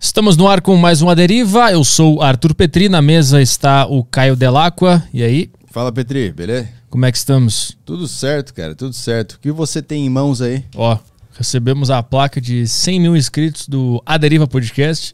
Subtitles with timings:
[0.00, 1.72] Estamos no ar com mais uma deriva.
[1.72, 5.02] Eu sou Arthur Petri, na mesa está o Caio Delacqua.
[5.12, 5.50] E aí?
[5.72, 6.68] Fala, Petri, beleza?
[6.88, 7.76] Como é que estamos?
[7.84, 9.32] Tudo certo, cara, tudo certo.
[9.32, 10.64] O que você tem em mãos aí?
[10.76, 10.96] Ó,
[11.36, 15.12] recebemos a placa de 100 mil inscritos do A Deriva Podcast.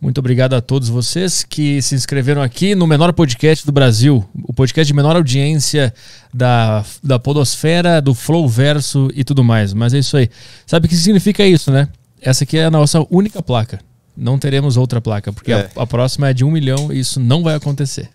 [0.00, 4.52] Muito obrigado a todos vocês que se inscreveram aqui no menor podcast do Brasil, o
[4.52, 5.94] podcast de menor audiência
[6.32, 9.72] da, da Podosfera, do Flow Verso e tudo mais.
[9.72, 10.28] Mas é isso aí.
[10.66, 11.88] Sabe o que significa isso, né?
[12.20, 13.78] Essa aqui é a nossa única placa.
[14.16, 15.70] Não teremos outra placa, porque É.
[15.76, 18.10] a, a próxima é de um milhão e isso não vai acontecer.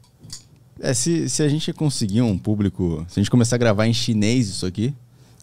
[0.80, 3.94] É, se, se a gente conseguir um público, se a gente começar a gravar em
[3.94, 4.94] chinês isso aqui,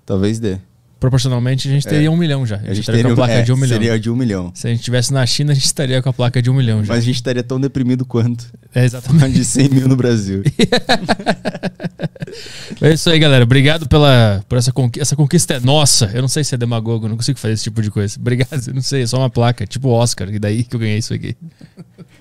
[0.06, 0.58] talvez dê.
[1.06, 2.56] Proporcionalmente, a gente teria um milhão já.
[2.56, 3.78] A gente, estaria com a placa é, de um milhão.
[3.78, 4.50] Seria de um milhão.
[4.52, 6.82] Se a gente estivesse na China, a gente estaria com a placa de um milhão
[6.82, 6.92] já.
[6.92, 9.24] Mas a gente estaria tão deprimido quanto É exatamente.
[9.24, 10.42] a de 100 mil no Brasil.
[12.82, 13.44] É isso aí, galera.
[13.44, 15.00] Obrigado pela, por essa conquista.
[15.00, 16.10] Essa conquista é nossa.
[16.12, 18.16] Eu não sei se é demagogo, não consigo fazer esse tipo de coisa.
[18.20, 20.98] Obrigado, eu não sei, é só uma placa, tipo Oscar, e daí que eu ganhei
[20.98, 21.36] isso aqui.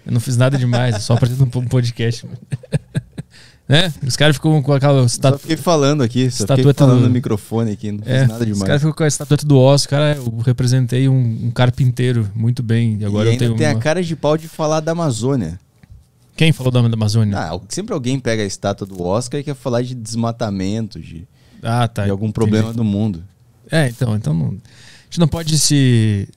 [0.05, 2.25] Eu não fiz nada demais, eu só apresento um podcast.
[3.67, 3.94] né?
[4.05, 5.39] Os caras ficam com aquela Só estatu...
[5.39, 8.39] fiquei falando aqui, só fiquei Estatueta falando do- no microfone aqui, não fiz É, nada
[8.39, 8.63] os demais.
[8.63, 9.99] caras ficam com a estatueta do Oscar.
[9.99, 12.97] Cara, eu representei um, um carpinteiro muito bem.
[12.99, 13.77] E agora e eu tenho tem uma...
[13.77, 15.59] a cara de pau de falar da Amazônia.
[16.38, 17.38] Quem falou da Amazônia?
[17.38, 21.25] Ah, sempre alguém pega a estátua do Oscar e quer falar de desmatamento, de,
[21.63, 22.03] Ah, tá.
[22.03, 22.33] de algum entendi.
[22.33, 23.23] problema do mundo.
[23.72, 26.27] É, então, então não- a gente não pode se,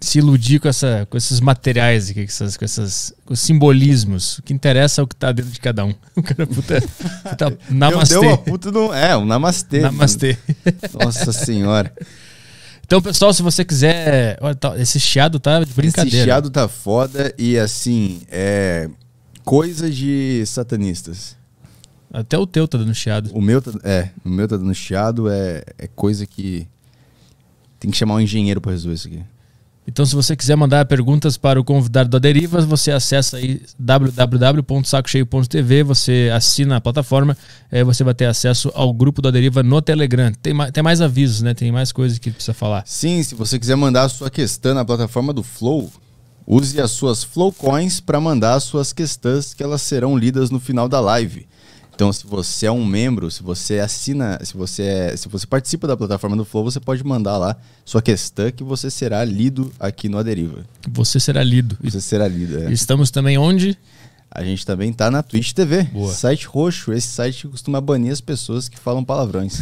[0.00, 4.38] se iludir com, essa, com esses materiais aqui, com, essas, com, essas, com os simbolismos.
[4.38, 5.94] O que interessa é o que tá dentro de cada um.
[6.16, 8.14] O cara, puta, puta namastê.
[8.14, 8.92] Deu, uma puta no...
[8.92, 9.80] É, um namastê.
[9.80, 10.36] Namastê.
[10.98, 11.92] Nossa senhora.
[12.84, 14.36] Então, pessoal, se você quiser.
[14.40, 16.16] Olha, tá- esse chiado tá de brincadeira.
[16.16, 18.90] Esse chiado tá foda e assim, é
[19.44, 21.36] coisa de satanistas.
[22.12, 23.30] Até o teu tá dando chiado.
[23.32, 26.66] O meu tá, é, o meu tá dando chiado, é, é coisa que
[27.78, 29.22] tem que chamar um engenheiro pra resolver isso aqui.
[29.90, 35.82] Então, se você quiser mandar perguntas para o convidado da Derivas, você acessa aí www.sacocheio.tv,
[35.82, 37.36] você assina a plataforma,
[37.72, 40.30] aí você vai ter acesso ao grupo da Deriva no Telegram.
[40.40, 41.54] Tem mais, tem mais avisos, né?
[41.54, 42.84] Tem mais coisas que precisa falar.
[42.86, 45.90] Sim, se você quiser mandar a sua questão na plataforma do Flow,
[46.46, 50.60] use as suas Flow Coins para mandar as suas questões que elas serão lidas no
[50.60, 51.48] final da live.
[51.94, 55.86] Então, se você é um membro, se você assina, se você é, se você participa
[55.86, 60.08] da plataforma do Flow, você pode mandar lá sua questão que você será lido aqui
[60.08, 60.64] no A Deriva.
[60.88, 61.76] Você será lido.
[61.82, 62.58] E Você será lido.
[62.64, 62.72] é.
[62.72, 63.76] Estamos também onde?
[64.32, 65.82] A gente também tá na Twitch TV.
[65.82, 66.12] Boa.
[66.12, 66.92] Site roxo.
[66.92, 69.60] Esse site costuma banir as pessoas que falam palavrões.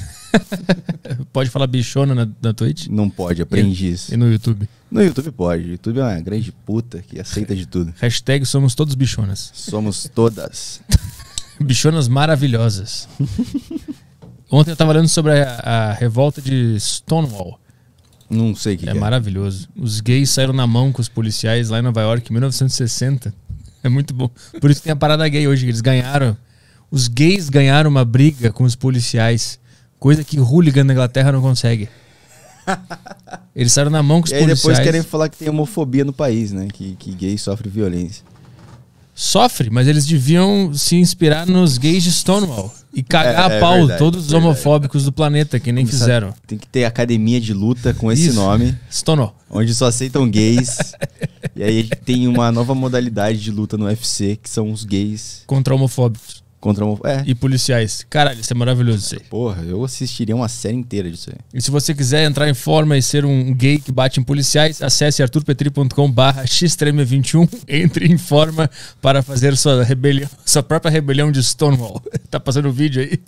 [1.33, 4.13] Pode falar bichona na, na Twitch Não pode, aprendi isso.
[4.13, 4.69] e no YouTube.
[4.91, 5.71] No YouTube pode.
[5.71, 7.95] YouTube é uma grande puta que aceita de tudo.
[7.99, 9.51] Hashtag somos todos bichonas.
[9.55, 10.81] Somos todas.
[11.61, 13.09] Bichonas maravilhosas.
[14.51, 17.61] Ontem eu tava lendo sobre a, a revolta de Stonewall.
[18.31, 19.01] Não sei o que, É que é.
[19.01, 19.69] maravilhoso.
[19.77, 23.35] Os gays saíram na mão com os policiais lá em Nova York em 1960.
[23.83, 24.31] É muito bom.
[24.61, 25.65] Por isso tem a parada gay hoje.
[25.65, 26.37] que Eles ganharam.
[26.91, 29.59] Os gays ganharam uma briga com os policiais.
[29.99, 31.89] Coisa que hooligan na Inglaterra não consegue.
[33.55, 34.87] Eles saíram na mão com os E aí depois policiais.
[34.87, 36.69] querem falar que tem homofobia no país, né?
[36.73, 38.25] Que, que gay sofre violência.
[39.21, 42.73] Sofre, mas eles deviam se inspirar nos gays de Stonewall.
[42.95, 44.47] E cagar É, é a pau verdade, todos os verdade.
[44.47, 46.35] homofóbicos do planeta, que nem Começar- fizeram.
[46.47, 48.35] Tem que ter academia de luta com esse Isso.
[48.37, 49.35] nome, Stonewall.
[49.51, 50.79] onde só aceitam gays.
[51.57, 55.75] e aí tem uma nova modalidade de luta no UFC, que são os gays Contra
[55.75, 57.01] homofóbicos contra homo...
[57.05, 58.05] É, e policiais.
[58.09, 59.21] Caralho, isso é maravilhoso isso aí.
[59.29, 61.39] porra, eu assistiria uma série inteira disso aí.
[61.55, 64.83] E se você quiser entrar em forma e ser um gay que bate em policiais,
[64.83, 68.71] acesse arturpetri.com barra xtreme21, entre em forma
[69.01, 72.03] para fazer sua rebelião, sua própria rebelião de Stonewall.
[72.31, 73.19] tá passando o vídeo aí?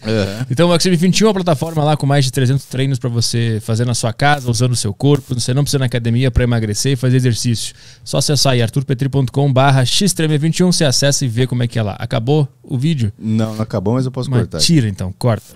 [0.51, 3.59] Então o Maxime 21 é uma plataforma lá com mais de 300 treinos para você
[3.63, 5.35] fazer na sua casa, usando o seu corpo.
[5.35, 7.75] Você não precisa ir na academia para emagrecer e fazer exercício.
[8.05, 11.97] Só acessar aí arturpetri.com barra xtreme21, você acessa e vê como é que é lá.
[11.99, 13.13] Acabou o vídeo?
[13.21, 14.59] Não, não acabou, mas eu posso Mas cortar.
[14.59, 15.55] tira então, corta.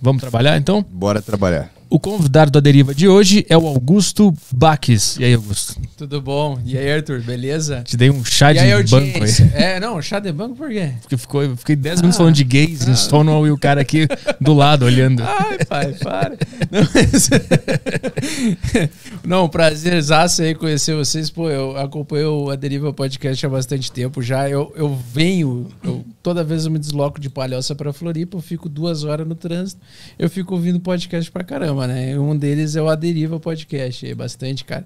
[0.00, 0.84] Vamos trabalhar então?
[0.90, 1.70] Bora trabalhar.
[1.92, 5.18] O convidado da deriva de hoje é o Augusto Baques.
[5.18, 5.78] E aí, Augusto?
[5.94, 6.58] Tudo bom?
[6.64, 7.82] E aí, Arthur, beleza?
[7.82, 9.30] Te dei um chá e de aí, banco aí.
[9.52, 10.94] É, não, chá de banco por quê?
[11.02, 14.08] Porque ficou, eu fiquei 10 minutos falando de gays em Stonewall e o cara aqui
[14.40, 15.22] do lado olhando.
[15.22, 16.38] Ai, pai, para.
[16.70, 17.28] Não, mas...
[19.22, 21.28] não prazerzaço aí conhecer vocês.
[21.28, 24.48] Pô, eu acompanho a Deriva Podcast há bastante tempo já.
[24.48, 28.68] Eu, eu venho, eu toda vez eu me desloco de Palhoça para Floripa, eu fico
[28.68, 29.80] duas horas no trânsito,
[30.18, 32.18] eu fico ouvindo podcast pra caramba, né?
[32.18, 34.84] Um deles é o Aderiva Podcast, é bastante, cara.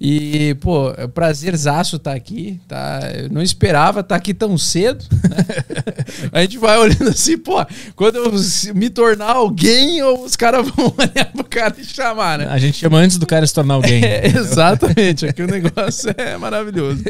[0.00, 3.00] E, pô, é um prazerzaço estar aqui, tá?
[3.14, 5.44] Eu não esperava estar aqui tão cedo, né?
[6.32, 7.64] A gente vai olhando assim, pô,
[7.96, 8.32] quando eu
[8.74, 12.46] me tornar alguém, os caras vão olhar pro cara e chamar, né?
[12.48, 14.02] A gente chama antes do cara se tornar alguém.
[14.04, 17.02] É, exatamente, aqui o negócio é maravilhoso.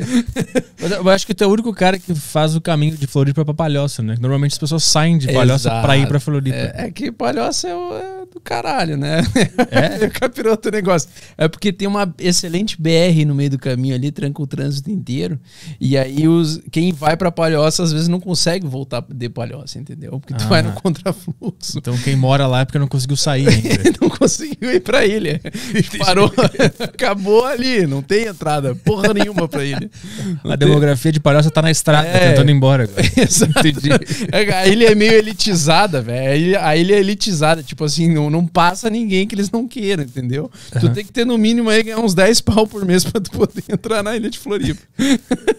[0.79, 3.55] Eu acho que tu é o único cara que faz o caminho de Floripa pra
[3.55, 4.17] Palhoça, né?
[4.21, 5.83] Normalmente as pessoas saem de Palhoça Exato.
[5.87, 6.57] pra ir pra Floripa.
[6.57, 9.23] É, é que Palhoça é, o- é do caralho, né?
[9.71, 10.09] É?
[10.11, 11.09] Capiroto o negócio.
[11.39, 15.39] É porque tem uma excelente BR no meio do caminho ali, tranca o trânsito inteiro.
[15.81, 20.19] E aí os, quem vai pra Palhoça às vezes não consegue voltar de Palhoça, entendeu?
[20.21, 20.49] Porque tu Ah.
[20.49, 21.79] vai no contrafluxo.
[21.79, 23.69] Então quem mora lá é porque não conseguiu sair ainda.
[24.03, 25.41] não conseguiu ir pra ilha.
[25.99, 26.33] Parou,
[26.81, 29.89] acabou ali, não tem entrada porra nenhuma pra ilha.
[30.45, 32.31] A demografia de Palhoça tá na estrada, É.
[32.31, 33.03] tentando ir embora agora.
[33.17, 33.53] Exato.
[34.33, 36.25] É, A ilha é meio elitizada, velho.
[36.33, 37.63] A ilha, a ilha é elitizada.
[37.63, 40.50] Tipo assim, não, não passa ninguém que eles não queiram, entendeu?
[40.81, 43.31] Tu tem que ter no mínimo aí ganhar uns 10 pau por mês pra tu
[43.31, 44.81] poder entrar na ilha de Floripa.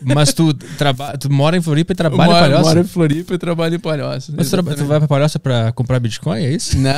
[0.01, 1.17] Mas tu, traba...
[1.17, 2.63] tu mora em Floripa e trabalha em moro, Palhoça?
[2.63, 4.33] moro em Floripa e trabalho em Palhoça.
[4.35, 6.77] Mas tu, tu vai pra Palhoça pra comprar Bitcoin, é isso?
[6.77, 6.91] Não.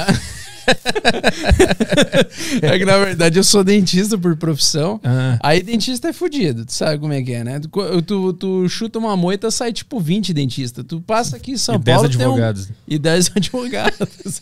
[2.61, 4.99] é que na verdade eu sou dentista por profissão.
[5.03, 5.37] Ah.
[5.41, 7.59] Aí dentista é fudido, tu sabe como é que é, né?
[7.59, 7.69] Tu,
[8.01, 10.83] tu, tu chuta uma moita, sai tipo 20 dentistas.
[10.85, 12.09] Tu passa aqui em São E 10 Paulo.
[12.09, 12.69] tem um- advogados.
[12.87, 14.41] e 10 advogados.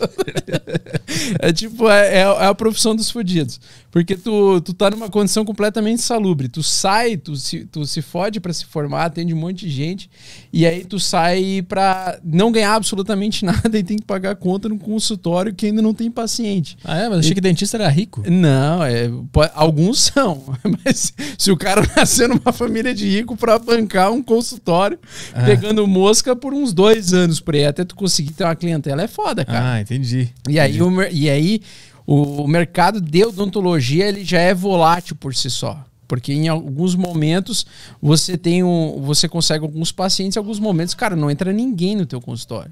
[1.39, 3.59] É tipo, é, é, é a profissão dos fudidos.
[3.95, 6.49] Porque tu, tu tá numa condição completamente insalubre.
[6.49, 10.09] Tu sai, tu se, tu se fode pra se formar, atende um monte de gente.
[10.51, 14.67] E aí tu sai pra não ganhar absolutamente nada e tem que pagar a conta
[14.67, 16.77] num consultório que ainda não tem paciente.
[16.83, 17.07] Ah, é?
[17.07, 18.21] Mas achei que dentista era rico.
[18.29, 19.09] Não, é,
[19.53, 20.43] alguns são,
[20.83, 24.99] mas se o cara nascer numa família de rico pra bancar um consultório
[25.33, 25.45] Ah.
[25.45, 29.07] pegando mosca por uns dois anos por aí, até tu conseguir ter uma clientela, é
[29.07, 29.75] foda, cara.
[29.75, 30.27] Ah, entendi.
[30.49, 31.61] e, aí, o, e aí
[32.05, 35.83] o, mercado de odontologia ele já é volátil por si só.
[36.07, 37.65] Porque em alguns momentos
[37.99, 42.05] você tem um, você consegue alguns pacientes, em alguns momentos, cara, não entra ninguém no
[42.05, 42.71] teu consultório.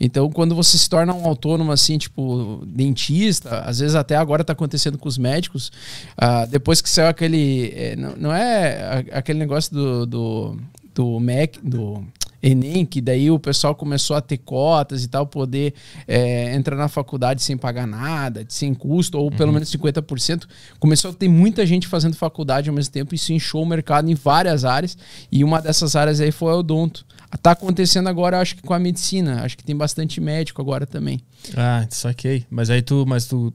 [0.00, 4.52] Então, quando você se torna um autônomo assim, tipo dentista, às vezes até agora tá
[4.52, 5.70] acontecendo com os médicos,
[6.16, 10.56] ah, depois que saiu aquele, é, não, não é aquele negócio do do,
[10.92, 12.04] do MEC, do
[12.42, 15.74] Enem, que daí o pessoal começou a ter cotas e tal, poder
[16.08, 20.44] é, entrar na faculdade sem pagar nada, sem custo, ou pelo menos 50%.
[20.80, 24.10] Começou a ter muita gente fazendo faculdade ao mesmo tempo, e isso inchou o mercado
[24.10, 24.98] em várias áreas,
[25.30, 27.06] e uma dessas áreas aí foi o odonto.
[27.40, 31.20] Tá acontecendo agora, acho que com a medicina, acho que tem bastante médico agora também.
[31.56, 32.44] Ah, saquei.
[32.50, 33.52] Mas aí tu, mas tu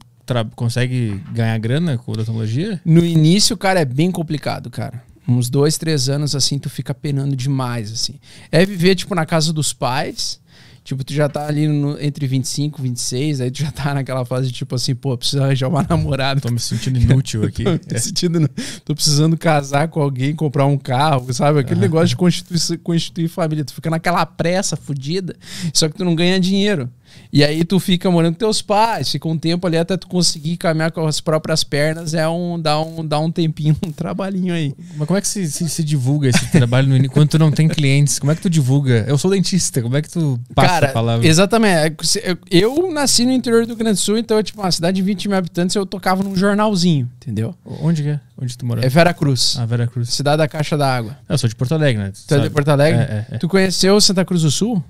[0.54, 2.80] consegue ganhar grana com odontologia?
[2.84, 5.02] No início, cara, é bem complicado, cara.
[5.28, 8.14] Uns dois, três anos, assim, tu fica penando demais, assim.
[8.50, 10.40] É viver, tipo, na casa dos pais.
[10.82, 14.24] Tipo, tu já tá ali no- entre 25 e 26, aí tu já tá naquela
[14.24, 16.40] fase de, tipo assim, pô, preciso arranjar uma namorada.
[16.40, 17.62] Tô me sentindo inútil aqui.
[17.62, 18.48] Tô, me sentindo-
[18.86, 21.58] tô precisando casar com alguém, comprar um carro, sabe?
[21.60, 23.66] Aquele negócio de constituir, constituir família.
[23.66, 25.36] Tu fica naquela pressa fodida,
[25.74, 26.88] só que tu não ganha dinheiro.
[27.32, 30.56] E aí tu fica morando com teus pais, fica um tempo ali até tu conseguir
[30.56, 34.74] caminhar com as próprias pernas, é um dá um, dá um tempinho, um trabalhinho aí.
[34.96, 37.08] Mas como é que se, se, se divulga esse trabalho no?
[37.10, 39.04] Quando tu não tem clientes, como é que tu divulga?
[39.06, 41.26] Eu sou dentista, como é que tu passa Cara, a palavra?
[41.26, 41.96] exatamente.
[42.22, 45.02] É eu- nasci no interior do Rio Grande do Sul, então, tipo, uma cidade de
[45.02, 47.54] 20 mil habitantes, eu tocava num jornalzinho, entendeu?
[47.64, 48.20] Onde que é?
[48.40, 48.84] Onde tu mora?
[48.84, 50.08] É Vera Cruz, Ah, Vera Cruz.
[50.10, 51.16] cidade da Caixa d'Água.
[51.28, 52.12] Eu sou de Porto Alegre, né?
[52.26, 52.50] Tu é de?
[52.50, 53.00] Porto Alegre?
[53.00, 53.38] É, é, é.
[53.38, 54.82] Tu conheceu Santa Cruz do Sul?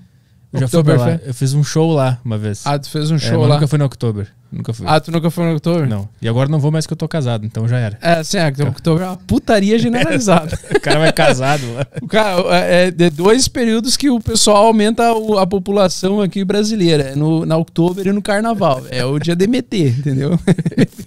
[0.53, 1.11] Eu já fui pra lá.
[1.25, 2.67] Eu fiz um show lá uma vez.
[2.67, 3.55] Ah, tu fez um É, show mas lá.
[3.57, 4.29] nunca fui no Oktober.
[4.51, 4.87] Nunca fui.
[4.89, 5.87] Ah, tu nunca foi no Oktober?
[5.89, 6.09] Não.
[6.23, 7.99] E agora não vou mais que eu tô casado, então já era.
[8.01, 10.59] É, sim, é, o Oktober é uma putaria generalizada.
[10.79, 11.87] O cara vai casado lá.
[12.01, 16.45] O cara, é é de dois períodos que o pessoal aumenta o- a população aqui
[16.45, 17.03] brasileira.
[17.11, 18.83] É no, na Oktober e no Carnaval.
[18.91, 20.39] É o dia de meter, entendeu?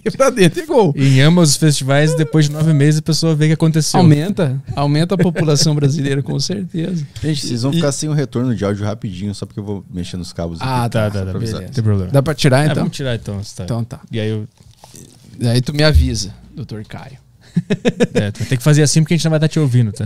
[0.04, 0.92] E pra dentro é gol.
[0.96, 3.98] Em ambos os festivais, depois de nove meses, a pessoa vê o que aconteceu.
[3.98, 7.04] Aumenta, aumenta a população brasileira, com certeza.
[7.22, 10.16] Gente, vocês vão ficar sem o retorno de áudio rapidinho, só porque eu vou mexer
[10.16, 10.92] nos cabos Ah, aqui.
[10.92, 11.30] Tá, tá, tá, tá.
[11.30, 11.40] pra avisar.
[11.60, 11.62] beleza.
[11.62, 12.10] Não tem problema.
[12.12, 12.76] Dá pra tirar, É, então?
[12.76, 13.31] vamos tirar então.
[13.54, 13.64] Tá.
[13.64, 14.00] Então tá.
[14.10, 14.48] E aí eu.
[15.48, 17.18] Aí tu me avisa, doutor Caio.
[18.14, 19.92] É, tu vai ter que fazer assim porque a gente não vai estar te ouvindo,
[19.92, 20.04] tá?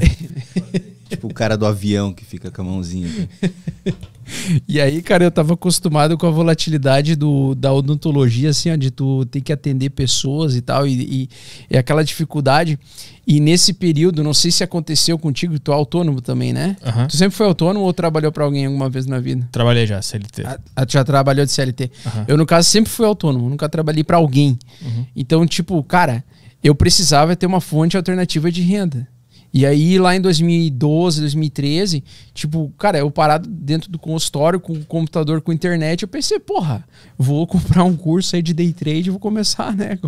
[1.09, 3.55] Tipo o cara do avião que fica com a mãozinha aqui.
[4.69, 8.91] E aí, cara, eu tava acostumado com a volatilidade do, da odontologia, assim, ó, de
[8.91, 11.29] tu ter que atender pessoas e tal, e,
[11.71, 12.79] e aquela dificuldade.
[13.27, 16.77] E nesse período, não sei se aconteceu contigo, tu é autônomo também, né?
[16.85, 17.07] Aham.
[17.07, 19.49] Tu sempre foi autônomo ou trabalhou pra alguém alguma vez na vida?
[19.51, 20.43] Trabalhei já, CLT.
[20.47, 21.91] Ah, ah, tu já trabalhou de CLT.
[22.07, 22.25] Aham.
[22.29, 24.59] Eu, no caso, sempre fui autônomo, nunca trabalhei pra alguém.
[24.81, 25.07] Uhum.
[25.17, 26.25] Então, tipo, cara,
[26.63, 29.09] eu precisava ter uma fonte alternativa de renda.
[29.57, 34.85] E aí, lá em 2012, 2013, tipo, cara, eu parado dentro do consultório com o
[34.85, 36.85] computador, com internet, eu pensei, porra,
[37.17, 39.99] vou comprar um curso aí de day trade e vou começar, né,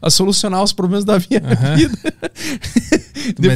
[0.00, 1.74] a solucionar os problemas da minha Aham.
[1.74, 1.98] vida.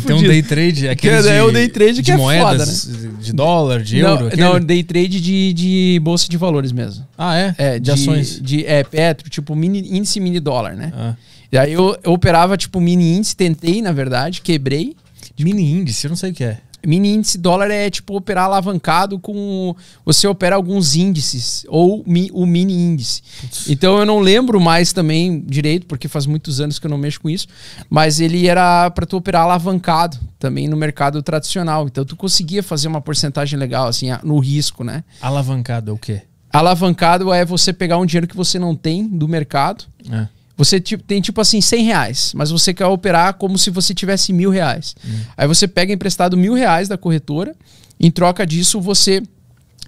[0.04, 2.86] Tem um day trade, aquele Que de, é o day trade de que é moedas,
[2.86, 4.26] foda, de dólar, de não, euro.
[4.26, 4.42] aquele?
[4.42, 7.06] não, day trade de, de bolsa de valores mesmo.
[7.16, 7.54] Ah, é?
[7.56, 8.40] É, de, ações.
[8.42, 10.92] De, é, Petro, tipo mini, índice mini dólar, né?
[10.92, 11.14] Ah.
[11.52, 14.96] E aí eu, eu operava tipo mini índice, tentei, na verdade, quebrei.
[15.38, 16.60] Mini índice, eu não sei o que é.
[16.86, 19.74] Mini índice dólar é tipo operar alavancado com.
[20.04, 23.20] Você opera alguns índices, ou mi- o mini índice.
[23.68, 27.20] Então eu não lembro mais também direito, porque faz muitos anos que eu não mexo
[27.20, 27.48] com isso.
[27.90, 31.86] Mas ele era para tu operar alavancado também no mercado tradicional.
[31.88, 35.02] Então tu conseguia fazer uma porcentagem legal, assim, no risco, né?
[35.20, 36.22] Alavancado é o quê?
[36.52, 39.84] Alavancado é você pegar um dinheiro que você não tem do mercado.
[40.10, 40.28] É.
[40.58, 44.32] Você tipo, tem tipo assim 100 reais, mas você quer operar como se você tivesse
[44.32, 44.96] mil reais.
[45.36, 47.54] Aí você pega emprestado mil reais da corretora,
[48.00, 49.22] em troca disso você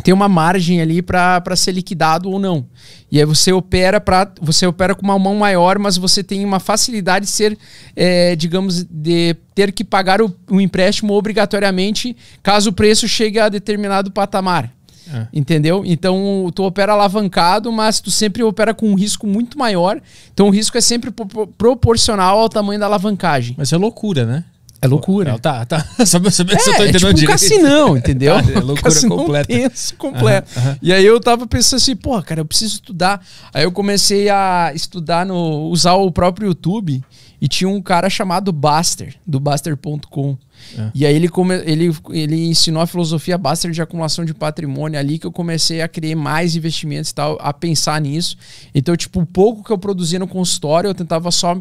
[0.05, 2.65] tem uma margem ali para ser liquidado ou não.
[3.11, 6.61] E aí você opera para você opera com uma mão maior, mas você tem uma
[6.61, 7.59] facilidade de ser,
[7.97, 13.49] é, digamos, de ter que pagar o, o empréstimo obrigatoriamente caso o preço chegue a
[13.49, 14.73] determinado patamar.
[15.13, 15.27] É.
[15.33, 15.83] Entendeu?
[15.85, 20.01] Então tu opera alavancado, mas tu sempre opera com um risco muito maior.
[20.33, 23.55] Então o risco é sempre pro- proporcional ao tamanho da alavancagem.
[23.59, 24.45] Mas é loucura, né?
[24.83, 25.33] É loucura.
[25.33, 25.85] Não, tá, tá.
[26.07, 27.31] Só pra saber se eu tô É, é entendendo tipo um direito.
[27.39, 28.35] cassinão, entendeu?
[28.49, 29.47] É loucura Cassinão completa.
[29.49, 30.49] tenso, completo.
[30.59, 30.79] Aham, aham.
[30.81, 33.23] E aí eu tava pensando assim, porra, cara, eu preciso estudar.
[33.53, 37.05] Aí eu comecei a estudar no usar o próprio YouTube
[37.39, 40.39] e tinha um cara chamado Baster, do Baster.com.
[40.77, 40.91] É.
[40.95, 45.19] E aí ele, come, ele, ele ensinou a filosofia Baster de acumulação de patrimônio ali
[45.19, 48.37] que eu comecei a criar mais investimentos e tal, a pensar nisso.
[48.75, 51.61] Então, tipo, o pouco que eu produzia no consultório, eu tentava só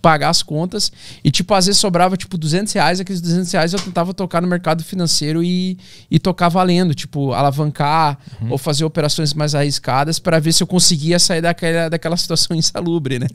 [0.00, 0.92] pagar as contas
[1.24, 4.48] e, tipo, às vezes sobrava, tipo, 200 reais, aqueles 200 reais eu tentava tocar no
[4.48, 5.78] mercado financeiro e,
[6.10, 8.18] e tocar valendo, tipo, alavancar
[8.50, 13.18] ou fazer operações mais arriscadas para ver se eu conseguia sair daquela, daquela situação insalubre,
[13.18, 13.26] né?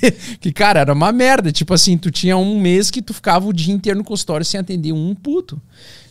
[0.00, 0.10] que,
[0.40, 1.52] que, cara, era uma merda.
[1.52, 4.58] Tipo assim, tu tinha um mês que tu ficava o dia inteiro no consultório sem
[4.58, 5.60] atender um puto.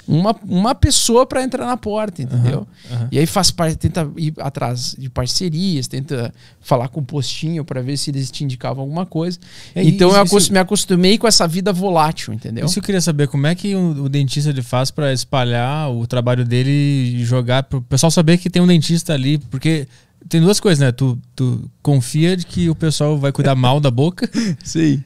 [0.08, 2.66] Uma, uma pessoa para entrar na porta, entendeu?
[3.12, 7.82] E aí faz parte, tenta ir atrás de parcerias, tenta falar com o postinho para
[7.82, 9.38] ver se eles te indicavam alguma coisa.
[9.76, 12.66] É, então isso- eu acos- isso- me acostumei com essa vida volátil, entendeu?
[12.66, 16.08] Isso eu queria saber, como é que o, o dentista ele faz pra espalhar o
[16.08, 19.88] trabalho dele e jogar pro pessoal saber que tem um dentista ali, porque
[20.30, 20.92] tem duas coisas, né?
[20.92, 24.30] Tu, tu confia de que o pessoal vai cuidar mal da boca,
[24.64, 25.04] Sim.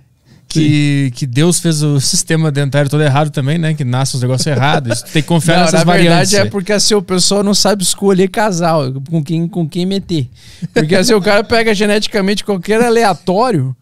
[0.53, 3.74] Que, que Deus fez o sistema dentário todo errado também, né?
[3.74, 5.01] Que nasce os negócios errados.
[5.01, 6.31] Tem que confiar Não, nessas na variantes.
[6.31, 10.27] verdade é porque assim, o pessoal não sabe escolher casal, com quem, com quem meter.
[10.74, 13.75] Porque assim, o cara pega geneticamente qualquer aleatório.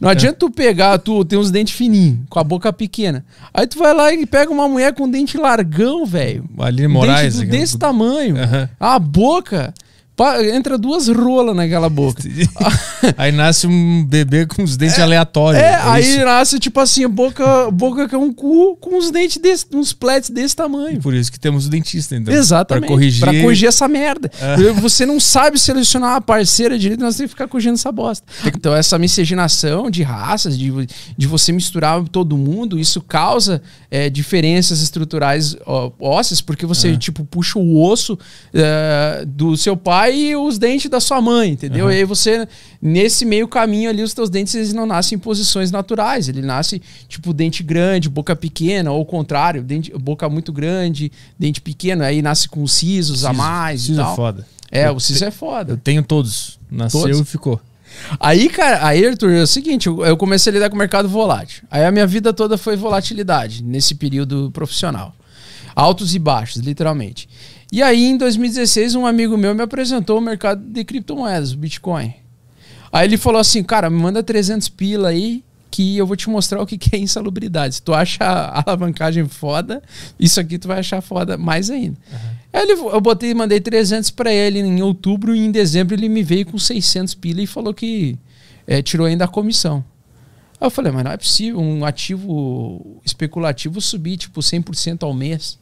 [0.00, 3.24] Não adianta tu pegar, tu tem uns dentes fininhos, com a boca pequena.
[3.54, 6.44] Aí tu vai lá e pega uma mulher com um dente largão, velho.
[6.58, 7.34] Aline Um Moraes.
[7.36, 8.36] dente do- desse tamanho.
[8.36, 8.68] Aham.
[8.78, 9.72] A boca.
[10.54, 12.22] Entra duas rolas naquela boca.
[13.18, 15.60] Aí nasce um bebê com os dentes aleatórios.
[15.60, 16.24] É, aí isso.
[16.24, 20.30] nasce tipo assim, boca, boca que é um cu com uns dentes desse, uns plets
[20.30, 21.00] desse tamanho.
[21.00, 22.32] Por isso que temos o dentista, então.
[22.32, 22.86] Exatamente.
[22.86, 23.20] Pra corrigir.
[23.20, 24.30] Pra corrigir essa merda.
[24.80, 28.26] Você não sabe selecionar uma parceira direito, nós temos que ficar corrigindo essa bosta.
[28.46, 30.72] Então, essa miscigenação de raças, de,
[31.16, 37.24] de você misturar todo mundo, isso causa é, diferenças estruturais ó, ósseas, porque você, tipo,
[37.24, 38.18] puxa o osso
[38.52, 41.90] é, do seu pai e os dentes da sua mãe, entendeu?
[41.90, 42.46] E aí você,
[42.80, 46.28] nesse meio caminho ali, os teus dentes eles não nascem em posições naturais.
[46.28, 51.60] Ele nasce, tipo, dente grande, boca pequena, ou o contrário, dente, boca muito grande, dente
[51.60, 54.16] pequeno, aí nasce com sisos a Siso- mais siso e é tal.
[54.16, 54.46] foda.
[54.70, 55.72] É, Eu o siso te- é foda.
[55.74, 56.58] Eu tenho todos.
[56.70, 57.20] Nasceu Todos?
[57.20, 57.60] e ficou.
[58.18, 61.08] Aí, cara, aí, Arthur, é o seguinte, eu, eu comecei a lidar com o mercado
[61.08, 61.62] volátil.
[61.70, 65.14] Aí a minha vida toda foi volatilidade nesse período profissional.
[65.76, 67.28] Altos e baixos, literalmente.
[67.74, 72.14] E aí, em 2016, um amigo meu me apresentou o mercado de criptomoedas, o Bitcoin.
[72.92, 76.62] Aí ele falou assim, cara, me manda 300 pila aí que eu vou te mostrar
[76.62, 77.74] o que que é insalubridade.
[77.74, 79.82] Se tu acha a alavancagem foda,
[80.20, 81.96] isso aqui tu vai achar foda mais ainda.
[82.52, 86.08] Aí ele, eu botei e mandei 300 para ele em outubro e em dezembro ele
[86.08, 88.16] me veio com 600 pila e falou que
[88.68, 89.84] eh, tirou ainda a comissão.
[90.60, 95.58] Aí eu falei, mas não é possível um ativo especulativo subir tipo 100% ao mês.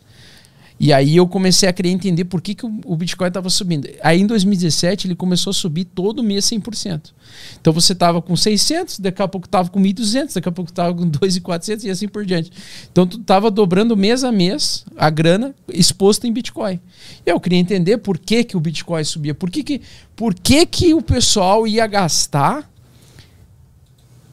[0.78, 3.88] E aí eu comecei a querer entender por que, que o Bitcoin estava subindo.
[4.02, 7.12] Aí em 2017 ele começou a subir todo mês 100%.
[7.60, 10.94] Então você estava com 600, daqui a pouco estava com 1.200, daqui a pouco estava
[10.94, 12.50] com 2.400 e assim por diante.
[12.90, 16.80] Então tu estava dobrando mês a mês a grana exposta em Bitcoin.
[17.24, 19.34] E eu queria entender por que, que o Bitcoin subia.
[19.34, 19.80] Por que, que,
[20.16, 22.70] por que, que o pessoal ia gastar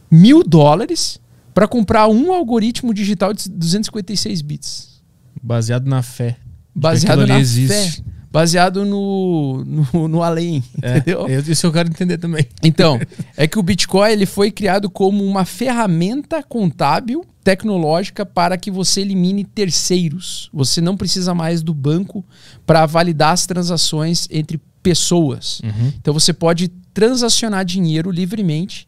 [0.10, 1.20] mil dólares
[1.54, 4.99] para comprar um algoritmo digital de 256 bits.
[5.42, 6.38] Baseado na fé.
[6.74, 7.92] Baseado na fé.
[8.32, 11.26] Baseado no, no, no além, é, entendeu?
[11.48, 12.46] Isso eu quero entender também.
[12.62, 13.00] Então,
[13.36, 19.02] é que o Bitcoin ele foi criado como uma ferramenta contábil tecnológica para que você
[19.02, 20.48] elimine terceiros.
[20.54, 22.24] Você não precisa mais do banco
[22.68, 25.60] para validar as transações entre pessoas.
[25.64, 25.92] Uhum.
[26.00, 28.86] Então você pode transacionar dinheiro livremente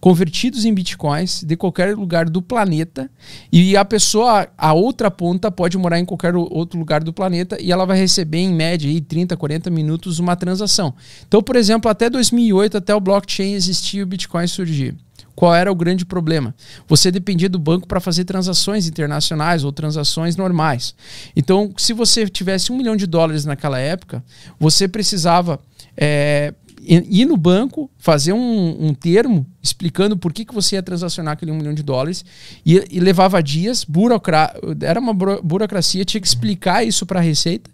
[0.00, 3.10] convertidos em bitcoins de qualquer lugar do planeta
[3.52, 7.72] e a pessoa, a outra ponta, pode morar em qualquer outro lugar do planeta e
[7.72, 10.94] ela vai receber em média aí 30, 40 minutos uma transação.
[11.26, 14.94] Então, por exemplo, até 2008, até o blockchain existir, o bitcoin surgir.
[15.38, 16.52] Qual era o grande problema?
[16.88, 20.96] Você dependia do banco para fazer transações internacionais ou transações normais.
[21.36, 24.20] Então, se você tivesse um milhão de dólares naquela época,
[24.58, 25.60] você precisava
[25.96, 26.52] é,
[26.88, 31.50] ir no banco, fazer um, um, termo explicando por que, que você ia transacionar aquele
[31.50, 32.24] um milhão de dólares
[32.64, 37.70] e, e levava dias, burocra era uma burocracia, tinha que explicar isso para a Receita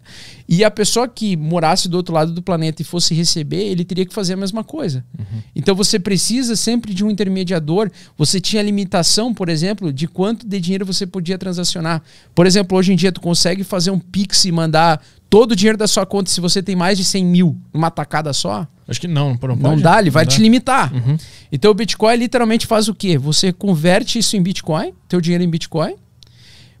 [0.47, 4.05] e a pessoa que morasse do outro lado do planeta e fosse receber, ele teria
[4.05, 5.03] que fazer a mesma coisa.
[5.17, 5.41] Uhum.
[5.55, 7.89] Então você precisa sempre de um intermediador.
[8.17, 12.03] Você tinha limitação, por exemplo, de quanto de dinheiro você podia transacionar.
[12.35, 15.01] Por exemplo, hoje em dia tu consegue fazer um Pix e mandar
[15.35, 18.31] todo o dinheiro da sua conta se você tem mais de 100 mil numa tacada
[18.31, 18.65] só?
[18.87, 20.31] Acho que não, não, não dá, ele não vai dá.
[20.31, 20.93] te limitar.
[20.93, 21.17] Uhum.
[21.51, 23.17] Então o Bitcoin literalmente faz o quê?
[23.17, 25.95] Você converte isso em Bitcoin, teu dinheiro em Bitcoin,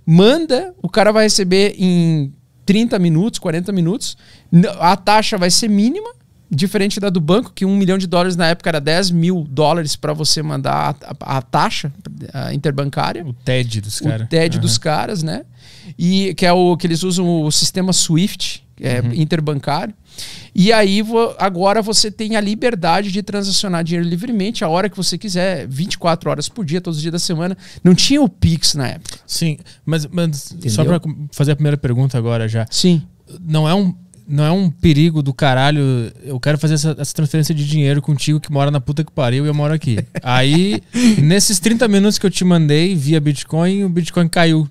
[0.05, 2.31] manda, o cara vai receber em
[2.65, 4.15] 30 minutos, 40 minutos,
[4.79, 6.11] a taxa vai ser mínima,
[6.49, 9.97] diferente da do banco, que um milhão de dólares na época era 10 mil dólares
[9.97, 11.91] para você mandar a, a, a, taxa
[12.33, 13.25] a interbancária.
[13.25, 14.25] O TED dos caras.
[14.25, 14.61] O TED uhum.
[14.61, 15.43] dos caras, né?
[15.97, 19.13] E que é o que eles usam o sistema SWIFT, é, uhum.
[19.13, 19.93] interbancário.
[20.53, 21.03] E aí
[21.37, 26.29] agora você tem a liberdade de transacionar dinheiro livremente a hora que você quiser, 24
[26.29, 27.57] horas por dia, todos os dias da semana.
[27.83, 29.19] Não tinha o Pix na época.
[29.27, 31.01] Sim, mas, mas só para
[31.31, 32.65] fazer a primeira pergunta agora já.
[32.69, 33.01] Sim.
[33.41, 33.93] Não é um
[34.27, 36.11] não é um perigo do caralho.
[36.23, 39.45] Eu quero fazer essa, essa, transferência de dinheiro contigo que mora na puta que pariu
[39.45, 39.99] e eu moro aqui.
[40.23, 40.81] Aí,
[41.21, 44.67] nesses 30 minutos que eu te mandei via Bitcoin, o Bitcoin caiu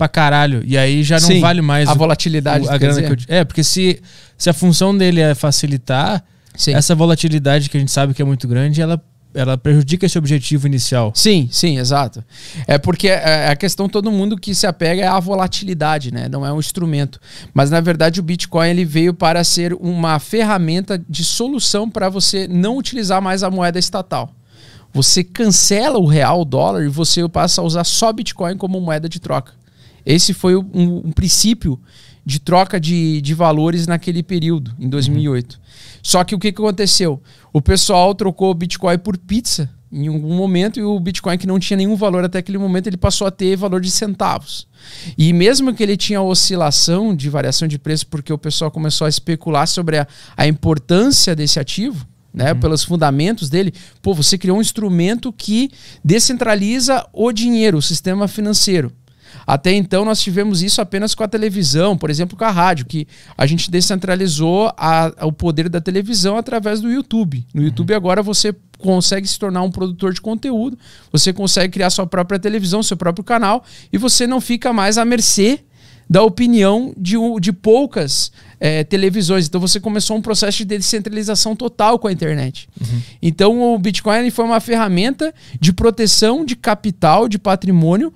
[0.00, 0.62] pra caralho.
[0.64, 2.66] E aí já não Sim, vale mais a o, volatilidade.
[2.66, 4.00] O, a grana que eu, é, porque se,
[4.38, 6.24] se a função dele é facilitar,
[6.56, 6.72] Sim.
[6.72, 8.98] essa volatilidade que a gente sabe que é muito grande, ela
[9.32, 11.12] ela prejudica esse objetivo inicial.
[11.14, 12.24] Sim, sim, exato.
[12.66, 16.28] É porque é, é a questão todo mundo que se apega é a volatilidade, né?
[16.28, 17.20] Não é um instrumento.
[17.54, 22.48] Mas na verdade o Bitcoin ele veio para ser uma ferramenta de solução para você
[22.48, 24.34] não utilizar mais a moeda estatal.
[24.92, 29.08] Você cancela o real, o dólar e você passa a usar só Bitcoin como moeda
[29.08, 29.59] de troca.
[30.04, 31.80] Esse foi um, um princípio
[32.24, 35.52] de troca de, de valores naquele período, em 2008.
[35.52, 35.60] Uhum.
[36.02, 37.20] Só que o que, que aconteceu?
[37.52, 41.58] O pessoal trocou o Bitcoin por pizza em algum momento e o Bitcoin que não
[41.58, 44.68] tinha nenhum valor até aquele momento ele passou a ter valor de centavos.
[45.18, 49.08] E mesmo que ele tinha oscilação de variação de preço porque o pessoal começou a
[49.08, 52.60] especular sobre a, a importância desse ativo, né, uhum.
[52.60, 55.68] pelos fundamentos dele, pô, você criou um instrumento que
[56.04, 58.92] descentraliza o dinheiro, o sistema financeiro.
[59.46, 63.06] Até então nós tivemos isso apenas com a televisão, por exemplo, com a rádio, que
[63.36, 67.46] a gente descentralizou a, o poder da televisão através do YouTube.
[67.54, 70.78] No YouTube agora você consegue se tornar um produtor de conteúdo,
[71.12, 75.04] você consegue criar sua própria televisão, seu próprio canal e você não fica mais à
[75.04, 75.60] mercê
[76.10, 79.46] da opinião de, de poucas é, televisões.
[79.46, 82.68] Então você começou um processo de descentralização total com a internet.
[82.80, 83.00] Uhum.
[83.22, 88.12] Então o Bitcoin foi uma ferramenta de proteção de capital, de patrimônio,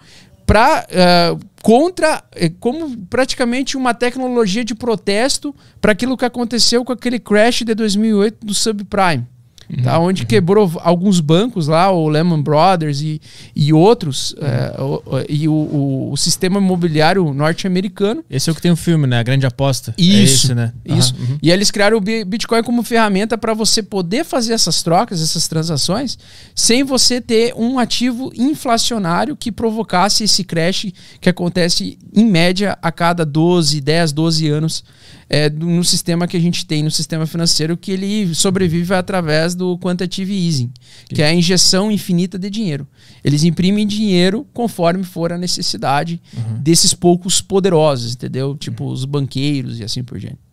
[0.46, 6.84] para uh, eh, contra eh, como praticamente uma tecnologia de protesto para aquilo que aconteceu
[6.84, 9.26] com aquele crash de 2008 do subprime.
[9.68, 9.82] Uhum.
[9.82, 10.28] Tá, onde uhum.
[10.28, 13.20] quebrou alguns bancos lá, o Lehman Brothers e,
[13.54, 14.46] e outros, uhum.
[14.46, 18.24] é, o, e o, o, o, sistema imobiliário norte-americano.
[18.28, 19.18] Esse é o que tem o filme, né?
[19.18, 19.94] A grande aposta.
[19.96, 20.72] É isso, é esse, né?
[20.84, 21.14] Isso.
[21.18, 21.38] Uhum.
[21.42, 26.18] E eles criaram o Bitcoin como ferramenta para você poder fazer essas trocas, essas transações,
[26.54, 32.92] sem você ter um ativo inflacionário que provocasse esse crash que acontece em média a
[32.92, 34.84] cada 12, 10, 12 anos
[35.28, 39.78] é, no sistema que a gente tem, no sistema financeiro, que ele sobrevive através do
[39.78, 40.70] quantitative easing,
[41.08, 42.86] que é a injeção infinita de dinheiro.
[43.22, 46.60] Eles imprimem dinheiro conforme for a necessidade uhum.
[46.60, 48.56] desses poucos poderosos, entendeu?
[48.56, 48.92] Tipo uhum.
[48.92, 50.43] os banqueiros e assim por diante.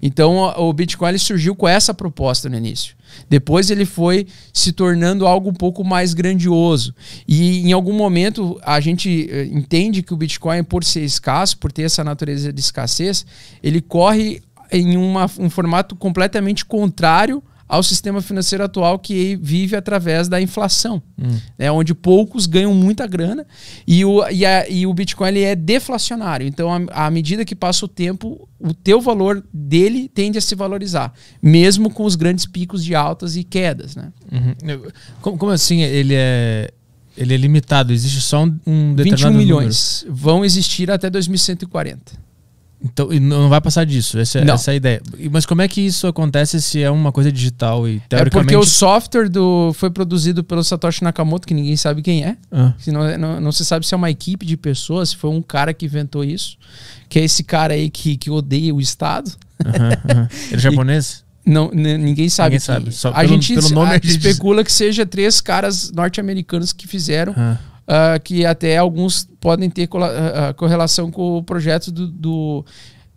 [0.00, 2.94] Então o Bitcoin surgiu com essa proposta no início.
[3.28, 6.94] Depois ele foi se tornando algo um pouco mais grandioso.
[7.26, 11.70] E em algum momento a gente eh, entende que o Bitcoin, por ser escasso, por
[11.70, 13.26] ter essa natureza de escassez,
[13.62, 20.28] ele corre em uma, um formato completamente contrário ao sistema financeiro atual que vive através
[20.28, 21.38] da inflação, hum.
[21.58, 23.46] né, onde poucos ganham muita grana
[23.86, 26.46] e o, e, a, e o Bitcoin ele é deflacionário.
[26.46, 31.12] Então, à medida que passa o tempo, o teu valor dele tende a se valorizar,
[31.40, 33.96] mesmo com os grandes picos de altas e quedas.
[33.96, 34.12] Né?
[34.30, 34.82] Uhum.
[35.20, 36.72] Como, como assim ele é
[37.16, 40.22] ele é limitado, existe só um, um determinado 21 milhões número.
[40.22, 42.12] vão existir até 2140.
[42.84, 45.02] Então, não vai passar disso, essa, essa é a ideia.
[45.30, 48.54] Mas como é que isso acontece se é uma coisa digital e teoricamente...
[48.54, 52.36] É porque o software do, foi produzido pelo Satoshi Nakamoto, que ninguém sabe quem é.
[52.50, 52.74] Ah.
[52.88, 55.72] Não, não, não, se sabe se é uma equipe de pessoas, se foi um cara
[55.72, 56.56] que inventou isso.
[57.08, 59.30] Que é esse cara aí que, que odeia o Estado.
[60.50, 61.22] Ele é japonês?
[61.44, 62.56] Não, ninguém sabe.
[62.56, 62.92] Ninguém sabe.
[62.92, 66.72] Só a pelo, gente pelo nome a, a gente especula que seja três caras norte-americanos
[66.72, 67.34] que fizeram
[67.92, 72.64] uh, que até alguns podem ter uh, correlação com o projeto do, do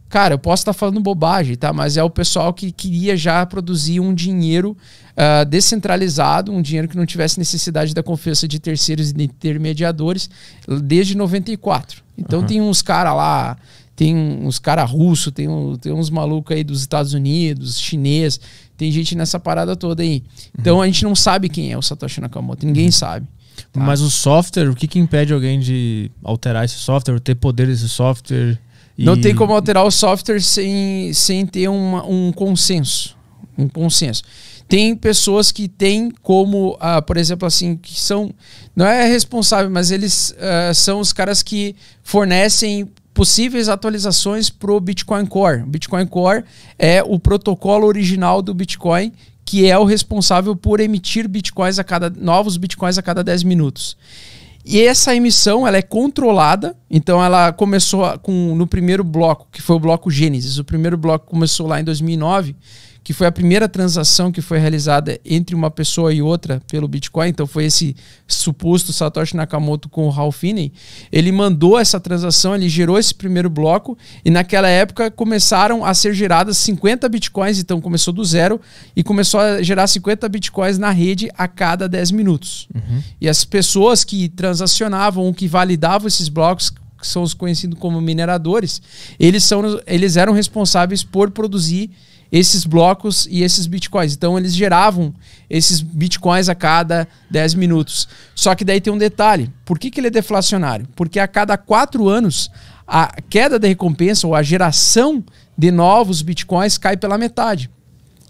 [0.10, 1.72] cara, eu posso estar falando bobagem, tá?
[1.74, 4.78] Mas é o pessoal que queria já produzir um dinheiro
[5.12, 10.30] uh, descentralizado, um dinheiro que não tivesse necessidade da confiança de terceiros e intermediadores
[10.84, 12.04] desde 94.
[12.18, 12.46] Então uhum.
[12.46, 13.58] tem uns caras lá,
[13.96, 18.40] tem uns caras russos, tem, um, tem uns malucos aí dos Estados Unidos, chinês,
[18.78, 20.24] tem gente nessa parada toda aí.
[20.58, 20.82] Então uhum.
[20.82, 22.92] a gente não sabe quem é o Satoshi Nakamoto, ninguém uhum.
[22.92, 23.28] sabe.
[23.72, 23.80] Tá.
[23.80, 27.90] Mas o software, o que, que impede alguém de alterar esse software, ter poder desse
[27.90, 28.58] software?
[28.98, 29.04] E...
[29.04, 33.16] Não tem como alterar o software sem, sem ter uma, um consenso.
[33.58, 34.24] Um consenso.
[34.68, 38.34] Tem pessoas que têm como, uh, por exemplo, assim, que são.
[38.76, 44.80] Não é responsável, mas eles uh, são os caras que fornecem possíveis atualizações para o
[44.80, 45.62] Bitcoin Core.
[45.62, 46.44] O Bitcoin Core
[46.78, 49.14] é o protocolo original do Bitcoin
[49.46, 53.96] que é o responsável por emitir bitcoins a cada novos bitcoins a cada 10 minutos.
[54.66, 59.76] E essa emissão ela é controlada, então ela começou com no primeiro bloco, que foi
[59.76, 60.58] o bloco Gênesis.
[60.58, 62.56] O primeiro bloco começou lá em 2009
[63.06, 67.30] que foi a primeira transação que foi realizada entre uma pessoa e outra pelo Bitcoin,
[67.30, 67.96] então foi esse
[68.28, 70.74] suposto Satoshi Nakamoto com o Ralph Finney,
[71.12, 76.16] ele mandou essa transação, ele gerou esse primeiro bloco e naquela época começaram a ser
[76.16, 78.60] geradas 50 Bitcoins, então começou do zero
[78.96, 82.68] e começou a gerar 50 Bitcoins na rede a cada 10 minutos.
[82.74, 83.04] Uhum.
[83.22, 88.82] E as pessoas que transacionavam, que validavam esses blocos, que são os conhecidos como mineradores,
[89.20, 91.92] eles, são, eles eram responsáveis por produzir
[92.36, 94.14] esses blocos e esses bitcoins.
[94.14, 95.14] Então eles geravam
[95.50, 98.10] esses bitcoins a cada 10 minutos.
[98.36, 100.86] Só que daí tem um detalhe: por que, que ele é deflacionário?
[100.98, 102.52] Porque a cada quatro anos
[102.86, 105.24] a queda da recompensa ou a geração
[105.58, 107.70] de novos bitcoins cai pela metade.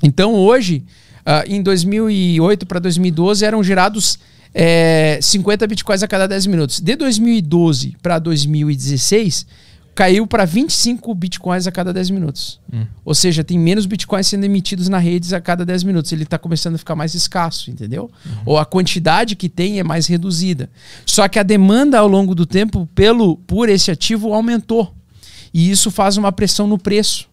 [0.04, 0.84] Então hoje,
[1.22, 4.20] uh, em 2008 para 2012, eram gerados
[4.54, 6.80] é, 50 bitcoins a cada 10 minutos.
[6.80, 9.48] De 2012 para 2016
[9.96, 12.60] caiu para 25 bitcoins a cada 10 minutos.
[12.72, 12.86] Hum.
[13.06, 16.12] Ou seja, tem menos bitcoins sendo emitidos na rede a cada 10 minutos.
[16.12, 18.12] Ele está começando a ficar mais escasso, entendeu?
[18.26, 18.32] Uhum.
[18.46, 20.70] Ou a quantidade que tem é mais reduzida.
[21.06, 24.94] Só que a demanda ao longo do tempo pelo por esse ativo aumentou.
[25.54, 27.30] E isso faz uma pressão no preço.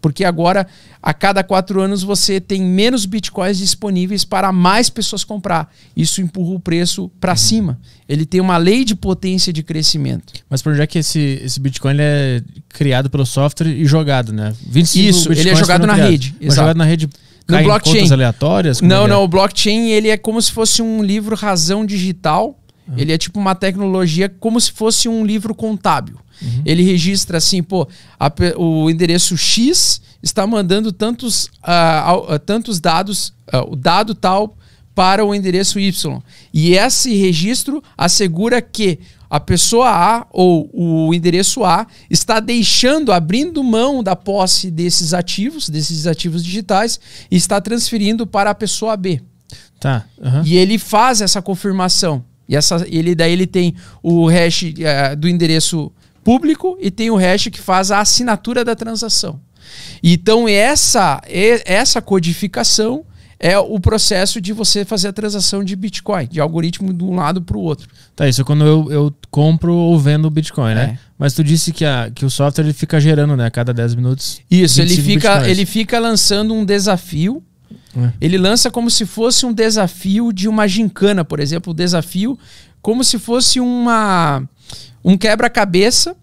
[0.00, 0.66] Porque agora,
[1.02, 5.72] a cada quatro anos, você tem menos bitcoins disponíveis para mais pessoas comprar.
[5.96, 7.36] Isso empurra o preço para uhum.
[7.36, 7.80] cima.
[8.08, 10.32] Ele tem uma lei de potência de crescimento.
[10.48, 14.54] Mas por onde é que esse, esse Bitcoin é criado pelo software e jogado, né?
[14.66, 16.12] 25 Isso, ele é jogado na criados.
[16.12, 16.34] rede.
[16.40, 17.08] Mas jogado na rede
[17.48, 18.12] no blockchain.
[18.12, 18.80] aleatórias?
[18.80, 19.08] Não, é?
[19.08, 19.24] não.
[19.24, 22.58] O blockchain ele é como se fosse um livro razão digital.
[22.86, 22.94] Uhum.
[22.96, 26.18] Ele é tipo uma tecnologia como se fosse um livro contábil.
[26.40, 26.62] Uhum.
[26.64, 33.72] Ele registra assim, pô, a, o endereço X está mandando tantos, uh, tantos dados, uh,
[33.72, 34.56] o dado tal
[34.94, 36.20] para o endereço Y.
[36.52, 38.98] E esse registro assegura que
[39.30, 45.68] a pessoa A ou o endereço A está deixando, abrindo mão da posse desses ativos,
[45.68, 46.98] desses ativos digitais,
[47.30, 49.20] e está transferindo para a pessoa B.
[49.78, 50.04] Tá.
[50.18, 50.42] Uhum.
[50.44, 52.24] E ele faz essa confirmação.
[52.48, 55.92] E essa, ele daí ele tem o hash uh, do endereço
[56.28, 59.40] público e tem o hash que faz a assinatura da transação.
[60.02, 63.02] Então essa essa codificação
[63.40, 67.40] é o processo de você fazer a transação de Bitcoin, de algoritmo de um lado
[67.40, 67.88] para o outro.
[68.14, 70.82] Tá, isso é quando eu, eu compro ou vendo Bitcoin, né?
[70.82, 70.98] É.
[71.18, 73.46] Mas tu disse que, a, que o software ele fica gerando, né?
[73.46, 74.42] A cada 10 minutos.
[74.50, 77.42] Isso, ele fica, ele fica lançando um desafio.
[77.96, 78.12] É.
[78.20, 81.70] Ele lança como se fosse um desafio de uma gincana, por exemplo.
[81.70, 82.38] O desafio
[82.82, 84.42] como se fosse uma
[85.08, 86.14] um quebra-cabeça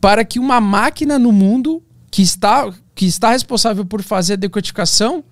[0.00, 5.24] para que uma máquina no mundo que está, que está responsável por fazer a decodificação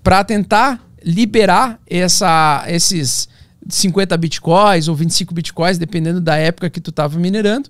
[0.00, 3.28] para tentar liberar essa, esses
[3.68, 7.68] 50 bitcoins ou 25 bitcoins, dependendo da época que tu estava minerando,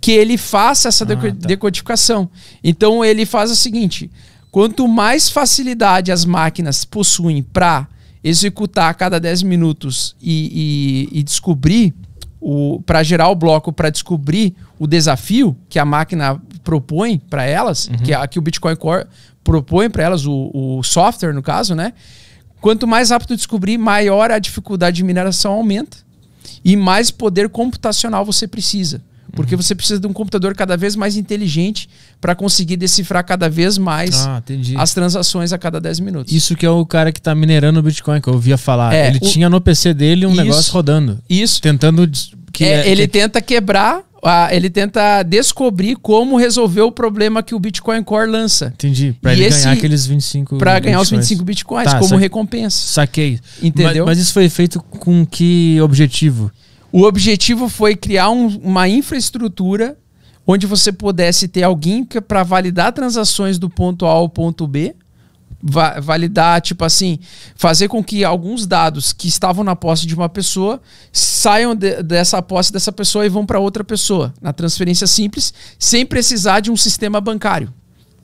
[0.00, 1.28] que ele faça essa ah, tá.
[1.30, 2.30] decodificação.
[2.62, 4.08] Então ele faz o seguinte:
[4.52, 7.88] Quanto mais facilidade as máquinas possuem para
[8.22, 11.92] executar a cada 10 minutos e, e, e descobrir,
[12.86, 17.96] para gerar o bloco, para descobrir o desafio que a máquina propõe para elas, uhum.
[17.98, 19.06] que, a, que o Bitcoin Core
[19.42, 21.92] propõe para elas, o, o software no caso, né?
[22.60, 25.98] Quanto mais rápido descobrir, maior a dificuldade de mineração aumenta
[26.64, 29.00] e mais poder computacional você precisa.
[29.32, 29.62] Porque uhum.
[29.62, 31.88] você precisa de um computador cada vez mais inteligente
[32.20, 34.42] para conseguir decifrar cada vez mais ah,
[34.76, 36.32] as transações a cada 10 minutos.
[36.32, 38.94] Isso que é o cara que está minerando o Bitcoin, que eu ouvia falar.
[38.94, 39.28] É, ele o...
[39.28, 41.18] tinha no PC dele um isso, negócio rodando.
[41.28, 41.60] Isso.
[41.60, 42.08] Tentando.
[42.52, 43.08] Que é, é, ele que...
[43.08, 48.72] tenta quebrar ah, ele tenta descobrir como resolver o problema que o Bitcoin Core lança.
[48.74, 49.14] Entendi.
[49.22, 52.76] Para ele esse, ganhar aqueles 25 Para ganhar os 25 Bitcoins tá, como recompensa.
[52.76, 53.38] Saquei.
[53.62, 54.04] Entendeu?
[54.04, 56.50] Mas, mas, isso foi feito com que objetivo?
[56.90, 59.96] O objetivo foi criar um, uma infraestrutura
[60.46, 64.94] onde você pudesse ter alguém para validar transações do ponto A ao ponto B
[65.62, 67.18] va validar, tipo assim,
[67.54, 70.80] fazer com que alguns dados que estavam na posse de uma pessoa
[71.12, 76.06] saiam de, dessa posse dessa pessoa e vão para outra pessoa, na transferência simples, sem
[76.06, 77.72] precisar de um sistema bancário.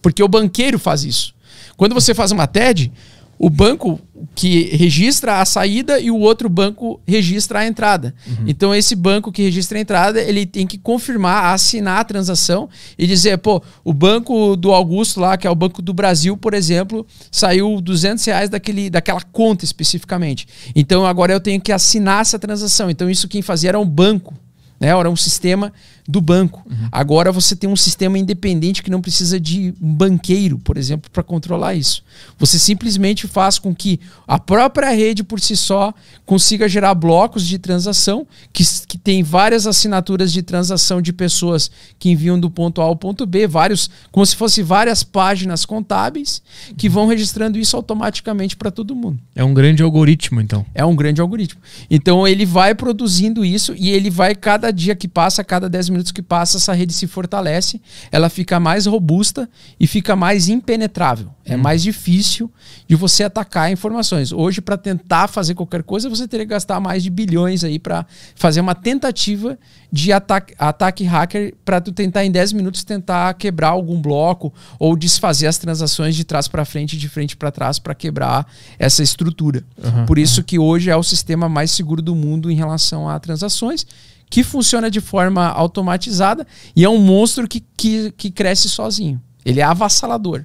[0.00, 1.34] Porque o banqueiro faz isso.
[1.76, 2.92] Quando você faz uma TED,
[3.38, 4.00] o banco
[4.34, 8.14] que registra a saída e o outro banco registra a entrada.
[8.26, 8.44] Uhum.
[8.46, 12.68] Então esse banco que registra a entrada, ele tem que confirmar, assinar a transação
[12.98, 16.54] e dizer, pô, o banco do Augusto lá, que é o Banco do Brasil, por
[16.54, 20.46] exemplo, saiu 200 reais daquele, daquela conta especificamente.
[20.74, 22.90] Então agora eu tenho que assinar essa transação.
[22.90, 24.34] Então isso quem fazia era um banco,
[24.80, 24.88] né?
[24.88, 25.72] Era um sistema
[26.06, 26.62] do banco.
[26.68, 26.88] Uhum.
[26.92, 31.22] Agora você tem um sistema independente que não precisa de um banqueiro, por exemplo, para
[31.22, 32.02] controlar isso.
[32.38, 35.94] Você simplesmente faz com que a própria rede por si só
[36.26, 42.10] consiga gerar blocos de transação que, que tem várias assinaturas de transação de pessoas que
[42.10, 46.42] enviam do ponto A ao ponto B, vários, como se fosse várias páginas contábeis
[46.76, 49.18] que vão registrando isso automaticamente para todo mundo.
[49.34, 50.66] É um grande algoritmo, então.
[50.74, 51.60] É um grande algoritmo.
[51.90, 56.12] Então ele vai produzindo isso e ele vai cada dia que passa, cada 10 minutos
[56.12, 57.80] que passa, essa rede se fortalece,
[58.10, 61.30] ela fica mais robusta e fica mais impenetrável.
[61.44, 61.60] É hum.
[61.60, 62.50] mais difícil
[62.86, 64.32] de você atacar informações.
[64.32, 68.06] Hoje, para tentar fazer qualquer coisa, você teria que gastar mais de bilhões aí para
[68.34, 69.58] fazer uma tentativa
[69.92, 74.96] de ataque, ataque hacker para tu tentar em 10 minutos tentar quebrar algum bloco ou
[74.96, 78.46] desfazer as transações de trás para frente e de frente para trás para quebrar
[78.78, 79.62] essa estrutura.
[79.82, 80.44] Uhum, Por isso uhum.
[80.44, 83.86] que hoje é o sistema mais seguro do mundo em relação a transações
[84.34, 86.44] que funciona de forma automatizada
[86.74, 89.22] e é um monstro que, que, que cresce sozinho.
[89.44, 90.44] Ele é avassalador.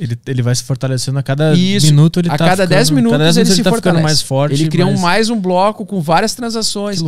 [0.00, 1.84] Ele, ele vai se fortalecendo a cada Isso.
[1.84, 2.20] minuto.
[2.20, 4.02] Ele a tá cada 10 minutos cada 10 ele, ele se tá fortalece.
[4.02, 4.54] mais forte.
[4.54, 4.98] Ele cria mais...
[4.98, 7.04] Um, mais um bloco com várias transações,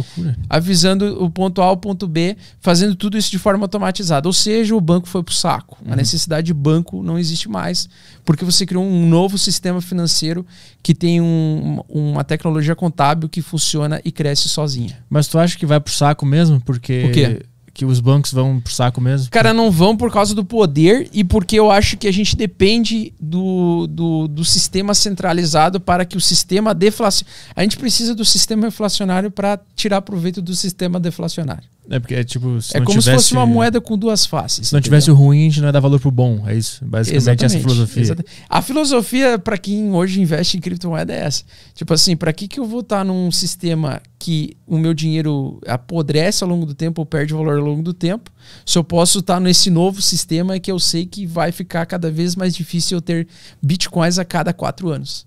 [0.48, 4.28] avisando o ponto A ao ponto B, fazendo tudo isso de forma automatizada.
[4.28, 5.78] Ou seja, o banco foi para o saco.
[5.84, 5.94] Uhum.
[5.94, 7.88] A necessidade de banco não existe mais,
[8.26, 10.44] porque você criou um novo sistema financeiro
[10.82, 14.98] que tem um, uma tecnologia contábil que funciona e cresce sozinha.
[15.08, 16.60] Mas tu acha que vai para o saco mesmo?
[16.60, 17.04] Porque...
[17.06, 17.42] O quê?
[17.82, 19.28] Que os bancos vão pro saco mesmo?
[19.30, 23.12] Cara, não vão por causa do poder e porque eu acho que a gente depende
[23.20, 27.34] do, do, do sistema centralizado para que o sistema deflacionário.
[27.56, 31.64] A gente precisa do sistema inflacionário para tirar proveito do sistema deflacionário.
[31.90, 32.58] É porque é tipo.
[32.74, 34.68] é como tivesse, se fosse uma moeda com duas faces.
[34.68, 36.44] Se não tivesse o ruim, a gente não ia dar valor pro bom.
[36.46, 36.84] É isso.
[36.84, 38.02] Basicamente exatamente, essa filosofia.
[38.02, 38.32] Exatamente.
[38.48, 41.42] A filosofia, para quem hoje investe em criptomoeda, é essa.
[41.74, 46.44] Tipo assim, para que, que eu vou estar num sistema que o meu dinheiro apodrece
[46.44, 48.30] ao longo do tempo ou perde valor ao longo do tempo?
[48.64, 52.36] Se eu posso estar nesse novo sistema que eu sei que vai ficar cada vez
[52.36, 53.26] mais difícil eu ter
[53.60, 55.26] bitcoins a cada quatro anos.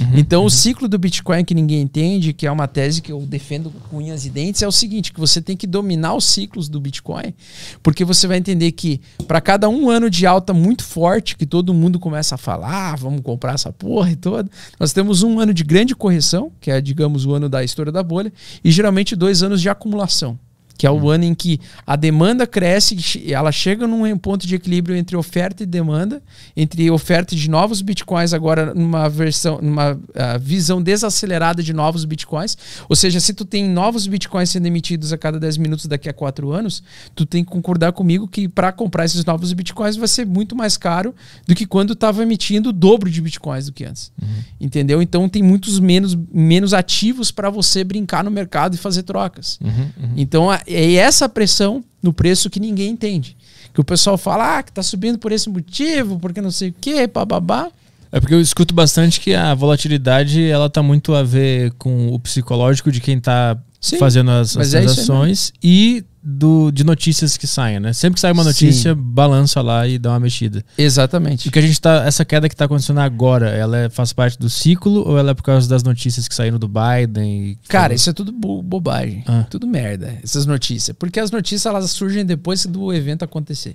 [0.00, 0.46] Uhum, então, uhum.
[0.46, 3.98] o ciclo do Bitcoin que ninguém entende, que é uma tese que eu defendo com
[3.98, 7.34] unhas e dentes, é o seguinte: que você tem que dominar os ciclos do Bitcoin,
[7.82, 11.74] porque você vai entender que para cada um ano de alta muito forte, que todo
[11.74, 15.52] mundo começa a falar, ah, vamos comprar essa porra e toda, nós temos um ano
[15.52, 18.32] de grande correção, que é, digamos, o ano da história da bolha,
[18.64, 20.38] e geralmente dois anos de acumulação
[20.76, 21.08] que é o hum.
[21.10, 22.96] ano em que a demanda cresce,
[23.32, 26.22] ela chega num ponto de equilíbrio entre oferta e demanda,
[26.56, 29.98] entre oferta de novos bitcoins agora numa versão, numa uh,
[30.40, 32.56] visão desacelerada de novos bitcoins.
[32.88, 36.12] Ou seja, se tu tem novos bitcoins sendo emitidos a cada 10 minutos daqui a
[36.12, 36.82] 4 anos,
[37.14, 40.76] tu tem que concordar comigo que para comprar esses novos bitcoins vai ser muito mais
[40.76, 41.14] caro
[41.46, 44.12] do que quando estava emitindo o dobro de bitcoins do que antes.
[44.20, 44.28] Uhum.
[44.60, 45.02] Entendeu?
[45.02, 49.58] Então tem muitos menos, menos ativos para você brincar no mercado e fazer trocas.
[49.60, 50.12] Uhum, uhum.
[50.16, 53.36] Então é essa pressão no preço que ninguém entende.
[53.72, 56.74] Que o pessoal fala, ah, que tá subindo por esse motivo, porque não sei o
[56.78, 57.70] quê, bababá.
[58.10, 62.18] É porque eu escuto bastante que a volatilidade ela tá muito a ver com o
[62.18, 67.48] psicológico de quem tá Sim, fazendo as, as é transações e do, de notícias que
[67.48, 67.92] saem, né?
[67.92, 69.00] Sempre que sai uma notícia, Sim.
[69.00, 70.64] balança lá e dá uma mexida.
[70.78, 71.48] Exatamente.
[71.48, 72.04] E que a gente tá.
[72.06, 75.34] Essa queda que tá acontecendo agora, ela é- faz parte do ciclo ou ela é
[75.34, 77.58] por causa das notícias que saíram do Biden?
[77.68, 79.24] Cara, isso é tudo bo- bobagem.
[79.26, 79.44] Ah.
[79.50, 80.96] Tudo merda, essas notícias.
[80.96, 83.74] Porque as notícias elas surgem depois do evento acontecer.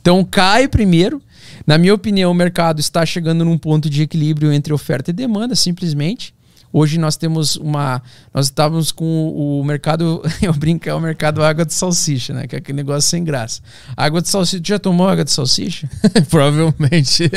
[0.00, 1.20] Então cai primeiro.
[1.66, 5.54] Na minha opinião, o mercado está chegando num ponto de equilíbrio entre oferta e demanda,
[5.54, 6.32] simplesmente.
[6.78, 8.02] Hoje nós temos uma.
[8.34, 10.20] Nós estávamos com o mercado.
[10.42, 12.46] Eu brinco, é o mercado água de salsicha, né?
[12.46, 13.62] Que é aquele negócio sem graça.
[13.96, 14.62] Água de salsicha.
[14.62, 15.88] Já tomou água de salsicha?
[16.28, 17.30] Provavelmente.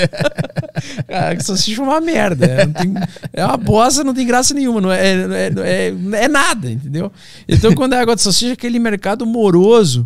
[1.08, 2.46] Água de salsicha é uma merda.
[2.46, 2.94] É, tem-
[3.32, 4.82] é uma bosta, não tem graça nenhuma.
[4.82, 7.10] Não é, é, é, é nada, entendeu?
[7.48, 10.06] Então, quando é água de salsicha, é aquele mercado moroso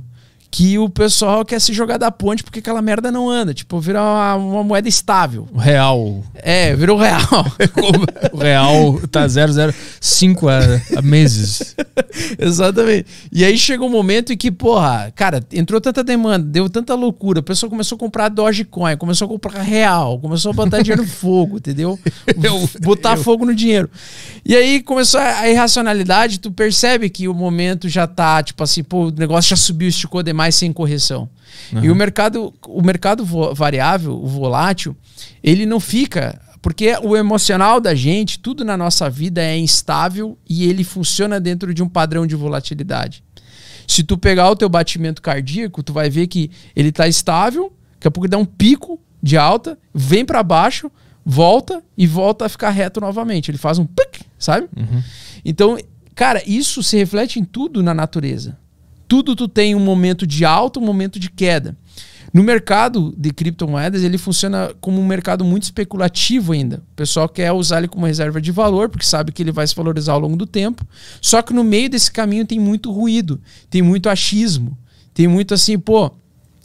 [0.55, 3.55] que o pessoal quer se jogar da ponte porque aquela merda não anda.
[3.55, 5.47] Tipo, vira uma, uma moeda estável.
[5.57, 6.23] real.
[6.35, 7.19] É, virou real.
[8.31, 10.59] o real tá 005 há,
[10.95, 11.75] há meses.
[12.37, 13.07] Exatamente.
[13.31, 17.39] E aí chegou um momento em que, porra, cara, entrou tanta demanda, deu tanta loucura,
[17.39, 21.07] a pessoa começou a comprar Dogecoin, começou a comprar real, começou a botar dinheiro no
[21.09, 21.97] fogo, entendeu?
[22.43, 23.89] Eu- botar eu- fogo no dinheiro.
[24.45, 28.83] E aí começou a a irracionalidade, tu percebe que o momento já tá, tipo assim,
[28.83, 31.29] pô, o negócio já subiu, esticou demais sem correção.
[31.81, 34.95] E o mercado, o mercado variável, o volátil,
[35.43, 40.63] ele não fica porque o emocional da gente, tudo na nossa vida é instável e
[40.63, 43.21] ele funciona dentro de um padrão de volatilidade.
[43.85, 48.07] Se tu pegar o teu batimento cardíaco, tu vai ver que ele tá estável, daqui
[48.07, 50.89] a pouco dá um pico de alta, vem para baixo,
[51.25, 53.51] volta e volta a ficar reto novamente.
[53.51, 54.69] Ele faz um pic, sabe?
[55.43, 55.77] Então,
[56.15, 58.57] cara, isso se reflete em tudo na natureza.
[59.07, 61.77] Tudo tu tem um momento de alta, um momento de queda.
[62.33, 66.77] No mercado de criptomoedas, ele funciona como um mercado muito especulativo ainda.
[66.77, 69.75] O pessoal quer usar ele como reserva de valor, porque sabe que ele vai se
[69.75, 70.83] valorizar ao longo do tempo.
[71.21, 73.39] Só que no meio desse caminho tem muito ruído,
[73.69, 74.75] tem muito achismo,
[75.13, 76.11] tem muito assim, pô,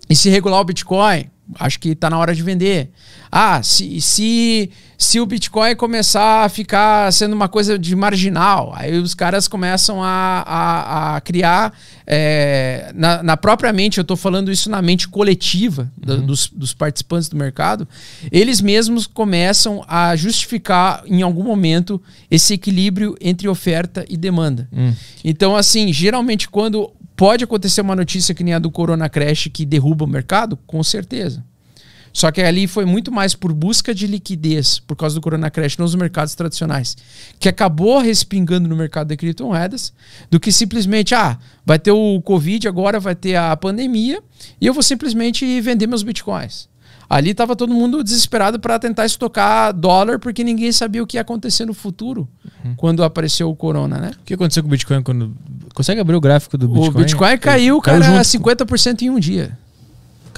[0.09, 1.29] e se regular o Bitcoin?
[1.59, 2.90] Acho que está na hora de vender.
[3.31, 8.98] Ah, se, se, se o Bitcoin começar a ficar sendo uma coisa de marginal, aí
[8.98, 11.72] os caras começam a, a, a criar.
[12.04, 16.74] é, na, na própria mente, eu estou falando isso na mente coletiva da- dos, dos
[16.74, 17.87] participantes do mercado,
[18.32, 24.68] eles mesmos começam a justificar em algum momento esse equilíbrio entre oferta e demanda.
[25.24, 29.64] Então, assim, geralmente quando pode acontecer uma notícia que nem a do Corona Crash que
[29.64, 31.44] derruba o mercado, com certeza.
[32.12, 35.76] Só que ali foi muito mais por busca de liquidez por causa do Corona Crash
[35.76, 36.96] nos mercados tradicionais,
[37.38, 39.92] que acabou respingando no mercado de criptomoedas,
[40.30, 44.22] do que simplesmente, ah, vai ter o Covid agora, vai ter a pandemia,
[44.60, 46.68] e eu vou simplesmente vender meus bitcoins.
[47.10, 51.22] Ali estava todo mundo desesperado para tentar estocar dólar, porque ninguém sabia o que ia
[51.22, 52.28] acontecer no futuro,
[52.76, 54.10] quando apareceu o Corona, né?
[54.20, 55.34] O que aconteceu com o Bitcoin quando.
[55.74, 56.88] Consegue abrir o gráfico do Bitcoin?
[56.88, 58.44] O Bitcoin caiu, Caiu cara, junto.
[58.44, 59.56] 50% em um dia.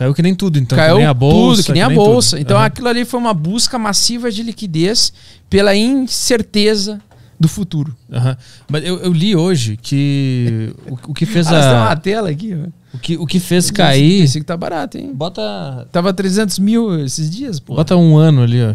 [0.00, 0.78] Caiu que nem tudo, então.
[0.78, 1.56] Caiu que nem a bolsa.
[1.62, 1.94] tudo, que nem a tudo.
[1.96, 2.40] bolsa.
[2.40, 2.64] Então Aham.
[2.64, 5.12] aquilo ali foi uma busca massiva de liquidez
[5.50, 6.98] pela incerteza
[7.38, 7.94] do futuro.
[8.10, 8.34] Aham.
[8.66, 11.96] Mas eu, eu li hoje que o, o que fez Ah, a.
[11.96, 12.68] tela aqui, ó.
[12.94, 14.22] O que, o que fez cair.
[14.24, 15.12] Esse que tá barato, hein?
[15.14, 15.86] Bota.
[15.92, 17.74] Tava 300 mil esses dias, pô.
[17.74, 18.74] Bota um ano ali, ó.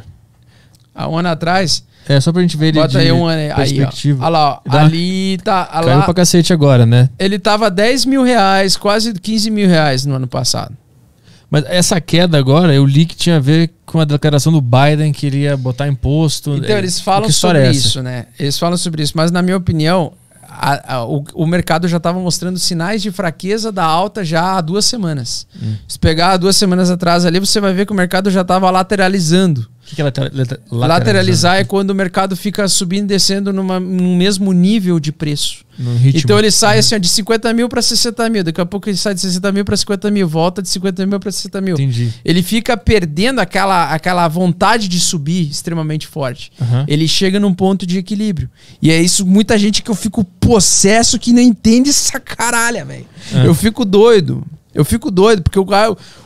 [0.93, 1.83] Há um ano atrás.
[2.07, 3.45] É, só pra gente ver ele Bota de aí um ano aí.
[3.47, 3.55] Aí, ó.
[3.55, 4.23] perspectiva.
[4.25, 4.77] Olha lá, ó.
[4.77, 5.71] Ali tá.
[5.73, 7.09] olha Caiu lá, pra cacete agora, né?
[7.17, 10.77] ele tava 10 mil reais, quase 15 mil reais no ano passado.
[11.61, 15.11] Mas essa queda agora, eu li que tinha a ver com a declaração do Biden
[15.13, 16.55] que iria botar imposto.
[16.57, 18.25] Então, É, eles falam sobre é isso, né?
[18.37, 20.11] Eles falam sobre isso, mas na minha opinião,
[20.57, 24.61] a- a- o, o mercado já estava mostrando sinais de fraqueza da alta já há
[24.61, 25.45] duas semanas.
[25.61, 25.75] Hum.
[25.87, 29.67] Se pegar duas semanas atrás ali, você vai ver que o mercado já estava lateralizando.
[29.85, 33.53] O que, que é later- later- Lateralizar é quando o mercado fica subindo e descendo
[33.53, 35.63] numa, num mesmo nível de preço.
[36.23, 38.43] Então ele sai assim, ó, de 50 mil para 60 mil.
[38.43, 41.19] Daqui a pouco ele sai de 60 mil para 50 mil, volta de 50 mil
[41.19, 41.75] para 60 mil.
[41.75, 42.11] Entendi.
[42.23, 46.51] Ele fica perdendo aquela, aquela vontade de subir extremamente forte.
[46.59, 46.85] Aham.
[46.87, 48.49] Ele chega num ponto de equilíbrio.
[48.81, 53.05] E é isso, muita gente que eu fico possesso que não entende essa caralha, velho.
[53.33, 53.45] É.
[53.45, 54.43] Eu fico doido.
[54.75, 55.65] Eu fico doido, porque o,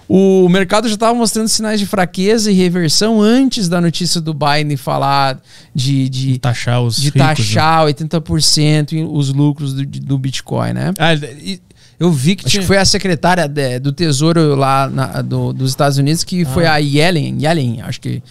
[0.10, 4.76] o mercado já estava mostrando sinais de fraqueza e reversão antes da notícia do Biden
[4.76, 5.40] falar
[5.74, 7.28] de, de, Taxar os de ricos, né?
[7.28, 10.94] taxar 80% em- os lucros do, do Bitcoin, né?
[10.98, 11.62] Ah, e-
[12.00, 12.62] eu vi que Acho tinha...
[12.62, 16.66] que foi a secretária de- do Tesouro lá na- do- dos Estados Unidos que foi
[16.66, 16.74] Ah.
[16.74, 18.24] a Yellen, Yellen, acho que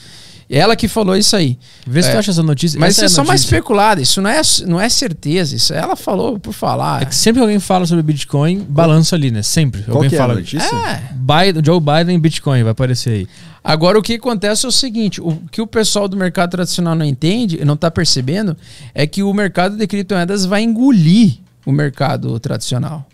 [0.56, 1.58] ela que falou isso aí.
[1.86, 2.12] Vê se É.
[2.12, 2.78] tu acha essa notícia.
[2.80, 5.94] Mas Essa isso é só mais especulado, isso não é, não é certeza, isso ela
[5.96, 7.02] falou por falar.
[7.02, 9.42] É que sempre que alguém fala sobre Bitcoin, balança ali, né?
[9.42, 9.82] Sempre.
[9.82, 10.34] Qual alguém que é a fala.
[10.34, 10.74] notícia?
[10.76, 11.12] É.
[11.14, 13.28] Biden, Joe Biden e Bitcoin, vai aparecer aí.
[13.62, 17.04] Agora o que acontece é o seguinte, o que o pessoal do mercado tradicional não
[17.04, 18.56] entende, e não está percebendo,
[18.94, 21.34] é que o mercado de criptomoedas vai engolir
[21.66, 23.06] o mercado tradicional.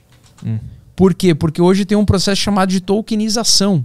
[0.94, 1.34] Por quê?
[1.34, 3.84] Porque hoje tem um processo chamado de tokenização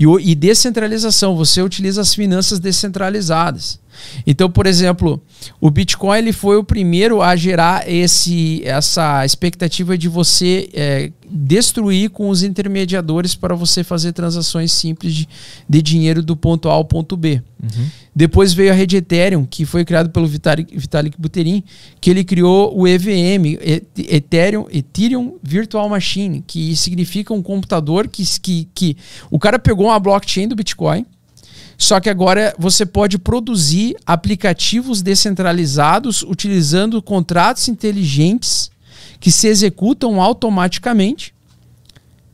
[0.00, 1.36] e, e descentralização.
[1.36, 3.79] Você utiliza as finanças descentralizadas.
[4.26, 5.22] Então, por exemplo,
[5.60, 12.10] o Bitcoin ele foi o primeiro a gerar esse, essa expectativa de você é, destruir
[12.10, 15.28] com os intermediadores para você fazer transações simples de,
[15.68, 17.42] de dinheiro do ponto A ao ponto B.
[18.14, 21.62] Depois veio a rede Ethereum, que foi criado pelo Vitalik, Vitalik Buterin,
[22.00, 23.58] que ele criou o EVM,
[23.96, 28.96] Ethereum, Ethereum Virtual Machine, que significa um computador que, que, que
[29.30, 31.06] o cara pegou uma blockchain do Bitcoin,
[31.80, 38.70] só que agora você pode produzir aplicativos descentralizados utilizando contratos inteligentes
[39.18, 41.34] que se executam automaticamente,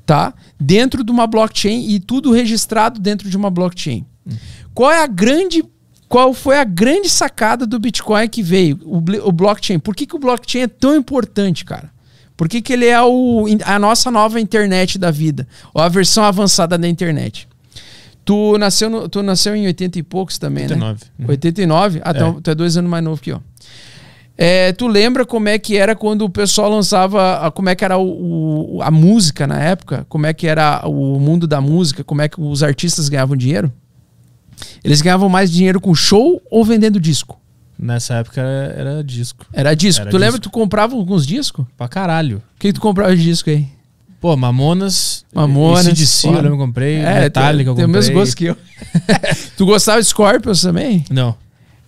[0.04, 0.34] tá?
[0.58, 4.04] Dentro de uma blockchain e tudo registrado dentro de uma blockchain.
[4.74, 5.64] Qual é a grande
[6.08, 8.80] qual foi a grande sacada do Bitcoin que veio?
[8.84, 9.78] O, o blockchain.
[9.78, 11.90] Por que, que o blockchain é tão importante, cara?
[12.36, 15.46] Por que, que ele é o, a nossa nova internet da vida?
[15.72, 17.48] Ou a versão avançada da internet?
[18.26, 21.04] Tu nasceu, no- tu nasceu em 80 e poucos também, 89.
[21.18, 21.26] né?
[21.28, 22.00] 89?
[22.04, 23.40] Ah, então, tu é dois anos mais novo que eu.
[24.36, 27.96] É, tu lembra como é que era quando o pessoal lançava, como é que era
[27.96, 30.04] o, o- a música na época?
[30.08, 32.04] Como é que era o mundo da música?
[32.04, 33.72] Como é que os artistas ganhavam dinheiro?
[34.84, 37.40] Eles ganhavam mais dinheiro com show ou vendendo disco?
[37.78, 39.46] Nessa época era, era disco.
[39.52, 40.02] Era disco.
[40.02, 40.42] Era tu lembra disco.
[40.42, 41.64] que tu comprava alguns discos?
[41.76, 42.38] Pra caralho.
[42.38, 43.68] O que, que tu comprava de disco aí?
[44.20, 45.24] Pô, Mamonas.
[45.34, 46.96] Mamonas, CDC, eu lembro comprei.
[46.96, 47.84] É, Metallica, eu tem comprei.
[47.84, 48.56] o mesmo gosto que eu.
[49.56, 51.04] tu gostava de Scorpions também?
[51.10, 51.34] Não,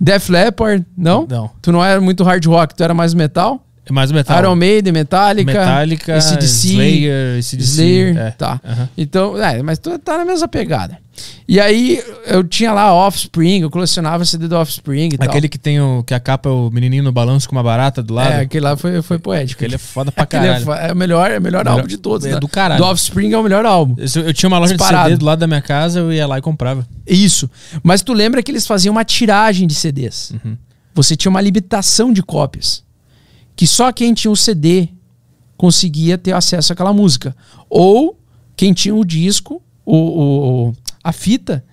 [0.01, 0.85] Def Leppard?
[0.97, 1.27] Não?
[1.29, 1.51] não.
[1.61, 3.65] Tu não era muito hard rock, tu era mais metal?
[3.89, 4.39] É mais metal.
[4.39, 8.31] Iron Maiden, Metallica, Metallica, AC/DC, Slayer, AC/DC, Slayer, é.
[8.33, 8.61] tá.
[8.65, 8.89] Aham.
[8.97, 10.99] Então, é, mas tu tá na mesma pegada.
[11.49, 15.27] E aí, eu tinha lá Offspring, eu colecionava CD do Offspring e tal.
[15.29, 16.05] Aquele que tem o.
[16.05, 18.35] que a capa é o menininho no balanço com uma barata do lado.
[18.35, 19.59] É, aquele lá foi, foi poético.
[19.61, 20.65] Aquele é foda pra Aquele é caralho.
[20.65, 22.25] fo- é, o melhor, é o melhor, Melhor- álbum de todos.
[22.27, 22.39] é né?
[22.39, 22.81] do caralho.
[22.81, 23.97] Do Offspring é o melhor álbum.
[23.99, 25.05] Eu, eu tinha uma loja Disparado.
[25.07, 26.87] de CD do lado da minha casa, eu ia lá e comprava.
[27.05, 27.51] Isso.
[27.83, 30.33] Mas tu lembra que eles faziam uma tiragem de CDs.
[30.45, 30.57] Uhum.
[30.95, 32.85] Você tinha uma limitação de cópias.
[33.59, 34.89] Que só quem tinha o CD
[35.57, 37.35] conseguia ter acesso àquela música.
[37.69, 38.17] Ou
[38.57, 39.97] quem tinha o disco, o,
[40.69, 41.65] o- a fita,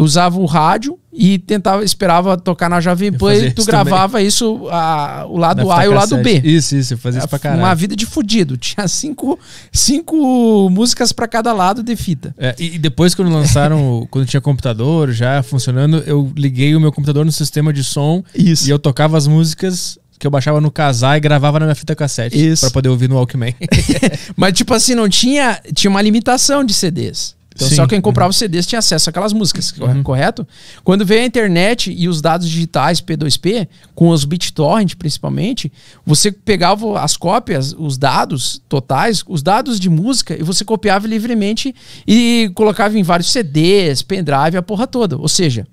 [0.00, 4.66] usava o rádio e tentava esperava tocar na Jovem Pan e tu isso gravava isso,
[4.68, 6.40] a- o lado A e o lado B.
[6.44, 7.62] Isso, isso, eu fazia isso pra caralho.
[7.62, 8.56] Uma vida de fudido.
[8.58, 9.38] Tinha cinco,
[9.72, 12.34] cinco músicas pra cada lado de fita.
[12.36, 17.24] É, e depois, quando lançaram, quando tinha computador já funcionando, eu liguei o meu computador
[17.24, 18.66] no sistema de som Isso.
[18.66, 21.94] e eu tocava as músicas que eu baixava no casar e gravava na minha fita
[21.94, 22.60] cassete Isso.
[22.62, 23.54] pra poder ouvir no Walkman.
[24.36, 25.60] Mas, tipo assim, não tinha.
[25.74, 27.36] Tinha uma limitação de CDs.
[27.54, 27.74] Então, Sim.
[27.74, 30.00] só quem comprava os CDs tinha acesso àquelas músicas, Uhum.
[30.00, 30.46] correto?
[30.84, 33.66] Quando veio a internet e os dados digitais P2P,
[33.96, 35.72] com os BitTorrent principalmente,
[36.06, 41.74] você pegava as cópias, os dados totais, os dados de música, e você copiava livremente
[42.06, 45.16] e colocava em vários CDs, pendrive, a porra toda.
[45.16, 45.66] Ou seja,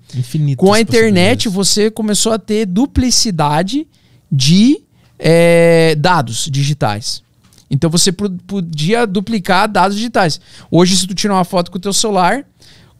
[0.56, 3.86] com a internet você começou a ter duplicidade
[4.30, 4.80] de
[5.18, 7.22] eh, dados digitais.
[7.70, 10.40] Então você podia duplicar dados digitais.
[10.70, 12.44] Hoje, se tu tirar uma foto com o teu celular,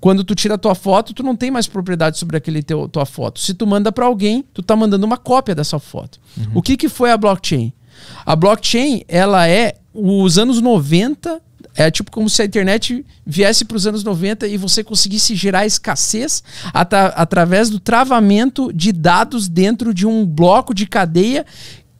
[0.01, 3.07] quando tu tira a tua foto, tu não tem mais propriedade sobre aquele teu, tua
[3.07, 3.41] foto.
[3.41, 6.19] Se tu manda para alguém, tu tá mandando uma cópia dessa foto.
[6.55, 7.73] O que que foi a blockchain?
[8.25, 11.41] A blockchain, ela é os anos 90,
[11.77, 15.67] é tipo como se a internet viesse para os anos 90 e você conseguisse gerar
[15.67, 21.45] escassez ata- através do travamento de dados dentro de um bloco de cadeia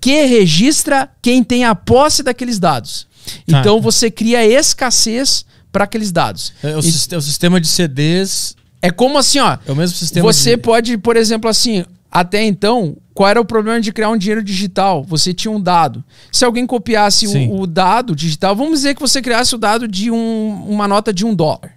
[0.01, 3.07] que registra quem tem a posse daqueles dados.
[3.47, 3.61] Tá.
[3.61, 6.53] Então você cria escassez para aqueles dados.
[6.63, 8.55] É o, E- é o sistema de CDs.
[8.81, 9.59] É como assim, ó.
[9.67, 10.63] É o mesmo sistema Você de...
[10.63, 11.85] pode, por exemplo, assim,
[12.21, 15.03] até então, qual era o problema de criar um dinheiro digital?
[15.05, 16.05] Você tinha um dado.
[16.33, 20.11] Se alguém copiasse o, o dado digital, vamos dizer que você criasse o dado de
[20.11, 21.73] um- uma nota de um dólar.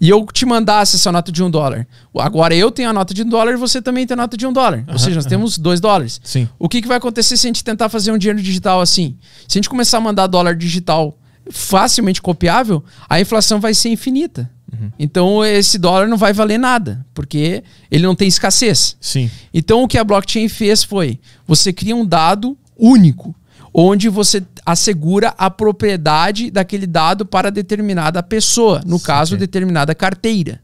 [0.00, 1.86] E eu te mandasse essa nota de um dólar.
[2.18, 4.46] Agora eu tenho a nota de um dólar e você também tem a nota de
[4.46, 4.84] um dólar.
[4.88, 6.20] Ou seja, nós temos dois dólares.
[6.22, 6.46] Sim.
[6.58, 9.16] O que, que vai acontecer se a gente tentar fazer um dinheiro digital assim?
[9.48, 11.16] Se a gente começar a mandar dólar digital
[11.50, 14.50] facilmente copiável, a inflação vai ser infinita.
[14.98, 18.96] Então esse dólar não vai valer nada, porque ele não tem escassez.
[19.00, 19.30] Sim.
[19.52, 23.34] Então o que a blockchain fez foi: você cria um dado único,
[23.72, 30.60] onde você assegura a propriedade daquele dado para determinada pessoa, no caso, determinada carteira.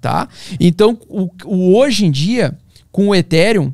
[0.00, 0.28] Tá?
[0.58, 2.56] Então, o, o hoje em dia,
[2.90, 3.72] com o Ethereum,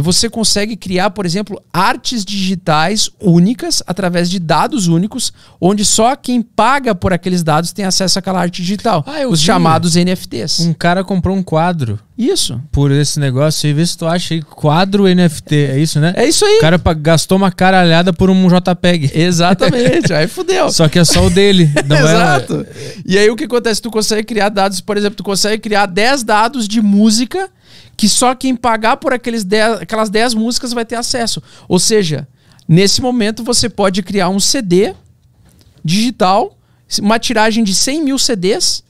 [0.00, 6.42] você consegue criar, por exemplo, artes digitais únicas através de dados únicos, onde só quem
[6.42, 9.04] paga por aqueles dados tem acesso àquela arte digital.
[9.06, 9.46] Ah, os vi.
[9.46, 10.60] chamados NFTs.
[10.60, 12.60] Um cara comprou um quadro Isso.
[12.70, 16.12] por esse negócio aí, vê se tu acha aí quadro NFT, é isso, né?
[16.16, 16.58] É isso aí.
[16.58, 19.10] O cara gastou uma caralhada por um JPEG.
[19.14, 20.12] Exatamente.
[20.12, 20.70] aí fudeu.
[20.70, 21.70] Só que é só o dele.
[21.74, 22.66] É- Exato.
[23.04, 23.80] E aí o que acontece?
[23.80, 27.48] Tu consegue criar dados, por exemplo, tu consegue criar 10 dados de música
[27.96, 31.42] que só quem pagar por aqueles 10, aquelas 10 músicas vai ter acesso.
[31.68, 32.28] Ou seja,
[32.68, 34.94] nesse momento você pode criar um CD
[35.84, 36.56] digital,
[37.00, 38.82] uma tiragem de 100 mil CDs,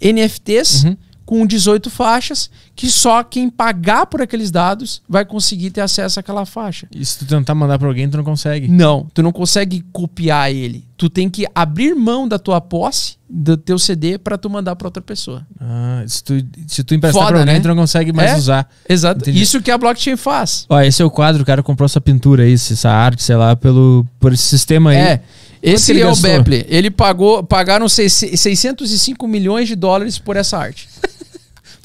[0.00, 0.84] NFTs,
[1.26, 6.46] com 18 faixas, que só quem pagar por aqueles dados vai conseguir ter acesso àquela
[6.46, 6.86] faixa.
[6.94, 8.68] E se tu tentar mandar pra alguém, tu não consegue.
[8.68, 10.84] Não, tu não consegue copiar ele.
[10.96, 14.86] Tu tem que abrir mão da tua posse, do teu CD, pra tu mandar pra
[14.86, 15.44] outra pessoa.
[15.60, 16.34] Ah, se, tu,
[16.68, 17.60] se tu emprestar Foda, pra alguém, né?
[17.60, 18.36] tu não consegue mais É?
[18.36, 18.70] usar.
[18.88, 19.20] Exato.
[19.22, 19.42] Entendi.
[19.42, 20.64] Isso que a blockchain faz.
[20.68, 23.56] Ó, esse é o quadro, o cara comprou essa pintura aí, essa arte, sei lá,
[23.56, 24.96] pelo, por esse sistema aí.
[24.96, 25.22] É.
[25.62, 26.14] Esse é o?
[26.14, 26.64] Beple.
[26.68, 30.88] Ele pagou, pagaram seis- 605 milhões de dólares por essa arte.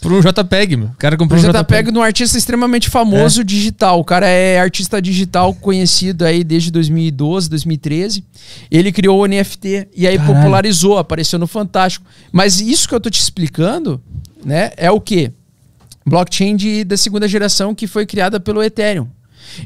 [0.01, 0.87] Por um JPEG, meu.
[0.87, 3.99] O cara comprou um JPEG de um artista extremamente famoso digital.
[3.99, 8.23] O cara é artista digital conhecido aí desde 2012, 2013.
[8.71, 10.35] Ele criou o NFT e aí Caralho.
[10.35, 12.03] popularizou, apareceu no Fantástico.
[12.31, 14.01] Mas isso que eu tô te explicando,
[14.43, 15.31] né, é o quê?
[16.03, 19.07] Blockchain de, da segunda geração que foi criada pelo Ethereum.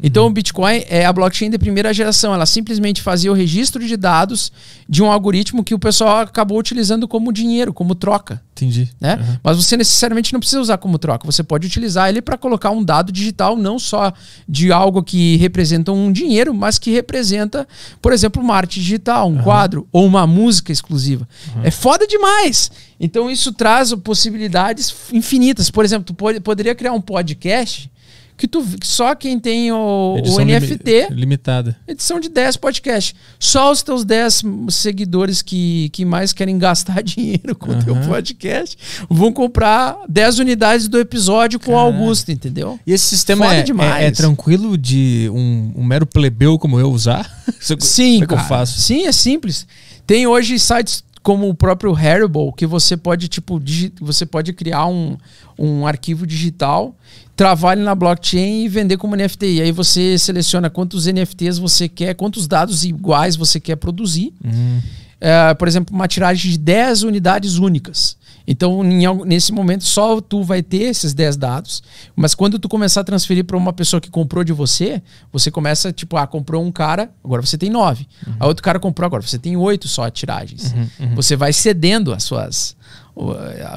[0.01, 2.33] Então o Bitcoin é a blockchain de primeira geração.
[2.33, 4.51] Ela simplesmente fazia o registro de dados
[4.87, 8.89] de um algoritmo que o pessoal acabou utilizando como dinheiro, como troca Entendi.
[9.01, 9.39] né?
[9.43, 11.25] Mas você necessariamente não precisa usar como troca.
[11.25, 14.13] Você pode utilizar ele para colocar um dado digital, não só
[14.47, 17.67] de algo que representa um dinheiro, mas que representa,
[18.01, 21.27] por exemplo, uma arte digital, um quadro ou uma música exclusiva.
[21.63, 22.71] É foda demais.
[22.99, 25.69] Então isso traz possibilidades infinitas.
[25.69, 27.91] Por exemplo, tu pode, poderia criar um podcast
[28.37, 31.77] que tu só quem tem o, o NFT limitada.
[31.87, 33.15] edição de 10 podcasts.
[33.39, 38.07] Só os teus 10 seguidores que, que mais querem gastar dinheiro com o teu Aham.
[38.07, 38.77] podcast
[39.09, 41.77] vão comprar 10 unidades do episódio com o.
[41.77, 42.79] Augusto, entendeu?
[42.85, 44.03] E esse sistema é, demais.
[44.03, 47.31] é, é tranquilo de um, um mero plebeu como eu usar?
[47.61, 48.79] Isso- Sim, como é que eu faço?
[48.81, 49.65] Sim, é simples.
[50.05, 53.59] Tem hoje sites como o próprio Haribo que você pode tipo
[53.99, 55.17] você pode criar um,
[55.57, 56.95] um arquivo digital,
[57.35, 59.45] travar ele na blockchain e vender como NFT.
[59.47, 64.35] E aí você seleciona quantos NFTs você quer, quantos dados iguais você quer produzir.
[64.45, 64.79] Hum.
[65.27, 68.15] É, por exemplo, uma tiragem de 10 unidades únicas.
[68.47, 71.81] Então, nesse momento, só tu vai ter esses 10 dados.
[72.15, 75.01] Mas quando tu começar a transferir para uma pessoa que comprou de você,
[75.33, 78.07] você começa, tipo, ah, comprou um cara, agora você tem 9.
[78.39, 80.75] A outro cara comprou, agora você tem 8 só tiragens.
[81.15, 82.75] Você vai cedendo as suas,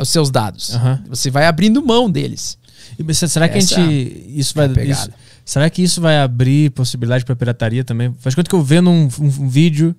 [0.03, 0.75] os seus dados.
[1.09, 2.59] Você vai abrindo mão deles.
[2.99, 4.25] E, será que a Essa gente.
[4.37, 4.67] Isso vai.
[4.67, 5.11] é a isso-
[5.47, 8.13] será que isso vai abrir possibilidade pra pirataria também?
[8.19, 9.97] Faz quanto que eu vendo um, um- um vídeo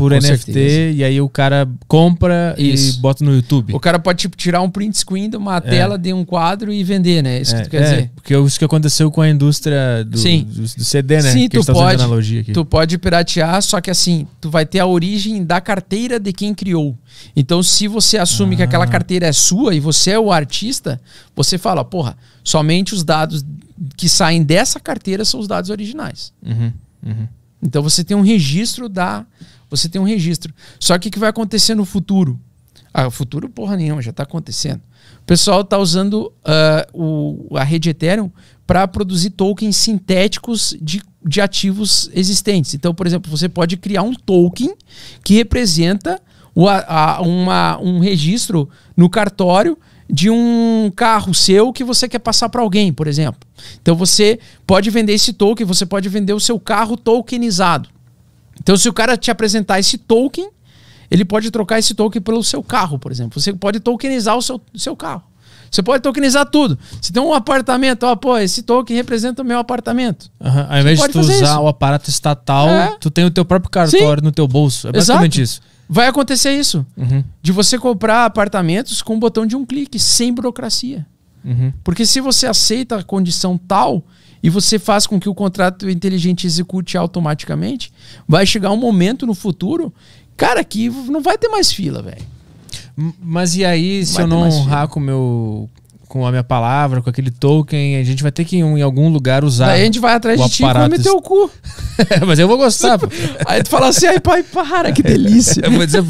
[0.00, 0.96] por Com NFT certeza.
[0.96, 2.98] e aí o cara compra Isso.
[2.98, 3.74] e bota no YouTube.
[3.74, 6.82] O cara pode, tipo, tirar um print screen de uma tela de um quadro e
[6.82, 7.40] vender, né?
[7.40, 8.10] Isso É, que tu quer é, dizer.
[8.14, 10.44] Porque isso que aconteceu com a indústria do, Sim.
[10.44, 11.32] do, do CD, né?
[11.32, 12.52] Sim, que tu pode, analogia aqui.
[12.52, 16.54] tu pode piratear, só que assim, tu vai ter a origem da carteira de quem
[16.54, 16.96] criou.
[17.36, 18.64] Então, se você assume que Ah.
[18.64, 21.00] aquela carteira é sua e você é o artista,
[21.36, 23.44] você fala, porra, somente os dados
[23.96, 26.32] que saem dessa carteira são os dados originais.
[26.44, 26.72] Uhum,
[27.06, 27.28] uhum.
[27.62, 29.26] Então você tem um registro da.
[29.70, 30.52] Você tem um registro.
[30.78, 32.38] Só que o que vai acontecer no futuro?
[32.92, 34.80] Ah, o futuro, porra nenhuma, já está acontecendo.
[35.22, 38.30] O pessoal está usando ah, o, a rede Ethereum
[38.66, 42.74] para produzir tokens sintéticos de, de ativos existentes.
[42.74, 44.74] Então, por exemplo, você pode criar um token
[45.24, 46.20] que representa
[46.54, 49.78] o, a- uma, um registro no cartório
[50.12, 53.40] de um carro seu que você quer passar para alguém, por exemplo.
[53.80, 57.88] Então você pode vender esse token, você pode vender o seu carro tokenizado.
[58.60, 60.48] Então se o cara te apresentar esse token,
[61.10, 63.40] ele pode trocar esse token pelo seu carro, por exemplo.
[63.40, 65.22] Você pode tokenizar o seu, seu carro.
[65.70, 66.76] Você pode tokenizar tudo.
[67.00, 70.28] Se tem um apartamento, ó, pô, esse token representa o meu apartamento.
[70.40, 71.60] Aham, Ao invés de tu usar isso.
[71.60, 72.96] o aparato estatal, É.
[73.00, 74.88] tu tem o teu próprio cartório no teu bolso.
[74.88, 75.60] É basicamente isso.
[75.88, 76.84] Vai acontecer isso.
[76.96, 81.06] Uhum, De você comprar apartamentos com o botão de um clique, sem burocracia.
[81.44, 81.72] uhum.
[81.84, 84.04] Porque se você aceita a condição tal
[84.42, 87.92] e você faz com que o contrato inteligente execute automaticamente,
[88.26, 89.92] vai chegar um momento no futuro,
[90.36, 92.22] cara, que não vai ter mais fila, velho.
[93.22, 95.70] Mas e aí, se Vai eu não honrar com o meu
[96.10, 99.08] com a minha palavra, com aquele token, a gente vai ter que em, em algum
[99.08, 99.66] lugar usar.
[99.66, 101.48] Daí a gente vai atrás o de ti e aparato come teu cu.
[102.26, 102.98] Mas eu vou gostar.
[102.98, 103.06] pô.
[103.46, 105.62] Aí tu fala assim, ai pai, para, que delícia.
[105.64, 106.04] Eu vou dizer,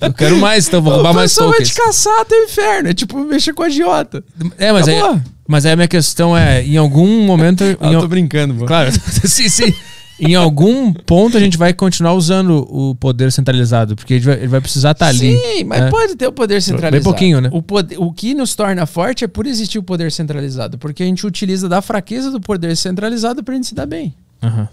[0.00, 1.74] eu quero mais, então vou roubar o mais pessoal vai tokens.
[1.74, 2.88] te caçar até o inferno.
[2.90, 4.22] É tipo mexer com a agiota.
[4.58, 5.00] É, mas aí.
[5.46, 7.62] Mas aí a minha questão é, em algum momento.
[7.80, 8.64] Ah, al- tô brincando, pô.
[8.66, 8.90] Claro,
[9.24, 9.74] sim, sim.
[10.18, 14.46] Em algum ponto a gente vai continuar usando o poder centralizado, porque ele vai, ele
[14.46, 15.36] vai precisar estar ali.
[15.36, 15.90] Sim, mas né?
[15.90, 16.92] pode ter o poder centralizado.
[16.92, 17.50] Bem pouquinho, né?
[17.52, 21.06] O, poder, o que nos torna forte é por existir o poder centralizado, porque a
[21.06, 24.14] gente utiliza da fraqueza do poder centralizado pra gente se dar bem.
[24.40, 24.68] Aham.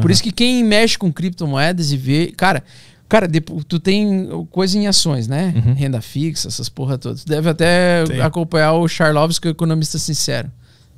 [0.00, 2.32] Por isso que quem mexe com criptomoedas e vê.
[2.36, 2.62] Cara,
[3.08, 3.28] cara
[3.68, 5.52] tu tem coisa em ações, né?
[5.76, 7.24] Renda fixa, essas porra todas.
[7.24, 8.06] Tu deve até Uhum.
[8.08, 8.20] Tem.
[8.20, 10.50] acompanhar o Charlovski, o economista sincero.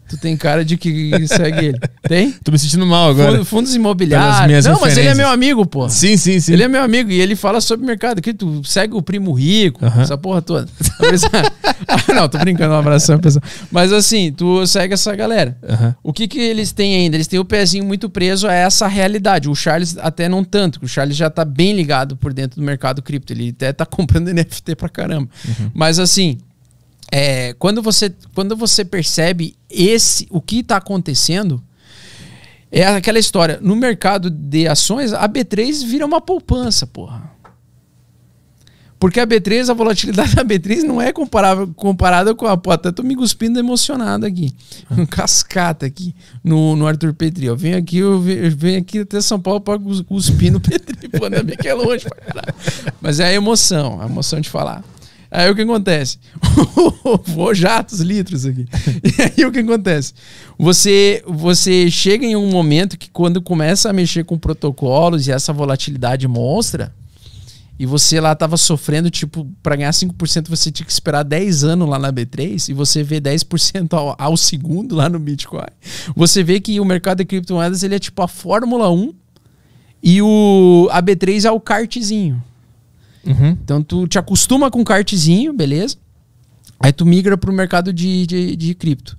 [0.08, 1.80] Tu tem cara de que segue ele.
[2.02, 2.32] Tem?
[2.44, 3.32] Tô me sentindo mal agora.
[3.32, 4.64] Fundo- Fundos imobiliários.
[4.66, 5.88] Não, mas ele é meu amigo, pô.
[5.88, 6.52] Sim, sim, sim.
[6.52, 8.22] Ele é meu amigo e ele fala sobre mercado.
[8.22, 10.02] Que tu segue o primo rico, Aham.
[10.02, 10.68] essa porra toda.
[11.88, 13.42] Ah, não, tô brincando, um abração, pessoal.
[13.70, 15.56] Mas assim, tu segue essa galera.
[15.68, 15.94] Aham.
[16.02, 17.16] O que, que eles têm ainda?
[17.16, 19.48] Eles têm o pezinho muito preso a essa realidade.
[19.48, 23.02] O Charles até não tanto, o Charles já tá bem ligado por dentro do mercado
[23.02, 23.32] cripto.
[23.32, 25.28] Ele até tá comprando NFT pra caramba.
[25.74, 26.38] Mas assim,
[27.12, 31.62] é, quando, você, quando você percebe esse o que tá acontecendo,
[32.70, 33.58] é aquela história.
[33.62, 37.34] No mercado de ações, a B3 vira uma poupança, porra.
[38.98, 42.56] Porque a B3, a volatilidade da B3 não é comparável, comparada com a.
[42.56, 44.54] Pô, até tô me cuspindo emocionado aqui.
[44.90, 47.44] Um cascata aqui no, no Arthur Petri.
[47.44, 51.10] Eu venho aqui, eu venho, aqui até São Paulo cus- cuspir no Petri.
[51.10, 52.54] Pô, ainda bem que é longe pra caralho.
[52.98, 54.82] Mas é a emoção, a emoção de falar.
[55.30, 56.18] Aí o que acontece?
[57.26, 58.66] Vou jatos, litros aqui.
[59.02, 60.14] E aí o que acontece?
[60.58, 65.52] Você, você chega em um momento que quando começa a mexer com protocolos e essa
[65.52, 66.92] volatilidade monstra,
[67.78, 71.88] e você lá tava sofrendo, tipo, para ganhar 5% você tinha que esperar 10 anos
[71.88, 75.66] lá na B3 e você vê 10% ao, ao segundo lá no Bitcoin.
[76.14, 79.12] Você vê que o mercado de criptomoedas ele é tipo a Fórmula 1
[80.02, 82.42] e o a B3 é o kartzinho.
[83.26, 83.50] Uhum.
[83.62, 85.96] Então tu te acostuma com o kartzinho, beleza?
[86.78, 89.16] Aí tu migra pro mercado de, de, de cripto.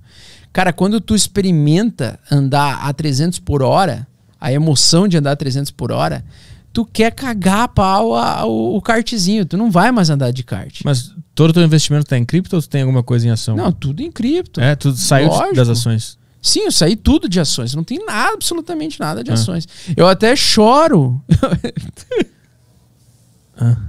[0.52, 4.06] Cara, quando tu experimenta andar a 300 por hora,
[4.40, 6.24] a emoção de andar a 300 por hora,
[6.72, 9.44] tu quer cagar a pau a- o, o kartzinho.
[9.44, 10.80] Tu não vai mais andar de kart.
[10.84, 13.56] Mas todo o teu investimento tá em cripto ou tu tem alguma coisa em ação?
[13.56, 14.60] Não, tudo em cripto.
[14.60, 15.54] É, tu saiu Lógico.
[15.56, 16.16] das ações.
[16.40, 17.74] Sim, eu saí tudo de ações.
[17.74, 19.34] Não tem nada, absolutamente nada de Ah.
[19.34, 19.66] ações.
[19.96, 21.20] Eu até choro.
[23.60, 23.66] Eu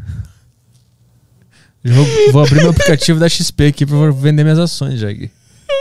[1.83, 5.31] Vou, vou abrir meu aplicativo da XP aqui pra vender minhas ações, Jag.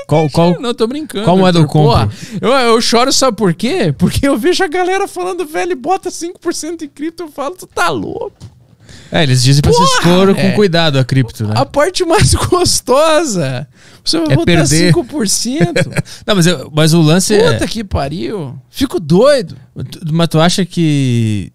[0.07, 1.25] Qual, qual, Não, tô brincando.
[1.25, 1.67] qual moeda eu.
[1.69, 2.19] Porra, compro?
[2.41, 3.93] eu, eu choro, sabe por quê?
[3.97, 7.25] Porque eu vejo a galera falando, velho, bota 5% em cripto.
[7.25, 8.33] Eu falo, tu tá louco.
[9.13, 9.91] É, eles dizem pra se Porra!
[9.99, 10.51] expor com É.
[10.53, 11.55] cuidado a cripto, né?
[11.57, 13.67] A parte mais gostosa.
[14.05, 14.95] Você vai É botar perder.
[14.95, 16.03] 5%.
[16.27, 17.67] Não, mas, eu- mas o lance Puta é.
[17.67, 18.55] que pariu.
[18.71, 19.57] Fico doido.
[20.11, 21.53] Mas tu acha que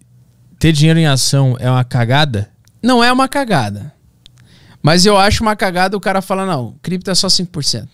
[0.60, 2.48] ter dinheiro em ação é uma cagada?
[2.82, 3.92] Não é uma cagada.
[4.84, 7.88] Mas eu acho uma cagada o cara falar, não, cripto é só 5%.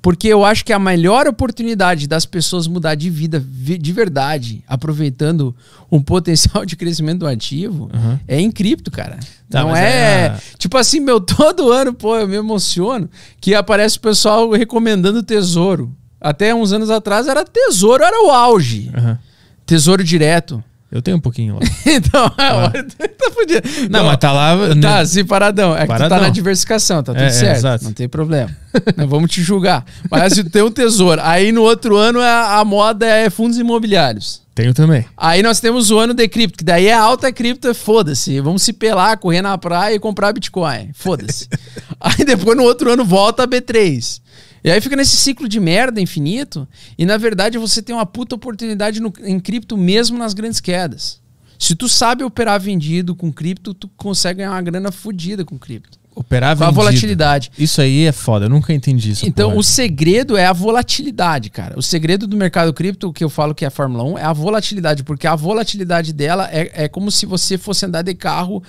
[0.00, 4.64] Porque eu acho que a melhor oportunidade das pessoas mudar de vida vi- de verdade,
[4.66, 5.54] aproveitando
[5.92, 8.18] um potencial de crescimento do ativo, Uhum.
[8.26, 9.20] é em cripto, cara.
[9.48, 10.26] Tá, não é.
[10.26, 13.08] é Tipo assim, meu, todo ano, pô, eu me emociono
[13.40, 15.94] que aparece o pessoal recomendando tesouro.
[16.20, 18.90] Até uns anos atrás era tesouro, era o auge.
[18.96, 19.18] Aham.
[19.66, 20.64] Tesouro direto.
[20.92, 21.60] Eu tenho um pouquinho lá.
[21.86, 22.84] então, é hora.
[22.84, 23.62] Tá fudido.
[23.88, 24.54] Não, mas tá lá.
[24.80, 25.74] Tá, sim, paradão.
[25.74, 26.18] É que tu Paradão.
[26.18, 27.56] tá na diversificação, tá tudo É, é, certo.
[27.56, 27.84] exato.
[27.84, 28.54] Não tem problema.
[28.94, 29.86] Não vamos te julgar.
[30.10, 31.18] Mas se tu tem um tesouro.
[31.24, 34.42] Aí no outro ano a, a moda é fundos imobiliários.
[34.54, 35.06] Tenho também.
[35.16, 38.38] Aí nós temos o ano de cripto, que daí é alta cripto, é foda-se.
[38.40, 40.90] Vamos se pelar, correr na praia e comprar Bitcoin.
[40.92, 41.48] Foda-se.
[41.98, 44.20] aí depois no outro ano volta a B3.
[44.64, 46.68] E aí fica nesse ciclo de merda infinito.
[46.96, 51.20] E na verdade você tem uma puta oportunidade no- em cripto mesmo nas grandes quedas.
[51.58, 55.98] Se tu sabe operar vendido com cripto, tu consegue ganhar uma grana fodida com cripto.
[56.14, 56.80] Operar Com a vendido.
[56.84, 57.50] volatilidade.
[57.58, 58.44] Isso aí é foda.
[58.44, 59.26] Eu nunca entendi isso.
[59.26, 61.78] Então, o segredo é a volatilidade, cara.
[61.78, 64.24] O segredo do mercado cripto, o que eu falo que é a Fórmula 1, é
[64.24, 68.62] a volatilidade, porque a volatilidade dela é, é como se você fosse andar de carro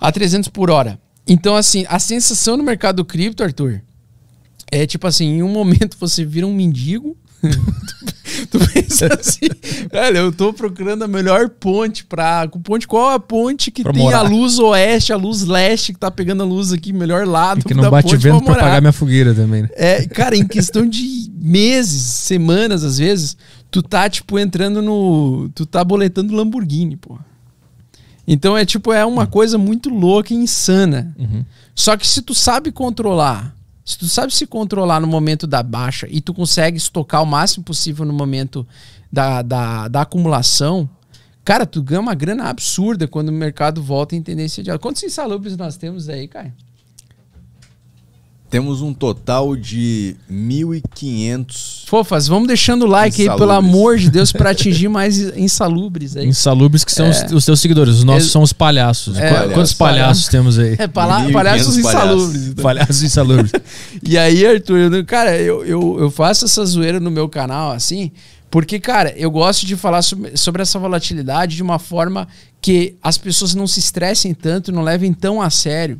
[0.00, 0.98] a 300 por hora.
[1.28, 3.82] Então, assim, a sensação no mercado cripto, Arthur,
[4.70, 7.16] é tipo assim, em um momento você vira um mendigo.
[8.50, 9.48] tu pensa assim,
[9.90, 12.46] velho, eu tô procurando a melhor ponte pra.
[12.62, 14.18] Ponte, qual é a ponte que Pra tem morar.
[14.18, 17.64] a luz oeste, a luz leste, que tá pegando a luz aqui, melhor lado.
[17.64, 18.62] que não bate vento pra morar.
[18.64, 19.68] pagar minha fogueira também, né?
[19.72, 23.36] É, cara, em questão de meses, semanas, às vezes,
[23.70, 25.48] tu tá, tipo, entrando no.
[25.54, 27.18] Tu tá boletando Lamborghini, pô.
[28.28, 31.12] Então é tipo, é uma coisa muito louca e insana.
[31.18, 31.44] Uhum.
[31.74, 33.56] Só que se tu sabe controlar,
[33.90, 37.64] se tu sabe se controlar no momento da baixa e tu consegue estocar o máximo
[37.64, 38.64] possível no momento
[39.12, 40.88] da, da, da acumulação,
[41.44, 44.80] cara, tu ganha uma grana absurda quando o mercado volta em tendência de alta.
[44.80, 46.52] Quantos insalubres nós temos aí, Caio?
[48.50, 51.84] Temos um total de 1.500.
[51.86, 56.26] Fofas, vamos deixando o like aí, pelo amor de Deus, pra atingir mais insalubres aí.
[56.26, 57.94] Insalubres que são os, os teus seguidores.
[57.96, 58.32] Os nossos É.
[58.32, 59.16] são os palhaços.
[59.18, 59.76] É, Qu- Quantos palhaço.
[59.78, 60.74] palhaços temos aí?
[60.78, 62.18] É, pala- 1.500 palhaços insalubres.
[62.32, 62.46] palhaços.
[62.48, 62.62] então.
[62.62, 63.52] Palhaços insalubres.
[64.02, 68.10] E aí, Arthur, eu- cara, eu, eu, eu faço essa zoeira no meu canal, assim,
[68.50, 72.26] porque, cara, eu gosto de falar sobre, sobre essa volatilidade de uma forma
[72.60, 75.98] que as pessoas não se estressem tanto, não levem tão a sério.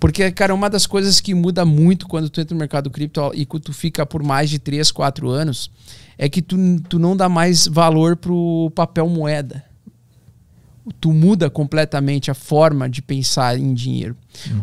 [0.00, 3.44] Porque, cara, uma das coisas que muda muito quando tu entra no mercado cripto e
[3.46, 5.70] tu fica por mais de 3, 4 anos,
[6.16, 6.56] é que tu,
[6.88, 9.64] tu não dá mais valor pro papel moeda
[11.00, 14.16] tu muda completamente a forma de pensar em dinheiro.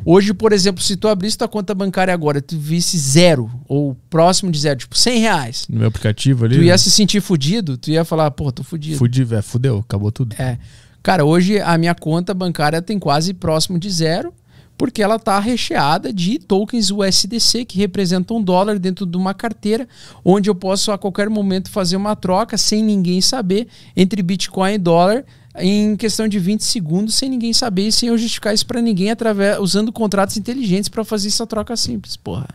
[0.03, 4.51] Hoje, por exemplo, se tu abrisse tua conta bancária agora, tu visse zero ou próximo
[4.51, 6.55] de zero, tipo 100 reais, No meu aplicativo ali.
[6.55, 8.97] tu ia se sentir fudido, tu ia falar, pô, tô fudido.
[8.97, 10.35] Fudi, é, fudeu, acabou tudo.
[10.39, 10.57] É.
[11.03, 14.33] Cara, hoje a minha conta bancária tem quase próximo de zero,
[14.77, 19.87] porque ela tá recheada de tokens USDC, que representam um dólar dentro de uma carteira,
[20.23, 24.77] onde eu posso a qualquer momento fazer uma troca sem ninguém saber entre Bitcoin e
[24.77, 25.25] dólar
[25.57, 29.09] em questão de 20 segundos, sem ninguém saber e sem eu justificar isso para ninguém
[29.09, 32.47] através usando contratos inteligentes para fazer essa troca simples, porra.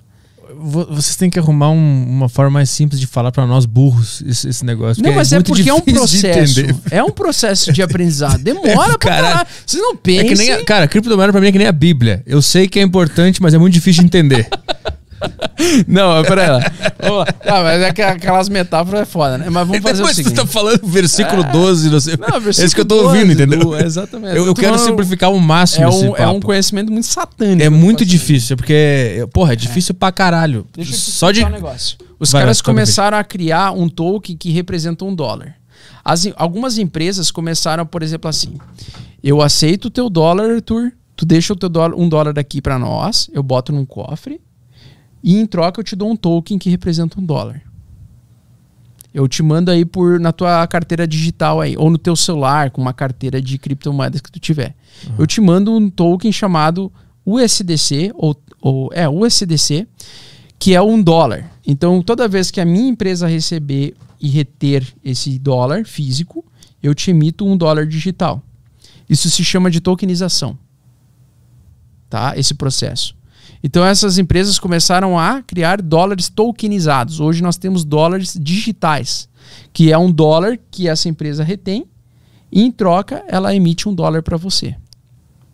[0.59, 4.23] Vo- Vocês têm que arrumar um- uma forma mais simples de falar pra nós burros
[4.27, 5.03] esse, esse negócio.
[5.03, 6.61] Não, mas é, muito porque é um processo.
[6.91, 8.39] É um processo de aprendizado.
[8.45, 9.27] Demora pra Caralho.
[9.29, 9.49] caralho.
[9.67, 12.23] Vocês não É que nem, a- cara, criptomoeda pra mim é que nem a Bíblia.
[12.27, 14.49] Eu sei que é importante, mas é muito difícil de entender.
[15.87, 16.23] Não.
[16.23, 17.27] Vamos lá.
[17.47, 19.47] Ah, mas é que aquelas metáforas é foda, né?
[19.51, 20.35] Mas vamos fazer o Mas seguinte.
[20.35, 22.17] tu tá falando versículo 12, não sei.
[22.17, 23.59] Não, é isso que eu tô 12, ouvindo, entendeu?
[23.61, 24.37] do- exatamente.
[24.37, 27.63] Eu, eu tô quero falando- simplificar ao máximo É um, é um conhecimento muito satânico.
[27.63, 28.11] É muito Assim.
[28.11, 30.67] difícil, porque, porra, é difícil pra caralho.
[30.75, 31.45] Deixa eu Só de.
[31.45, 31.97] um negócio.
[32.19, 35.55] Os Vai, caras começaram a criar um token que representa um dólar.
[36.05, 38.55] As, algumas empresas começaram, por exemplo, assim:
[39.23, 40.93] eu aceito o teu dólar, Arthur.
[41.17, 44.41] Tu deixa o teu dólar, um dólar aqui pra nós, eu boto num cofre
[45.23, 47.63] e em troca eu te dou um token que representa um dólar.
[49.13, 52.81] Eu te mando aí por na tua carteira digital aí, ou no teu celular com
[52.81, 54.75] uma carteira de criptomoedas que tu tiver.
[55.19, 56.93] Eu te mando um token chamado
[57.27, 59.87] USDC ou, ou é USDC,
[60.59, 61.51] que é um dólar.
[61.67, 66.45] Então, toda vez que a minha empresa receber e reter esse dólar físico,
[66.83, 68.43] eu te emito um dólar digital.
[69.09, 70.57] Isso se chama de tokenização.
[72.09, 72.35] Tá?
[72.37, 73.17] Esse processo.
[73.63, 77.21] Então essas empresas começaram a criar dólares tokenizados.
[77.21, 79.29] Hoje nós temos dólares digitais,
[79.73, 81.85] que é um dólar que essa empresa retém
[82.51, 84.75] e em troca ela emite um dólar para você.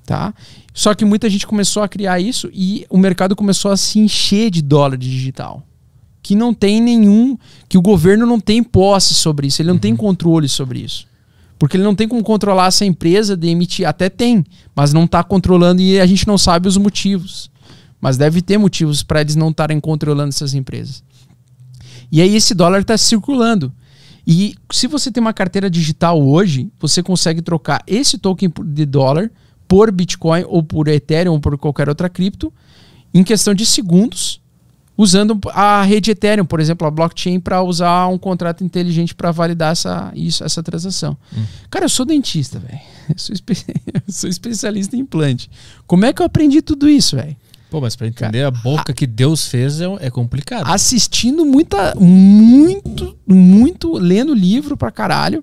[0.05, 0.33] Tá?
[0.73, 4.51] Só que muita gente começou a criar isso e o mercado começou a se encher
[4.51, 5.65] de dólar digital.
[6.23, 7.37] Que não tem nenhum,
[7.69, 11.07] que o governo não tem posse sobre isso, ele não tem controle sobre isso.
[11.59, 14.45] Porque ele não tem como controlar essa empresa de emitir, até tem,
[14.75, 17.51] mas não está controlando e a gente não sabe os motivos.
[18.01, 21.03] Mas deve ter motivos para eles não estarem controlando essas empresas.
[22.11, 23.73] E aí esse dólar está circulando.
[24.27, 29.31] E se você tem uma carteira digital hoje, você consegue trocar esse token de dólar
[29.69, 32.53] por Bitcoin ou por Ethereum ou por qualquer outra cripto
[33.15, 34.41] em questão de segundos,
[34.97, 39.73] usando a rede Ethereum, por exemplo, a blockchain, para usar um contrato inteligente para validar
[39.73, 41.17] essa, isso, essa transação.
[41.71, 42.79] Cara, eu sou dentista, velho.
[43.09, 43.55] Eu sou, espe-
[43.95, 45.49] eu sou especialista em implante.
[45.87, 47.37] Como é que eu aprendi tudo isso, velho?
[47.69, 50.67] Pô, mas pra entender a boca que Deus fez é, é complicado.
[50.67, 55.43] assistindo muita, muito, muito, lendo livro pra caralho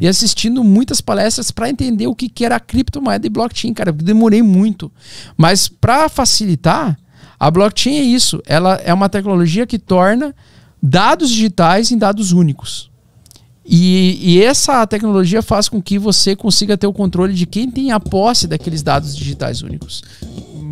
[0.00, 3.90] e assistindo muitas palestras pra entender o que, que era a criptomoeda e blockchain, cara.
[3.90, 4.90] Eu demorei muito.
[5.36, 6.96] Mas pra facilitar,
[7.40, 8.40] a blockchain é isso.
[8.46, 10.34] Ela é uma tecnologia que torna
[10.80, 12.88] dados digitais em dados únicos.
[13.66, 17.90] E, e essa tecnologia faz com que você consiga ter o controle de quem tem
[17.90, 20.02] a posse daqueles dados digitais únicos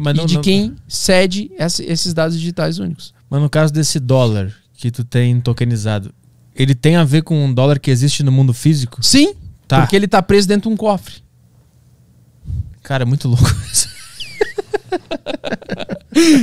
[0.03, 3.15] mas, e não- de não- quem cede essa- esses dados digitais únicos.
[3.31, 6.13] mas no caso desse dólar que tu tem tokenizado,
[6.55, 9.03] ele tem a ver com um dólar que existe no mundo físico?
[9.03, 9.35] Sim,
[9.67, 9.81] Tá.
[9.81, 11.23] porque ele tá preso dentro de um cofre.
[12.83, 13.89] Cara, é muito louco isso.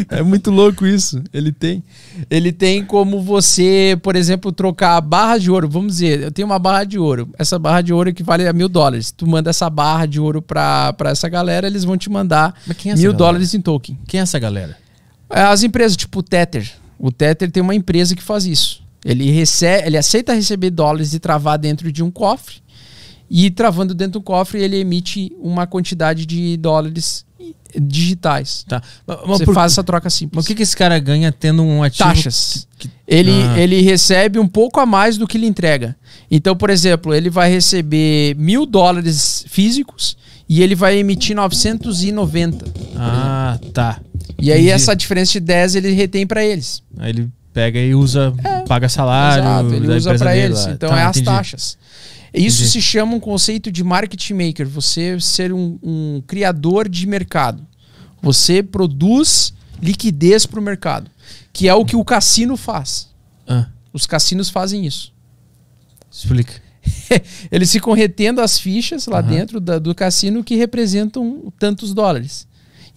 [0.10, 1.22] É muito louco isso.
[1.32, 1.84] Ele tem.
[2.30, 5.70] Ele tem como você, por exemplo, trocar a barra de ouro.
[5.70, 7.30] Vamos dizer, eu tenho uma barra de ouro.
[7.38, 9.12] Essa barra de ouro equivale a mil dólares.
[9.12, 12.54] Tu manda essa barra de ouro pra, pra essa galera, eles vão te mandar
[12.86, 13.98] é mil dólares em token.
[14.08, 14.78] Quem é essa galera?
[15.30, 16.70] É, As empresas, tipo o Tether.
[16.98, 18.82] O Tether tem uma empresa que faz isso.
[19.06, 22.56] Ele, recebe, ele aceita receber dólares e travar dentro de um cofre.
[23.30, 27.26] E travando dentro do cofre, ele emite uma quantidade de dólares
[27.80, 28.64] digitais.
[28.68, 28.82] Tá.
[29.06, 30.36] Mas, mas Você por- faz essa troca simples.
[30.36, 32.08] mas o que, que esse cara ganha tendo um ativo?
[32.10, 32.68] Taxas.
[32.78, 33.60] que- Ele, Ah.
[33.60, 35.96] ele recebe um pouco a mais do que ele entrega.
[36.32, 40.16] Então, por exemplo, ele vai receber mil dólares físicos
[40.48, 42.66] e ele vai emitir 990.
[42.96, 44.00] Ah, tá.
[44.38, 44.72] E aí Entendi.
[44.72, 46.82] essa diferença de 10 ele retém para eles.
[46.98, 48.34] Aí ele pega e usa,
[48.68, 49.44] paga salário.
[49.44, 50.66] Exato, ele usa para eles.
[50.66, 50.72] lá.
[50.72, 51.26] Então Tá, é as entendi.
[51.26, 51.78] taxas.
[52.34, 52.72] Isso Entendi.
[52.72, 57.66] se chama um conceito de market maker, você ser um, um criador de mercado.
[58.22, 61.10] Você produz liquidez para o mercado,
[61.54, 63.08] que é o que o cassino faz.
[63.48, 65.14] Ah, Os cassinos fazem isso.
[66.12, 66.62] explica.
[67.52, 69.30] Eles ficam retendo as fichas lá Aham.
[69.30, 72.48] dentro da- do cassino que representam tantos dólares.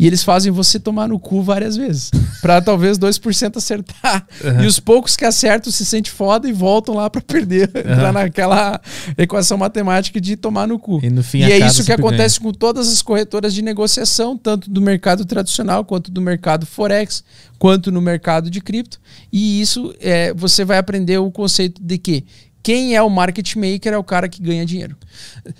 [0.03, 2.11] E eles fazem você tomar no cu várias vezes.
[2.40, 4.26] Pra talvez 2% acertar.
[4.44, 4.64] Aham.
[4.64, 7.70] E os poucos que acertam se sentem foda e voltam lá pra perder.
[7.76, 8.80] Entrar naquela
[9.16, 11.00] equação matemática de tomar no cu.
[11.03, 14.70] E no fim e é isso que acontece com todas as corretoras de negociação, tanto
[14.70, 17.22] do mercado tradicional, quanto do mercado Forex,
[17.59, 19.00] quanto no mercado de cripto.
[19.32, 22.24] E isso é, você vai aprender o conceito de que
[22.62, 24.96] quem é o market maker é o cara que ganha dinheiro,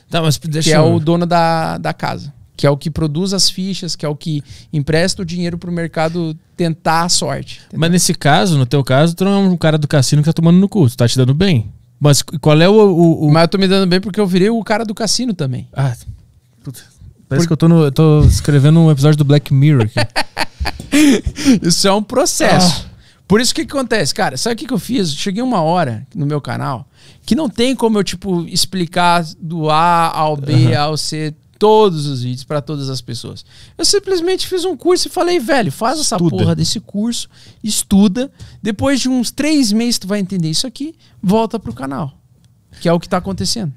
[0.09, 2.33] Tá, mas deixa que é eu- o dono da, da casa,
[2.63, 4.41] que é o que produz as fichas, que é o que
[4.73, 7.61] empresta o dinheiro para o mercado tentar a sorte.
[7.75, 10.33] Mas nesse caso, no teu caso, tu não é um cara do cassino que tá
[10.33, 11.73] tomando no cu, tu tá te dando bem.
[11.99, 12.73] Mas qual é o.
[12.73, 15.35] o, o- Mas eu tô me dando bem porque eu virei o cara do cassino
[15.35, 15.67] também.
[15.73, 15.93] Ah,
[16.63, 16.81] puta.
[17.29, 19.99] Parece que eu tô, no, eu tô escrevendo um episódio do Black Mirror aqui.
[21.67, 22.87] Isso é um processo.
[23.27, 25.13] Por isso que que acontece, cara, sabe o que, que eu fiz?
[25.15, 26.87] Cheguei uma hora no meu canal
[27.25, 32.25] que não tem como eu, tipo, explicar do A ao B ao C todos os
[32.25, 33.45] vídeos para todas as pessoas.
[33.79, 36.37] Eu simplesmente fiz um curso e falei, velho, faz essa Estuda.
[36.37, 37.29] porra desse curso,
[37.63, 38.33] estuda.
[38.61, 40.93] Depois de uns três meses tu vai entender isso aqui,
[41.23, 42.19] volta pro canal.
[42.81, 43.73] Que é o que tá acontecendo.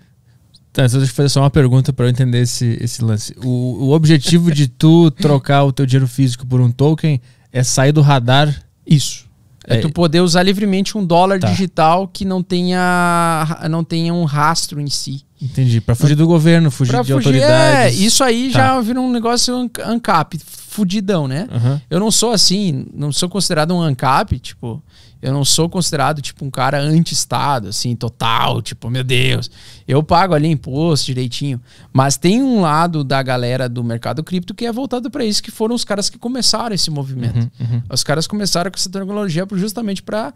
[0.74, 3.36] Tá, então deixa eu fazer só uma pergunta pra eu entender esse, esse lance.
[3.44, 7.22] O, o objetivo de tu trocar o teu dinheiro físico por um token
[7.52, 8.64] é sair do radar.
[8.86, 9.26] Isso.
[9.68, 11.50] É, É- tu poder usar livremente um dólar Tá.
[11.50, 15.25] digital que não tenha, não tenha um rastro em si.
[15.42, 15.82] Entendi.
[15.82, 18.00] Pra fugir do governo, fugir Pra de fugir, é, autoridades.
[18.00, 18.60] isso aí Tá.
[18.60, 21.48] já vira um negócio an- ANCAP, fudidão, né?
[21.52, 21.82] Aham.
[21.90, 24.82] Eu não sou assim, não sou considerado um ANCAP, tipo,
[25.26, 29.50] eu não sou considerado, tipo, um cara anti-estado, assim, total, tipo, meu Deus.
[29.88, 31.60] Eu pago ali imposto direitinho.
[31.92, 35.50] Mas tem um lado da galera do mercado cripto que é voltado para isso, que
[35.52, 37.38] foram os caras que começaram esse movimento.
[37.60, 40.34] Uhum, Os caras começaram com essa tecnologia justamente para,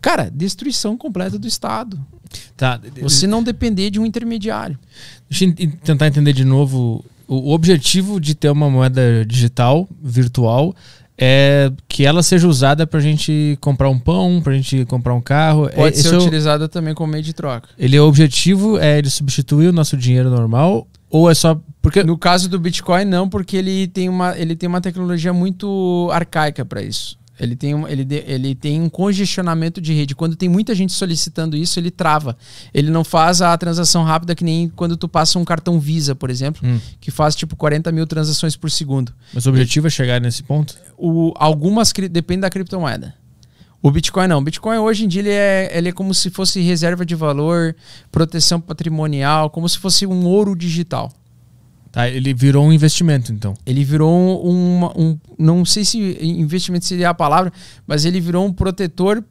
[0.00, 1.98] cara, destruição completa do Estado.
[2.56, 2.80] Tá.
[3.00, 4.78] Você não depender de um intermediário.
[5.30, 7.04] Deixa eu en- tentar entender de novo.
[7.28, 10.74] O objetivo de ter uma moeda digital, virtual,
[11.18, 15.68] é que ela seja usada pra gente comprar um pão, pra gente comprar um carro.
[15.68, 17.68] Pode é, esse ser é o- utilizada também como meio de troca.
[17.78, 22.02] Ele é o objetivo é ele substituir o nosso dinheiro normal ou é só porque
[22.04, 26.64] No caso do Bitcoin, não, porque ele tem uma, ele tem uma tecnologia muito arcaica
[26.64, 27.18] para isso.
[27.42, 30.14] Ele tem, um, ele, ele tem um congestionamento de rede.
[30.14, 32.36] Quando tem muita gente solicitando isso, ele trava.
[32.72, 36.30] Ele não faz a transação rápida que nem quando tu passa um cartão Visa, por
[36.30, 36.78] exemplo, Hum.
[37.00, 39.12] que faz tipo 40 mil transações por segundo.
[39.34, 40.76] mas o objetivo é chegar nesse ponto?
[40.96, 43.14] O, algumas depende da criptomoeda.
[43.82, 44.38] O Bitcoin não.
[44.38, 47.74] O Bitcoin hoje em dia ele é, ele é como se fosse reserva de valor,
[48.12, 51.12] proteção patrimonial, como se fosse um ouro digital.
[51.92, 53.52] Tá, ele virou um investimento então.
[53.66, 54.10] Ele virou
[54.50, 57.52] um, um- não sei se investimento seria a palavra,
[57.86, 59.22] mas ele virou um protetor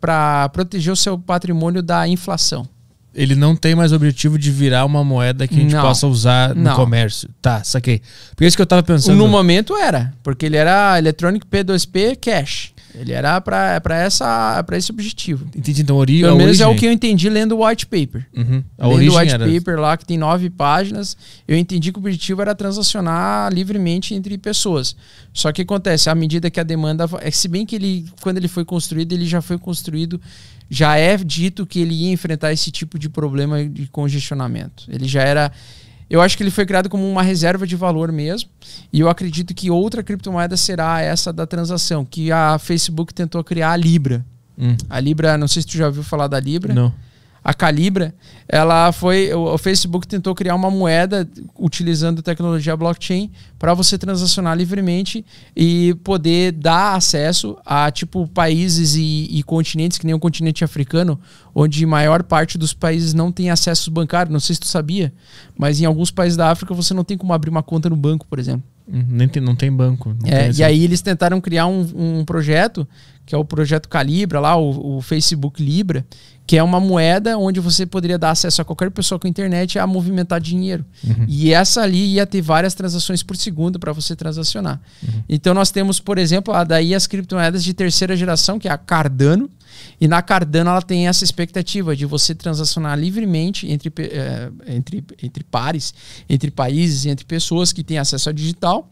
[0.00, 2.68] para proteger o seu patrimônio da inflação.
[3.14, 5.82] Ele não tem mais o objetivo de virar uma moeda que a gente Não.
[5.82, 6.76] possa usar no Não.
[6.76, 7.28] comércio.
[7.42, 8.00] Tá, saquei.
[8.30, 9.16] Porque é isso que eu tava pensando.
[9.18, 12.72] No momento era, porque ele era Electronic P2P Cash.
[12.94, 15.46] Ele era para essa para esse objetivo.
[15.54, 18.26] Entendi, então ori Pelo menos é o origem- que eu entendi lendo o white paper.
[18.36, 18.62] Uhum.
[18.78, 19.46] A Lendo o origem white era...
[19.48, 21.16] paper lá, que tem nove páginas,
[21.48, 24.94] eu entendi que o objetivo era transacionar livremente entre pessoas.
[25.32, 27.08] Só que acontece, à medida que a demanda.
[27.20, 30.20] É se bem que ele, quando ele foi construído, ele já foi construído.
[30.68, 34.84] Já é dito que ele ia enfrentar esse tipo de problema de congestionamento.
[34.88, 35.52] Ele já era.
[36.12, 38.50] Eu acho que ele foi criado como uma reserva de valor mesmo.
[38.92, 43.72] E eu acredito que outra criptomoeda será essa da transação, que a Facebook tentou criar
[43.72, 44.22] a Libra.
[44.58, 46.92] Hum, A Libra, não sei se tu já ouviu falar da Libra Não.
[47.44, 48.14] A Calibra,
[48.48, 49.32] ela foi.
[49.34, 51.28] O Facebook tentou criar uma moeda
[51.58, 55.24] utilizando tecnologia blockchain para você transacionar livremente
[55.56, 61.18] e poder dar acesso a tipo países e, e continentes, que nem o continente africano,
[61.52, 64.32] onde a maior parte dos países não tem acesso bancário.
[64.32, 65.12] Não sei se tu sabia,
[65.58, 68.24] mas em alguns países da África você não tem como abrir uma conta no banco,
[68.28, 68.62] por exemplo.
[68.88, 70.14] Hum, nem tem, não tem banco.
[70.20, 72.86] não É, tem e aí eles tentaram criar um, um projeto
[73.24, 76.04] que é o projeto Calibra, lá, o, o Facebook Libra,
[76.46, 79.86] que é uma moeda onde você poderia dar acesso a qualquer pessoa com internet a
[79.86, 80.84] movimentar dinheiro.
[81.04, 81.24] Uhum.
[81.28, 84.80] E essa ali ia ter várias transações por segundo para você transacionar.
[85.02, 85.22] Uhum.
[85.28, 88.78] Então nós temos, por exemplo, a, daí as criptomoedas de terceira geração, que é a
[88.78, 89.48] Cardano.
[90.00, 95.44] E na Cardano ela tem essa expectativa de você transacionar livremente entre, é, entre, entre
[95.44, 95.94] pares,
[96.28, 98.91] entre países, entre pessoas que têm acesso ao digital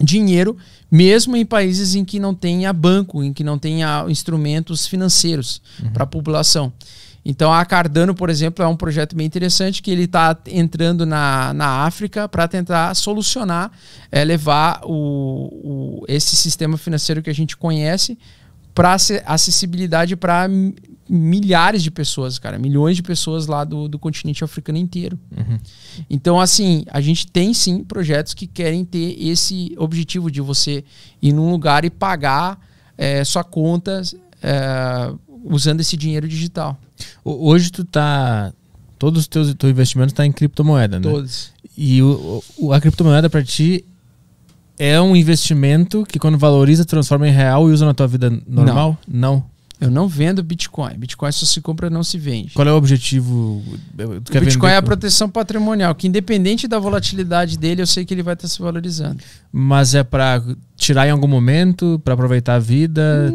[0.00, 0.56] dinheiro,
[0.90, 5.90] mesmo em países em que não tenha banco, em que não tenha instrumentos financeiros uhum.
[5.90, 6.72] para a população.
[7.24, 11.52] Então a Cardano, por exemplo, é um projeto bem interessante que ele está entrando na,
[11.52, 13.70] na África para tentar solucionar,
[14.10, 18.16] é, levar o, o, esse sistema financeiro que a gente conhece
[18.78, 20.48] para acessibilidade para
[21.08, 25.18] milhares de pessoas, cara, milhões de pessoas lá do, do continente africano inteiro.
[25.36, 25.58] Uhum.
[26.08, 30.84] Então, assim, a gente tem sim projetos que querem ter esse objetivo de você
[31.20, 32.60] ir num lugar e pagar
[32.96, 34.00] é, sua conta
[34.40, 35.12] é,
[35.42, 36.78] usando esse dinheiro digital.
[37.24, 38.52] Hoje tu tá.
[38.96, 41.10] Todos os teus, teus investimentos estão tá em criptomoeda, né?
[41.10, 41.52] Todos.
[41.76, 43.84] E o, o a criptomoeda para ti
[44.78, 48.96] é um investimento que quando valoriza transforma em real e usa na tua vida normal?
[49.06, 49.30] Não.
[49.30, 49.58] não.
[49.80, 50.94] Eu não vendo Bitcoin.
[50.98, 52.52] Bitcoin só se compra, não se vende.
[52.52, 53.62] Qual é o objetivo?
[53.96, 58.22] O Bitcoin é a proteção patrimonial, que independente da volatilidade dele, eu sei que ele
[58.22, 59.22] vai estar se valorizando.
[59.52, 60.42] Mas é para
[60.76, 63.32] tirar em algum momento, para aproveitar a vida,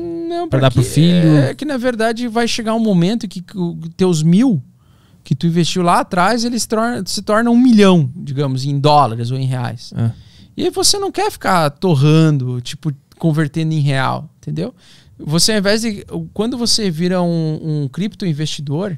[0.49, 1.37] para dar para o filho?
[1.37, 3.41] É que na verdade vai chegar um momento que,
[3.95, 4.61] teus mil
[5.23, 6.67] que tu investiu lá atrás, eles
[7.05, 9.93] se tornam um milhão, digamos, em dólares ou em reais.
[9.95, 10.11] É.
[10.55, 14.73] E aí você não quer ficar torrando, tipo, convertendo em real, entendeu?
[15.17, 16.05] Você, ao invés de.
[16.33, 18.97] Quando você vira um, um cripto investidor,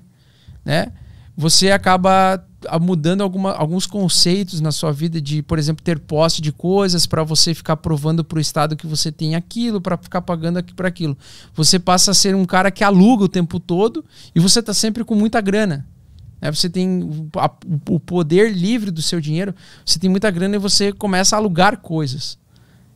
[0.64, 0.92] né?
[1.38, 2.42] Você acaba
[2.82, 7.24] mudando alguma, alguns conceitos na sua vida de, por exemplo, ter posse de coisas para
[7.24, 10.88] você ficar provando para o Estado que você tem aquilo, para ficar pagando aqui para
[10.88, 11.18] aquilo.
[11.54, 14.04] Você passa a ser um cara que aluga o tempo todo
[14.34, 15.86] e você está sempre com muita grana.
[16.42, 16.52] Né?
[16.52, 17.50] Você tem a,
[17.90, 19.54] o poder livre do seu dinheiro,
[19.86, 22.38] você tem muita grana e você começa a alugar coisas,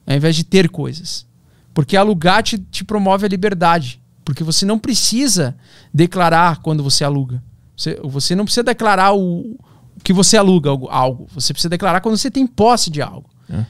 [0.05, 1.25] ao invés de ter coisas.
[1.73, 4.01] Porque alugar te, te promove a liberdade.
[4.25, 5.55] Porque você não precisa
[5.93, 7.41] declarar quando você aluga.
[7.75, 9.57] Você, você não precisa declarar o,
[10.03, 11.27] que você aluga algo.
[11.33, 13.29] Você precisa declarar quando você tem posse de algo.
[13.49, 13.65] É.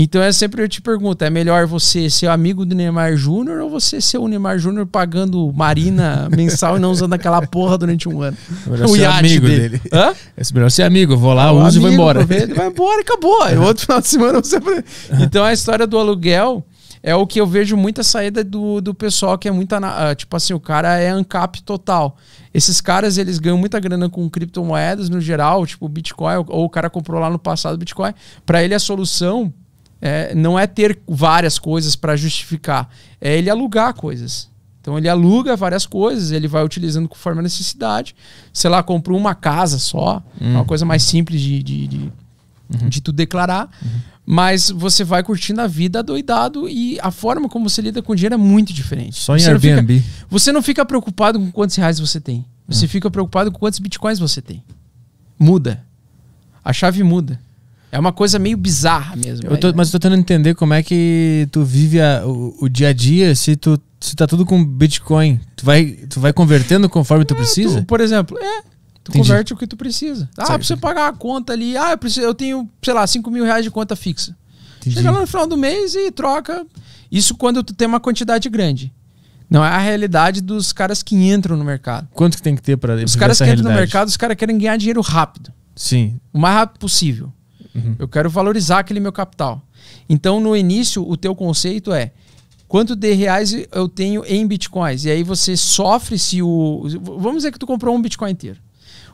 [0.00, 3.68] Então é sempre eu te pergunto: é melhor você ser amigo do Neymar Júnior ou
[3.68, 8.22] você ser o Neymar Júnior pagando Marina mensal e não usando aquela porra durante um
[8.22, 8.36] ano?
[8.80, 9.68] É o ser amigo dele.
[9.70, 9.82] dele.
[9.92, 10.14] Hã?
[10.36, 11.14] É melhor ser amigo.
[11.14, 12.24] Eu vou lá, uso amigo, e vou embora.
[12.24, 13.44] Vai embora e acabou.
[13.48, 13.58] É.
[13.58, 14.58] Outro final de semana você.
[15.20, 16.64] Então a história do aluguel
[17.02, 19.78] é o que eu vejo muita saída do, do pessoal que é muita.
[19.78, 22.16] Uh, tipo assim, o cara é ANCAP total.
[22.54, 26.70] Esses caras, eles ganham muita grana com criptomoedas no geral, tipo Bitcoin, ou, ou o
[26.70, 28.12] cara comprou lá no passado Bitcoin.
[28.46, 29.52] Para ele, a solução
[30.00, 32.88] é, não é ter várias coisas para justificar,
[33.20, 34.48] é ele alugar coisas.
[34.80, 38.14] Então ele aluga várias coisas, ele vai utilizando conforme a necessidade.
[38.52, 40.52] Sei lá, comprou uma casa só, hum.
[40.52, 42.12] uma coisa mais simples de, de, de,
[42.72, 42.88] uhum.
[42.88, 43.68] de tu declarar.
[43.82, 48.12] Uhum mas você vai curtindo a vida doidado e a forma como você lida com
[48.12, 49.18] o dinheiro é muito diferente.
[49.18, 49.94] Só em você Airbnb.
[49.94, 52.44] Não fica, você não fica preocupado com quantos reais você tem.
[52.68, 52.88] Você hum.
[52.90, 54.62] fica preocupado com quantos bitcoins você tem.
[55.38, 55.82] Muda.
[56.62, 57.40] A chave muda.
[57.90, 59.48] É uma coisa meio bizarra mesmo.
[59.48, 62.68] Eu tô, mas eu tô tentando entender como é que tu vive a, o, o,
[62.68, 65.40] dia a dia se tu se tá tudo com Bitcoin.
[65.56, 67.80] Tu vai, tu vai convertendo conforme tu é, precisa?
[67.80, 68.62] Tu, por exemplo, é,
[69.08, 69.26] Tu Entendi.
[69.26, 70.28] converte o que tu precisa.
[70.36, 71.76] Ah, pra você pagar a conta ali.
[71.78, 74.36] Ah, eu, preciso, eu tenho, sei lá, 5 mil reais de conta fixa.
[74.80, 74.96] Entendi.
[74.96, 76.66] Chega lá no final do mês e troca.
[77.10, 78.92] Isso quando tu tem uma quantidade grande.
[79.48, 82.06] Não é a realidade dos caras que entram no mercado.
[82.12, 83.62] Quanto que tem que ter para Os caras que realidade?
[83.62, 85.50] entram no mercado, os caras querem ganhar dinheiro rápido.
[85.74, 86.20] Sim.
[86.30, 87.32] O mais rápido possível.
[87.78, 87.96] Uhum.
[87.98, 89.62] Eu quero valorizar aquele meu capital.
[90.08, 92.12] Então, no início, o teu conceito é
[92.66, 95.04] quanto de reais eu tenho em bitcoins.
[95.04, 96.84] E aí você sofre se o.
[97.00, 98.60] Vamos dizer que tu comprou um bitcoin inteiro.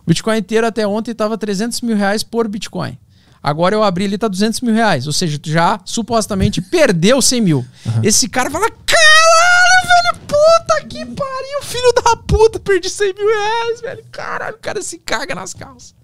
[0.04, 2.98] O Bitcoin inteiro até ontem estava 300 mil reais por Bitcoin.
[3.42, 5.06] Agora eu abri ele tá 200 mil reais.
[5.06, 7.58] Ou seja, tu já supostamente perdeu 100 mil.
[7.58, 8.00] Uhum.
[8.02, 13.80] Esse cara fala: caralho, velho, puta que pariu, filho da puta, perdi 100 mil reais,
[13.80, 14.04] velho.
[14.12, 15.94] Caralho, o cara se caga nas calças.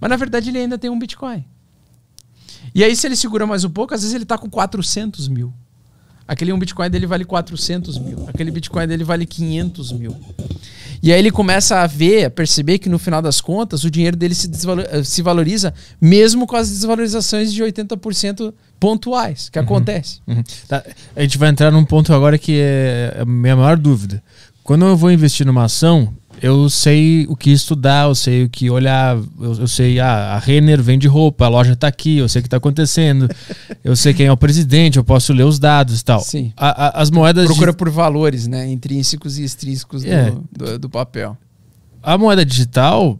[0.00, 1.44] Mas na verdade ele ainda tem um Bitcoin.
[2.74, 5.52] E aí, se ele segura mais um pouco, às vezes ele tá com 400 mil.
[6.26, 8.28] Aquele um Bitcoin dele vale 400 mil.
[8.28, 10.16] Aquele Bitcoin dele vale 500 mil.
[11.02, 14.16] E aí ele começa a ver, a perceber que no final das contas o dinheiro
[14.16, 14.48] dele se,
[14.90, 19.64] eh, se valoriza mesmo com as desvalorizações de 80% pontuais que uhum.
[19.64, 20.20] acontece.
[20.26, 20.44] Uhum.
[20.68, 20.84] Tá.
[21.16, 24.22] A gente vai entrar num ponto agora que é a minha maior dúvida.
[24.62, 28.70] Quando eu vou investir numa ação, eu sei o que estudar, eu sei o que
[28.70, 32.40] olhar, eu, eu sei, ah, a Renner vende roupa, a loja tá aqui, eu sei
[32.40, 33.28] o que tá acontecendo,
[33.84, 36.20] eu sei quem é o presidente, eu posso ler os dados e tal.
[36.20, 36.52] Sim.
[36.56, 37.46] A- a- as moedas.
[37.46, 38.66] Procura di- por valores, né?
[38.70, 40.32] Intrínsecos e extrínsecos do- É.
[40.56, 41.36] do, do papel.
[42.02, 43.18] A moeda digital,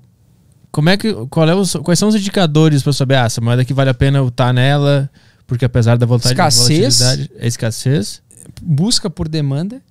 [0.73, 1.13] como é que.
[1.29, 3.95] Qual é os, quais são os indicadores para saber, ah, essa moeda aqui vale a
[3.95, 5.11] pena eu estar nela,
[5.47, 6.99] porque apesar da Escassez.
[6.99, 7.31] volatilidade.
[7.39, 8.23] É escassez.
[8.63, 9.83] Busca por demanda.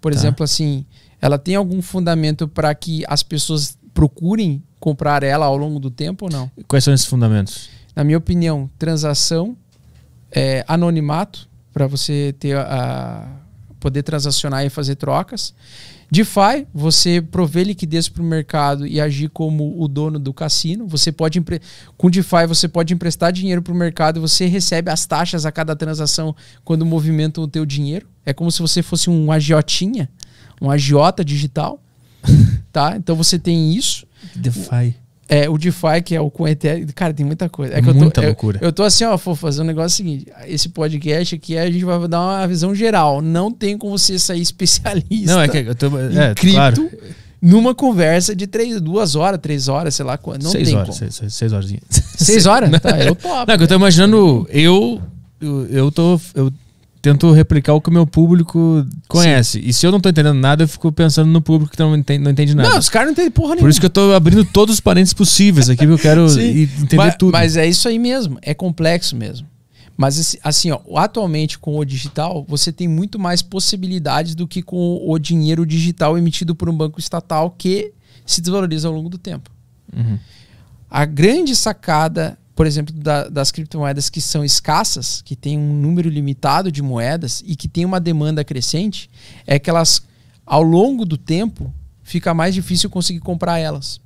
[0.00, 0.18] Por Tá.
[0.18, 0.84] exemplo, assim,
[1.20, 6.26] ela tem algum fundamento para que as pessoas procurem comprar ela ao longo do tempo
[6.26, 6.50] ou não?
[6.68, 7.68] Quais são esses fundamentos?
[7.94, 9.56] Na minha opinião, transação,
[10.30, 13.26] é, anonimato, para você ter a,
[13.80, 15.54] poder transacionar e fazer trocas.
[16.10, 20.86] DeFi, você prover liquidez para o mercado e agir como o dono do cassino.
[20.86, 21.60] Você pode empre-
[21.96, 25.50] com DeFi você pode emprestar dinheiro para o mercado e você recebe as taxas a
[25.50, 28.06] cada transação quando movimenta o teu dinheiro.
[28.24, 30.08] É como se você fosse um agiotinha,
[30.60, 31.80] um agiota digital,
[32.72, 32.94] tá?
[32.96, 34.06] Então você tem isso.
[34.34, 34.94] DeFi.
[35.28, 36.86] É, o DeFi, que é o com Ethereum.
[36.94, 37.74] Cara, tem muita coisa.
[37.74, 38.58] É que Muita eu tô, eu- loucura.
[38.62, 40.26] Eu, tô assim, ó, vou fazer um negócio seguinte.
[40.46, 43.20] Esse podcast aqui a gente vai dar uma visão geral.
[43.20, 45.86] Não tem como você sair especialista Não, é que eu tô.
[45.98, 46.90] É, cripto claro.
[47.42, 50.44] numa conversa de três, duas horas, três horas, sei lá quanto.
[50.44, 51.10] Não seis tem horas, como.
[51.12, 51.74] seis, seis, horas.
[51.90, 52.70] Seis horas?
[52.80, 53.50] Tá, eu topo.
[53.50, 55.02] Não, que eu tô imaginando, eu,
[55.40, 56.20] eu, eu tô.
[56.36, 56.52] Eu
[57.06, 59.60] tento replicar o que o meu público conhece.
[59.64, 62.24] E se eu não tô entendendo nada, eu fico pensando no público que não entende,
[62.24, 62.70] não entende nada.
[62.70, 63.62] Não, os caras não entendem porra nenhuma.
[63.62, 66.62] Por isso que eu tô abrindo todos os parênteses possíveis aqui, porque eu quero Sim.
[66.62, 67.32] entender mas, tudo.
[67.32, 69.46] Mas é isso aí mesmo, é complexo mesmo.
[69.96, 75.00] Mas assim, ó, atualmente com o digital, você tem muito mais possibilidades do que com
[75.06, 77.92] o dinheiro digital emitido por um banco estatal que
[78.26, 79.50] se desvaloriza ao longo do tempo.
[79.96, 80.18] Uhum.
[80.90, 86.08] A grande sacada, por exemplo, da- das criptomoedas que são escassas, que tem um número
[86.08, 89.08] limitado de moedas e que tem uma demanda crescente,
[89.46, 90.02] é que elas,
[90.44, 94.00] ao longo do tempo, fica mais difícil conseguir comprar elas.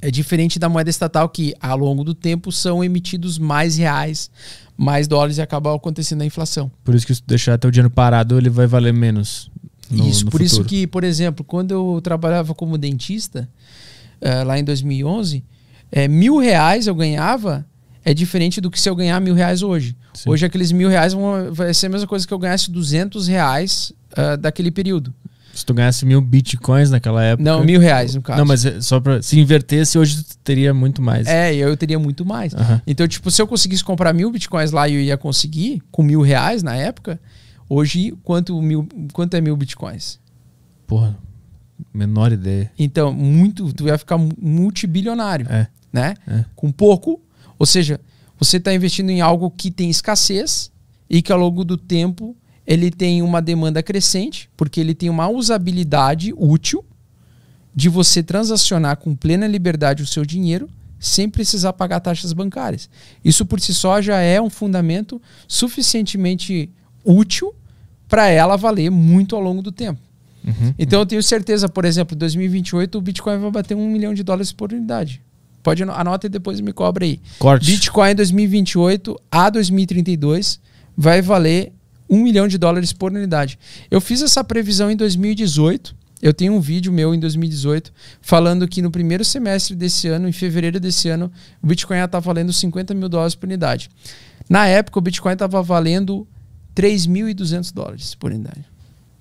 [0.00, 4.30] É diferente da moeda estatal que, ao longo do tempo, são emitidos mais reais,
[4.76, 6.72] mais dólares e acaba acontecendo a inflação.
[6.82, 9.50] Por isso que se deixar teu dinheiro parado, ele vai valer menos.
[9.90, 10.68] no- isso, no por isso futuro.
[10.70, 13.46] que, por exemplo, quando eu trabalhava como dentista,
[14.22, 15.44] eh, lá em 2011,
[15.92, 17.64] eh, mil reais eu ganhava
[18.04, 19.96] é diferente do que se eu ganhar mil reais hoje.
[20.14, 20.30] Sim.
[20.30, 23.92] Hoje aqueles mil reais vão, vai ser a mesma coisa que eu ganhasse 200 reais
[24.16, 25.14] ah, daquele período.
[25.54, 27.44] Se tu ganhasse mil bitcoins naquela época.
[27.48, 28.38] Não, mil reais no caso.
[28.38, 29.20] Não, mas é só pra.
[29.20, 31.26] Se invertesse, hoje tu teria muito mais.
[31.28, 32.54] É, eu teria muito mais.
[32.54, 32.80] Aham.
[32.86, 36.22] Então, tipo, se eu conseguisse comprar mil bitcoins lá e eu ia conseguir, com mil
[36.22, 37.20] reais na época,
[37.68, 40.18] hoje, quanto, mil, quanto é mil bitcoins?
[40.86, 41.18] Porra,
[41.92, 42.70] menor ideia.
[42.78, 45.66] Então, muito, tu ia ficar mu- multibilionário, É.
[45.92, 46.14] né?
[46.26, 46.44] É.
[46.54, 47.20] Com pouco,
[47.58, 48.00] ou seja,
[48.38, 50.70] você está investindo em algo que tem escassez
[51.08, 52.36] e que ao longo do tempo
[52.66, 56.84] ele tem uma demanda crescente, porque ele tem uma usabilidade útil
[57.74, 60.68] de você transacionar com plena liberdade o seu dinheiro
[60.98, 62.88] sem precisar pagar taxas bancárias.
[63.24, 66.70] Isso por si só já é um fundamento suficientemente
[67.04, 67.52] útil
[68.08, 70.00] para ela valer muito ao longo do tempo.
[70.44, 70.74] Uhum.
[70.78, 74.22] Então eu tenho certeza, por exemplo, em 2028 o Bitcoin vai bater um milhão de
[74.22, 75.20] dólares por unidade.
[75.62, 77.20] Pode ano- anota e depois me cobra aí.
[77.38, 77.66] Corte.
[77.66, 80.60] Bitcoin em 2028 a 2032
[80.96, 81.72] vai valer
[82.10, 83.58] um milhão de dólares por unidade.
[83.90, 85.94] Eu fiz essa previsão em 2018.
[86.20, 90.32] Eu tenho um vídeo meu em 2018 falando que no primeiro semestre desse ano, em
[90.32, 91.32] fevereiro desse ano,
[91.62, 93.88] o Bitcoin ia estar valendo 50 mil dólares por unidade.
[94.48, 96.26] Na época, o Bitcoin estava valendo
[96.76, 98.64] 3.200 dólares por unidade.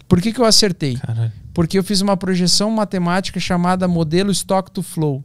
[0.08, 0.96] Por que, que eu acertei?
[0.98, 1.32] Caralho.
[1.54, 5.24] Porque eu fiz uma projeção matemática chamada modelo stock to flow,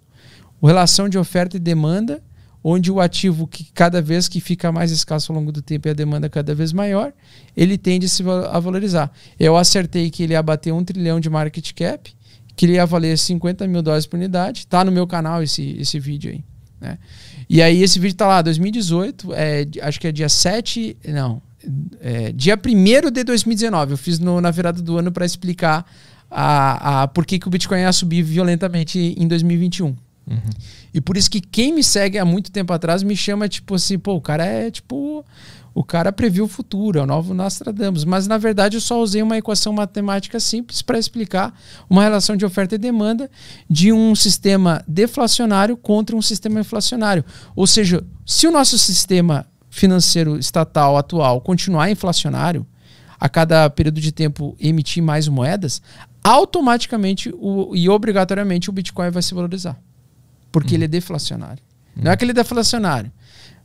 [0.67, 2.23] relação de oferta e demanda,
[2.63, 5.91] onde o ativo que cada vez que fica mais escasso ao longo do tempo e
[5.91, 7.13] a demanda cada vez maior,
[7.57, 9.11] ele tende a se a valorizar.
[9.39, 12.13] Eu acertei que ele ia bater um trilhão de market cap,
[12.57, 14.67] que ele ia valer 50 mil dólares por unidade.
[14.67, 16.45] Tá no meu canal esse, esse vídeo aí.
[16.81, 16.99] Né?
[17.49, 21.41] E aí esse vídeo tá lá, 2018, é, acho que é dia 7, não,
[22.01, 23.93] é, dia 1 de 2019.
[23.93, 25.87] Eu fiz no- na virada do ano para explicar
[26.31, 29.95] a, a, por que, que o Bitcoin ia subir violentamente em 2021.
[30.93, 33.99] E por isso que quem me segue há muito tempo atrás me chama tipo assim,
[33.99, 35.25] pô, o cara é tipo.
[35.73, 38.03] O cara previu o futuro, é o novo Nostradamus.
[38.07, 41.55] Mas na verdade eu só usei uma equação matemática simples para explicar
[41.89, 43.31] uma relação de oferta e demanda
[43.69, 47.23] de um sistema deflacionário contra um sistema inflacionário.
[47.55, 52.67] Ou seja, se o nosso sistema financeiro estatal atual continuar inflacionário,
[53.21, 55.83] a cada período de tempo emitir mais moedas,
[56.25, 59.79] automaticamente o, e obrigatoriamente o Bitcoin vai se valorizar.
[60.61, 61.63] Porque ele é deflacionário.
[61.95, 63.11] Não é que ele é deflacionário,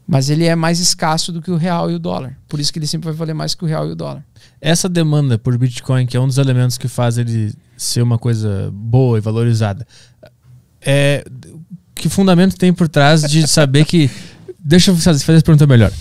[0.07, 2.37] Mas ele é mais escasso do que o real e o dólar.
[2.47, 4.23] Por isso que ele sempre vai valer mais que o real e o dólar.
[4.59, 8.69] Essa demanda por Bitcoin, que é um dos elementos que faz ele ser uma coisa
[8.73, 9.87] boa e valorizada,
[10.81, 11.23] é,
[11.95, 14.09] que fundamento tem por trás de saber que.
[14.63, 15.91] Deixa eu fazer essa pergunta melhor.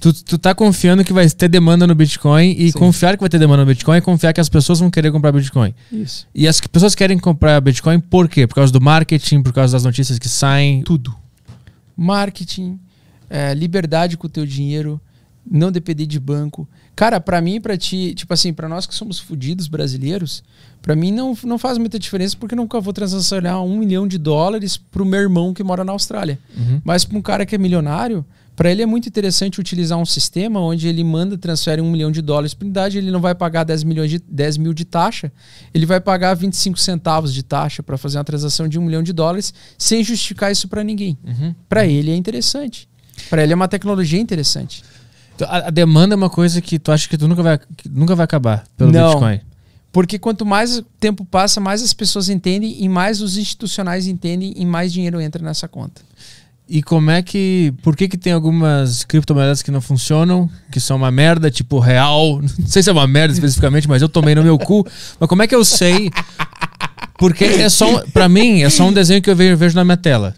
[0.00, 2.78] Tu, tu tá confiando que vai ter demanda no Bitcoin e Sim.
[2.78, 5.32] confiar que vai ter demanda no Bitcoin é confiar que as pessoas vão querer comprar
[5.32, 5.74] Bitcoin.
[5.90, 6.26] Isso.
[6.34, 8.46] E as pessoas querem comprar Bitcoin por quê?
[8.46, 10.82] Por causa do marketing, por causa das notícias que saem.
[10.82, 11.14] Tudo.
[11.96, 12.78] Marketing,
[13.28, 15.00] é, liberdade com o teu dinheiro,
[15.50, 16.68] não depender de banco.
[16.94, 20.42] Cara, pra mim e pra ti, tipo assim, pra nós que somos fudidos brasileiros,
[20.82, 24.18] pra mim não, não faz muita diferença porque eu nunca vou transacionar um milhão de
[24.18, 26.38] dólares pro meu irmão que mora na Austrália.
[26.56, 26.80] Uhum.
[26.84, 28.24] Mas para um cara que é milionário,
[28.58, 32.20] para ele é muito interessante utilizar um sistema onde ele manda, transfere um milhão de
[32.20, 35.30] dólares por unidade, ele não vai pagar 10, milhões de, 10 mil de taxa,
[35.72, 39.12] ele vai pagar 25 centavos de taxa para fazer uma transação de um milhão de
[39.12, 41.16] dólares sem justificar isso para ninguém.
[41.24, 41.54] Uhum.
[41.68, 42.88] Para ele é interessante.
[43.30, 44.82] Para ele é uma tecnologia interessante.
[45.36, 48.16] Então, A, a demanda é uma coisa que tu acha que tu nunca vai, nunca
[48.16, 49.10] vai acabar pelo Não.
[49.10, 49.40] Bitcoin.
[49.92, 54.52] Porque quanto mais o tempo passa, mais as pessoas entendem e mais os institucionais entendem
[54.56, 56.07] e mais dinheiro entra nessa conta.
[56.68, 57.72] E como é que.
[57.82, 62.42] Por que, que tem algumas criptomoedas que não funcionam, que são uma merda, tipo real?
[62.58, 64.86] Não sei se é uma merda especificamente, mas eu tomei no meu cu.
[65.18, 66.10] Mas como é que eu sei?
[67.18, 68.02] Porque é só.
[68.12, 70.34] Pra mim, é só um desenho que eu vejo, vejo na minha tela.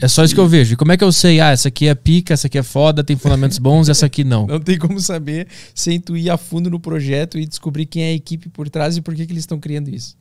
[0.00, 0.74] É só isso que eu vejo.
[0.74, 1.40] E como é que eu sei?
[1.40, 4.46] Ah, essa aqui é pica, essa aqui é foda, tem fundamentos bons, essa aqui não.
[4.46, 8.06] Não tem como saber sem tu ir a fundo no projeto e descobrir quem é
[8.08, 10.16] a equipe por trás e por que, que eles estão criando isso.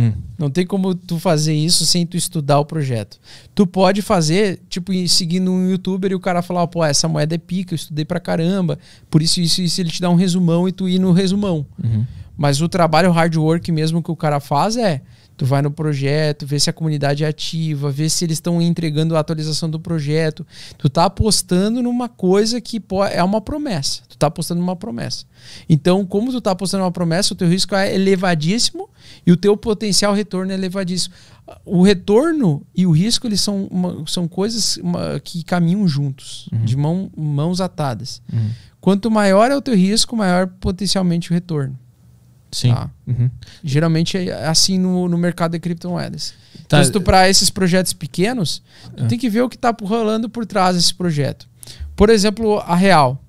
[0.00, 0.12] Hum.
[0.38, 3.18] Não tem como tu fazer isso sem tu estudar o projeto.
[3.54, 7.38] Tu pode fazer, tipo, seguindo um youtuber e o cara falar, pô, essa moeda é
[7.38, 8.78] pica, eu estudei pra caramba,
[9.10, 11.66] por isso, isso, isso, ele te dá um resumão e tu ir no resumão.
[11.82, 12.06] Uhum.
[12.36, 15.02] Mas o trabalho hard work mesmo que o cara faz é
[15.40, 19.16] tu vai no projeto, vê se a comunidade é ativa, vê se eles estão entregando
[19.16, 20.46] a atualização do projeto.
[20.76, 22.78] Tu tá apostando numa coisa que
[23.10, 24.02] é uma promessa.
[24.06, 25.24] Tu tá apostando numa promessa.
[25.66, 28.86] Então, como tu tá apostando numa promessa, o teu risco é elevadíssimo
[29.26, 31.14] e o teu potencial retorno é elevadíssimo.
[31.64, 36.76] O retorno e o risco eles são, uma- são coisas uma- que caminham juntos, de
[36.76, 38.20] mão- mãos atadas.
[38.30, 38.50] Uhum.
[38.78, 41.78] Quanto maior é o teu risco, maior potencialmente o retorno.
[42.52, 42.72] Sim.
[42.74, 42.90] Tá.
[43.06, 43.30] Uhum.
[43.62, 46.34] Geralmente é assim no, no mercado de criptomoedas.
[46.68, 46.78] Tá.
[46.78, 48.62] Então, se tu para esses projetos pequenos,
[48.96, 49.08] tu Ah.
[49.08, 51.48] tem que ver o que está rolando por trás desse projeto.
[51.96, 53.22] Por exemplo, a Real.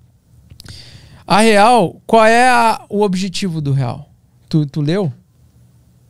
[1.27, 4.09] A Real, qual é a- o objetivo do Real?
[4.49, 5.11] Tu, tu leu?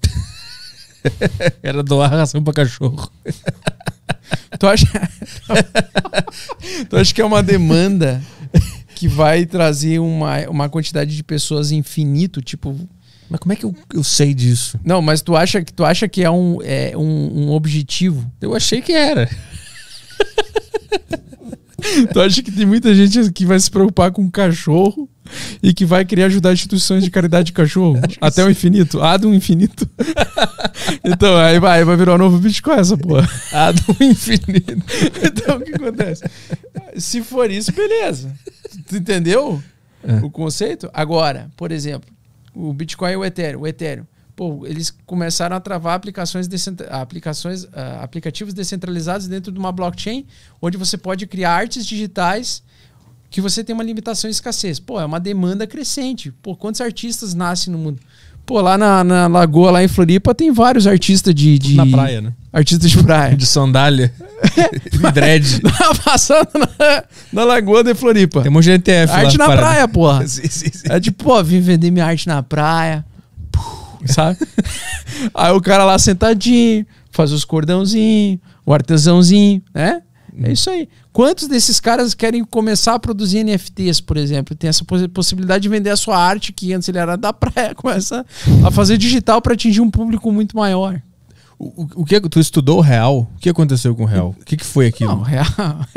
[1.63, 3.11] Era doar ração pra cachorro.
[4.59, 4.85] Tu acha,
[6.89, 8.21] tu acha que é uma demanda
[8.95, 12.77] que vai trazer uma, uma quantidade de pessoas infinito, tipo
[13.31, 14.77] Mas como é que eu, eu sei disso?
[14.83, 18.29] Não, mas tu acha que tu acha que é um, é um, um objetivo?
[18.41, 19.29] Eu achei que era.
[22.13, 25.09] Tu acha que tem muita gente que vai se preocupar com cachorro
[25.63, 29.01] e que vai querer ajudar instituições de caridade de cachorro até o infinito?
[29.01, 29.89] Ah, do infinito.
[31.03, 33.27] então, aí vai, vai virar um novo Bitcoin essa porra.
[33.51, 34.77] Ah, do infinito.
[35.25, 36.23] Então, o que acontece?
[36.97, 38.31] Se for isso, beleza.
[38.87, 39.61] Tu entendeu
[40.03, 40.23] É.
[40.23, 40.87] o conceito?
[40.93, 42.07] Agora, por exemplo,
[42.53, 43.61] o Bitcoin e o Ethereum.
[43.61, 44.05] O Ethereum.
[44.35, 50.25] Pô, eles começaram a travar aplicações, descentra- aplicações ah, aplicativos descentralizados dentro de uma blockchain,
[50.61, 52.63] onde você pode criar artes digitais
[53.29, 54.79] que você tem uma limitação de escassez.
[54.79, 56.31] Pô, é uma demanda crescente.
[56.41, 58.01] Pô, quantos artistas nascem no mundo?
[58.45, 61.57] Pô, lá na, na Lagoa, lá em Floripa, tem vários artistas de...
[61.57, 62.33] de Na praia, né?
[62.51, 63.35] Artistas de praia.
[63.35, 64.13] De sandália.
[64.91, 65.61] e dread.
[66.03, 68.41] Passando na, na Lagoa de Floripa.
[68.41, 70.25] Tem um de ETF Arte lá na praia, porra.
[70.27, 70.87] Sim, sim, sim.
[70.89, 73.05] É tipo, pô, vim vender minha arte na praia.
[74.05, 74.39] Sabe?
[75.33, 80.01] Aí o cara lá sentadinho, faz os cordãozinhos, o artesãozinho, né?
[80.43, 80.87] É isso aí.
[81.11, 84.55] Quantos desses caras querem começar a produzir NFTs, por exemplo?
[84.55, 87.73] Tem essa possi- possibilidade de vender a sua arte, que antes ele era da praia,
[87.75, 88.25] começa
[88.65, 91.01] a fazer digital para atingir um público muito maior.
[91.63, 93.29] O, o, que tu estudou o real?
[93.35, 94.35] O que aconteceu com o real?
[94.41, 95.11] O que, que foi aquilo?
[95.11, 95.45] Não, real.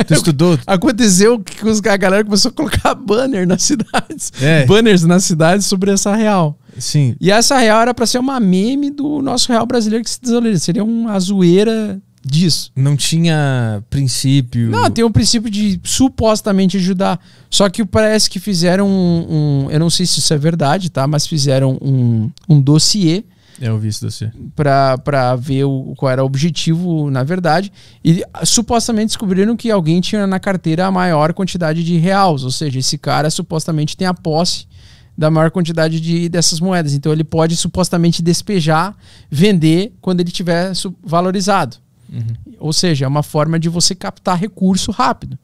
[0.06, 0.58] Tu estudou?
[0.66, 4.30] Aconteceu que os- a galera começou a colocar banner nas cidades.
[4.42, 4.66] É.
[4.66, 6.58] Banners nas cidades sobre essa real.
[6.78, 7.16] Sim.
[7.18, 10.60] E essa real era pra ser uma meme do nosso real brasileiro que se desvaloriza.
[10.64, 12.70] Seria uma zoeira disso.
[12.74, 14.70] Não tinha princípio.
[14.70, 17.20] Não, tem um princípio de supostamente ajudar.
[17.50, 21.06] Só que parece que fizeram um, um- Eu não sei se isso é verdade, tá?
[21.06, 23.24] Mas fizeram um, um dossiê
[23.60, 24.32] É, eu vi isso você.
[24.56, 27.70] pra pra ver o, qual era o objetivo, na verdade.
[28.04, 32.42] E supostamente descobriram que alguém tinha na carteira a maior quantidade de reais.
[32.42, 34.66] Ou seja, esse cara supostamente tem a posse
[35.16, 36.92] da maior quantidade de, dessas moedas.
[36.92, 38.96] Então ele pode supostamente despejar,
[39.30, 40.92] vender quando ele tiver su-
[42.20, 42.56] valorizado.
[42.58, 45.38] Ou seja, é uma forma de você captar recurso rápido.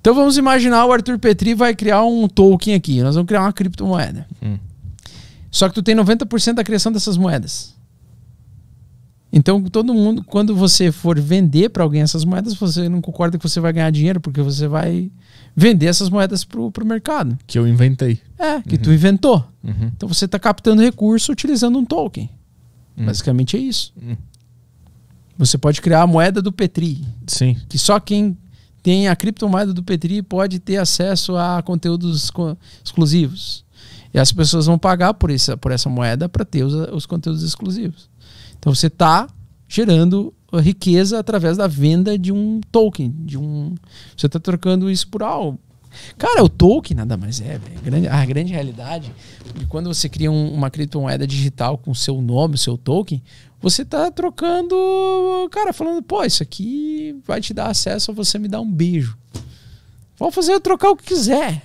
[0.00, 3.02] Então vamos imaginar o Arthur Petri vai criar um token aqui.
[3.02, 4.26] Nós vamos criar uma criptomoeda.
[4.42, 4.58] Hum.
[5.50, 7.74] Só que tu tem 90% da criação dessas moedas.
[9.32, 13.46] Então todo mundo, quando você for vender para alguém essas moedas, você não concorda que
[13.46, 15.10] você vai ganhar dinheiro porque você vai
[15.54, 17.36] vender essas moedas pro, pro mercado.
[17.46, 18.20] Que eu inventei.
[18.38, 19.46] É, que tu inventou.
[19.62, 19.90] Uhum.
[19.94, 22.30] Então você está captando recurso utilizando um token.
[22.96, 23.92] Basicamente é isso.
[25.38, 27.56] Você pode criar a moeda do Petri, Sim.
[27.68, 28.36] que só quem
[28.82, 33.64] tem a criptomoeda do Petri pode ter acesso a conteúdos co- exclusivos.
[34.12, 37.42] E as pessoas vão pagar por essa, por essa moeda para ter os, os conteúdos
[37.42, 38.08] exclusivos.
[38.58, 39.28] Então você está
[39.68, 43.74] gerando riqueza através da venda de um token, de um.
[44.16, 45.58] Você está trocando isso por algo.
[46.16, 48.10] Cara, o token nada mais é, velho.
[48.12, 49.12] A grande realidade
[49.58, 53.22] de quando você cria um- uma criptomoeda digital com seu nome, seu token,
[53.60, 54.76] você tá trocando,
[55.50, 59.16] cara, falando, pô, isso aqui vai te dar acesso a você me dar um beijo.
[60.18, 61.62] Vamos fazer eu trocar o que quiser.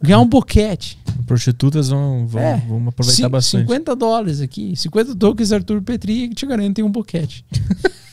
[0.00, 0.98] Ganhar um boquete.
[1.26, 2.56] Prostitutas vão, vão, É.
[2.66, 3.62] vão aproveitar bastante.
[3.62, 4.74] 50 dólares aqui.
[4.76, 7.44] 50 tokens Arthur Petri que te garantem um boquete.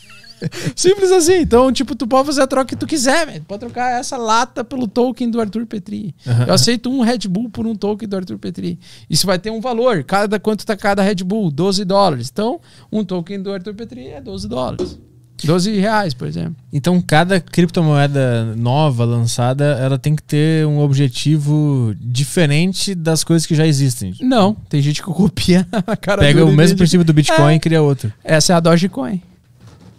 [0.76, 1.40] Simples assim.
[1.40, 3.44] Então, tipo, tu pode fazer a troca que tu quiser, velho.
[3.48, 6.16] Pode trocar essa lata pelo token do Arthur Petri.
[6.28, 6.45] Aham.
[6.48, 8.80] Eu aceito um Red Bull por um token do Arthur Petri.
[9.10, 10.03] Isso vai ter um valor.
[10.03, 11.52] Cada quanto tá cada Red Bull?
[11.52, 12.30] 12 dólares.
[12.32, 12.60] Então,
[12.91, 14.99] um token do Arthur Petri é 12 dólares.
[15.45, 16.56] 12 reais, por exemplo.
[16.72, 23.56] Então, cada criptomoeda nova lançada, ela tem que ter um objetivo diferente das coisas que
[23.56, 24.14] já existem.
[24.22, 27.82] Não, tem gente que copia a cara Pega o mesmo princípio do Bitcoin e cria
[27.82, 28.11] outro.
[28.24, 29.22] Essa é a Dogecoin.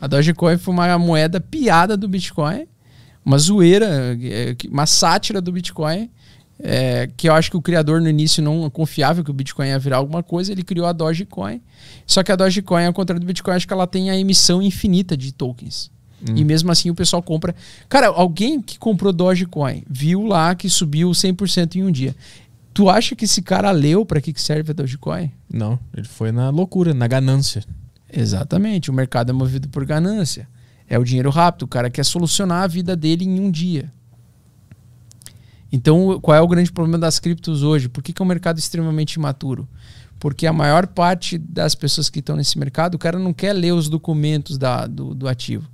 [0.00, 2.66] A Dogecoin foi uma moeda piada do Bitcoin,
[3.24, 6.10] uma zoeira, é, uma sátira do Bitcoin,
[6.58, 9.78] é, que eu acho que o criador no início não confiava que o Bitcoin ia
[9.78, 11.60] virar alguma coisa, ele criou a Dogecoin.
[12.06, 15.16] Só que a Dogecoin, ao contrário do Bitcoin, acho que ela tem a emissão infinita
[15.16, 15.90] de tokens.
[16.36, 17.54] E mesmo assim o pessoal compra.
[17.88, 22.14] Cara, alguém que comprou Dogecoin viu lá que subiu 100% em um dia.
[22.74, 25.30] Tu acha que esse cara leu para que que serve a Dogecoin?
[25.50, 27.64] Não, ele foi na loucura, na ganância.
[28.12, 28.90] Exatamente.
[28.90, 30.48] O mercado é movido por ganância.
[30.88, 31.62] É o dinheiro rápido.
[31.62, 33.92] O cara quer solucionar a vida dele em um dia.
[35.72, 37.88] Então, qual é o grande problema das criptos hoje?
[37.88, 39.68] Por que, que é um mercado extremamente imaturo?
[40.18, 43.72] Porque a maior parte das pessoas que estão nesse mercado, o cara não quer ler
[43.72, 45.68] os documentos da, do, do ativo.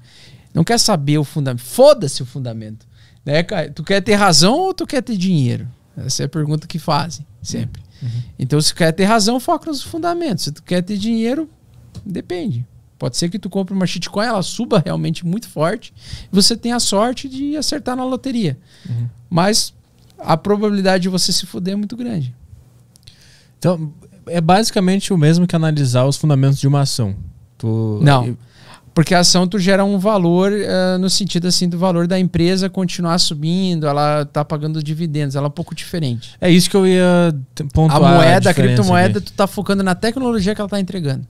[0.55, 1.65] Não quer saber o fundamento.
[1.65, 2.87] Foda-se o fundamento.
[3.25, 3.71] Né, cara?
[3.71, 5.67] Tu quer ter razão ou tu quer ter dinheiro?
[5.97, 7.83] Essa é a pergunta que fazem, sempre.
[8.39, 10.45] Então, se tu quer ter razão, foca nos fundamentos.
[10.45, 11.49] Se tu quer ter dinheiro,
[12.07, 12.65] Depende.
[12.99, 15.93] Pode ser que tu compre uma shitcoin, ela suba realmente muito forte,
[16.33, 18.57] e você tenha a sorte de acertar na loteria.
[19.29, 19.75] Mas
[20.19, 22.35] a probabilidade de você se fuder é muito grande.
[23.59, 23.93] Então,
[24.27, 27.15] é basicamente o mesmo que analisar os fundamentos de uma ação.
[27.59, 28.37] Tu, Não.
[28.95, 32.71] Porque a ação tu gera um valor eh, no sentido assim do valor da empresa
[32.71, 36.35] continuar subindo, ela tá pagando dividendos, ela é um pouco diferente.
[36.41, 37.35] É isso que eu ia
[37.75, 38.03] pontuar.
[38.03, 39.27] a moeda, a, diferença criptomoeda, aqui.
[39.27, 41.27] tu tá focando na tecnologia que ela tá entregando.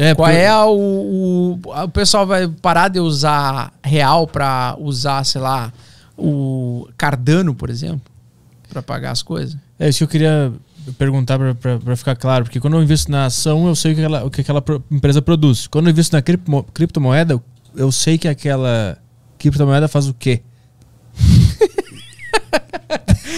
[0.00, 1.82] É, Qual porque- é a- o, o.
[1.84, 5.72] O pessoal vai parar de usar real pra usar, sei lá,
[6.16, 8.02] o Cardano, por exemplo,
[8.68, 9.56] pra pagar as coisas?
[9.78, 10.52] É isso que eu queria
[10.96, 11.36] perguntar
[11.82, 14.30] pra ficar claro, porque quando eu invisto na ação, eu sei o que aquela, o
[14.30, 15.66] que aquela empresa produz.
[15.66, 17.42] Quando eu invisto na cripmo- criptomoeda,
[17.74, 18.96] eu sei que aquela
[19.36, 20.42] criptomoeda faz o quê.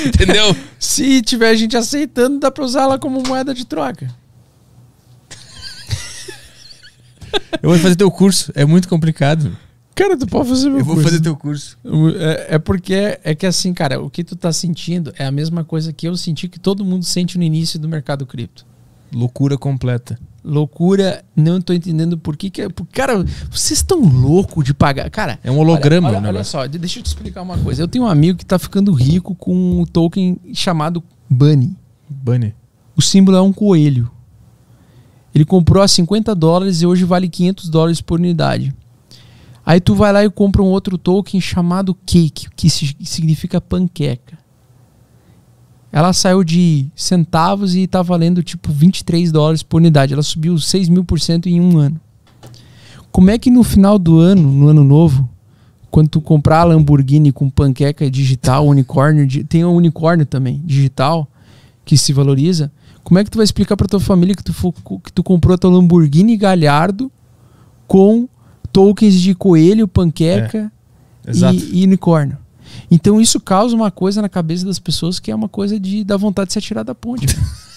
[0.07, 0.55] Entendeu?
[0.78, 4.09] Se tiver gente aceitando, dá pra usar ela como moeda de troca.
[7.62, 9.57] Eu vou fazer teu curso, é muito complicado.
[9.94, 11.11] Cara, tu pode fazer meu Eu vou curso.
[11.11, 11.77] fazer teu curso.
[12.19, 15.62] É, é porque é que assim, cara, o que tu tá sentindo é a mesma
[15.62, 18.65] coisa que eu senti que todo mundo sente no início do mercado cripto.
[19.12, 20.19] Loucura completa.
[20.43, 22.62] Loucura, não tô entendendo por que que...
[22.62, 25.11] é- por- Cara, vocês estão loucos de pagar...
[25.11, 25.39] Cara...
[25.44, 27.82] É um holograma Olha, olha, olha só, de- deixa eu te explicar uma coisa.
[27.82, 31.77] Eu tenho um amigo que tá ficando rico com um token chamado Bunny.
[32.09, 32.55] Bunny.
[32.97, 34.11] O símbolo é um coelho.
[35.35, 38.74] Ele comprou a 50 dólares e hoje vale 500 dólares por unidade.
[39.65, 44.39] Aí tu vai lá e compra um outro token chamado Cake, que si- significa panqueca.
[45.93, 50.12] Ela saiu de centavos e tá valendo tipo 23 dólares por unidade.
[50.12, 52.01] Ela subiu 6 mil por cento em um ano.
[53.11, 55.28] Como é que no final do ano, no ano novo,
[55.90, 61.28] quando tu comprar a Lamborghini com panqueca digital, unicórnio, tem um unicórnio também, digital,
[61.85, 62.70] que se valoriza,
[63.02, 64.52] como é que tu vai explicar pra tua família que tu,
[65.02, 67.10] que tu comprou a tua Lamborghini Galhardo
[67.86, 68.28] com
[68.72, 70.70] tokens de coelho, panqueca
[71.27, 71.56] Exato.
[71.56, 72.39] e, e unicórnio?
[72.90, 76.16] Então isso causa uma coisa na cabeça das pessoas que é uma coisa de dar
[76.16, 77.27] vontade de se atirar da ponte.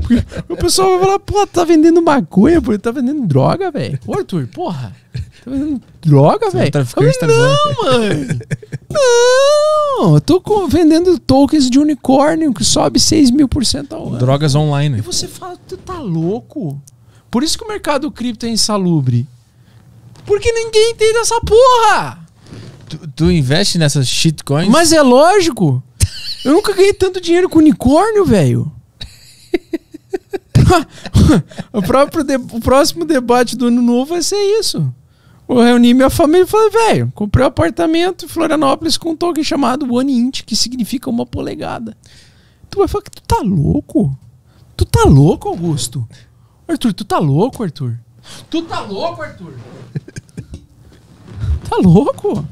[0.00, 3.98] Porque o pessoal vai falar, pô, tá vendendo maconha, pô, tá vendendo droga, velho.
[4.06, 4.94] Ô, Arthur, porra,
[5.44, 6.70] tá vendendo droga, velho.
[6.70, 6.80] tá
[7.26, 8.38] Não, mano.
[8.90, 14.08] Não, eu tô co- vendendo tokens de unicórnio que sobe 6 mil por cento ao
[14.08, 14.18] ano.
[14.18, 15.00] Drogas E online.
[15.00, 16.80] você fala, tu tá louco?
[17.30, 19.26] Por isso que o mercado cripto é insalubre.
[20.24, 22.18] Porque ninguém entende essa porra!
[22.88, 24.68] Tu, tu investe nessas shitcoins?
[24.68, 25.82] Mas é lógico.
[26.44, 28.70] Eu nunca ganhei tanto dinheiro com unicórnio, velho.
[31.72, 34.92] o, próprio de- o próximo debate do ano novo vai ser isso.
[35.48, 39.44] Eu reuni minha família e falei, velho, comprei um apartamento em Florianópolis com um token
[39.44, 41.96] chamado One Inch, que significa uma polegada.
[42.68, 44.16] Tu vai falar que tu tá louco?
[44.76, 46.06] Tu tá louco, Augusto?
[46.66, 47.96] Arthur, tu tá louco, Arthur?
[48.50, 49.52] Tu tá louco, Arthur?
[51.70, 52.44] tá louco?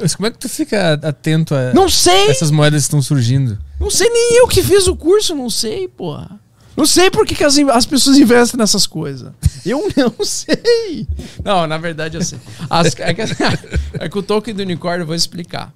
[0.00, 2.28] Mas como é que tu fica atento a Não sei!
[2.28, 3.56] essas moedas que estão surgindo?
[3.82, 6.40] Não sei nem eu que fiz o curso, não sei, porra.
[6.76, 9.32] Não sei por que, as, as pessoas investem nessas coisas.
[9.66, 11.06] Eu não sei.
[11.44, 12.38] Não, na verdade eu sei.
[12.70, 13.22] As- é, que,
[14.00, 15.72] é que o token do unicórnio eu vou explicar.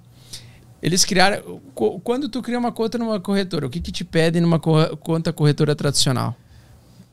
[0.81, 1.59] Eles criaram.
[1.75, 4.95] co- Quando tu cria uma conta numa corretora, o que, que te pedem numa corre-
[4.97, 6.35] conta corretora tradicional?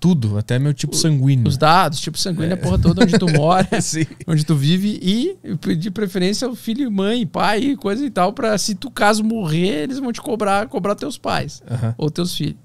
[0.04, 1.48] Tudo, até meu tipo sanguíneo.
[1.48, 3.66] Os dados, tipo sanguíneo, a porra toda onde tu mora,
[4.28, 5.38] onde tu vive e,
[5.74, 9.98] de preferência, o filho, mãe, pai, coisa e tal, pra se tu caso morrer, eles
[9.98, 11.94] vão te cobrar, cobrar teus pais Aham.
[11.96, 12.56] ou teus filhos.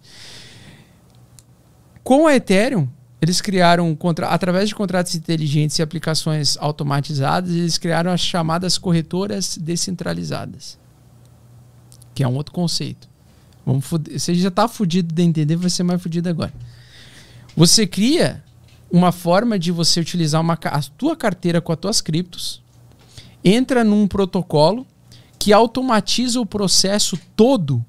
[2.03, 2.89] Com a Ethereum,
[3.21, 4.27] eles criaram, contra...
[4.27, 10.77] através de contratos inteligentes e aplicações automatizadas, eles criaram as chamadas corretoras descentralizadas,
[12.13, 13.07] que é um outro conceito.
[13.65, 16.51] Vamos fuder- Você já está fudido de entender, vai ser mais fudido agora.
[17.60, 18.41] Você cria
[18.90, 22.64] uma forma de você utilizar uma, a tua carteira com as tuas criptos,
[23.44, 24.88] entra num protocolo
[25.38, 27.84] que automatiza o processo todo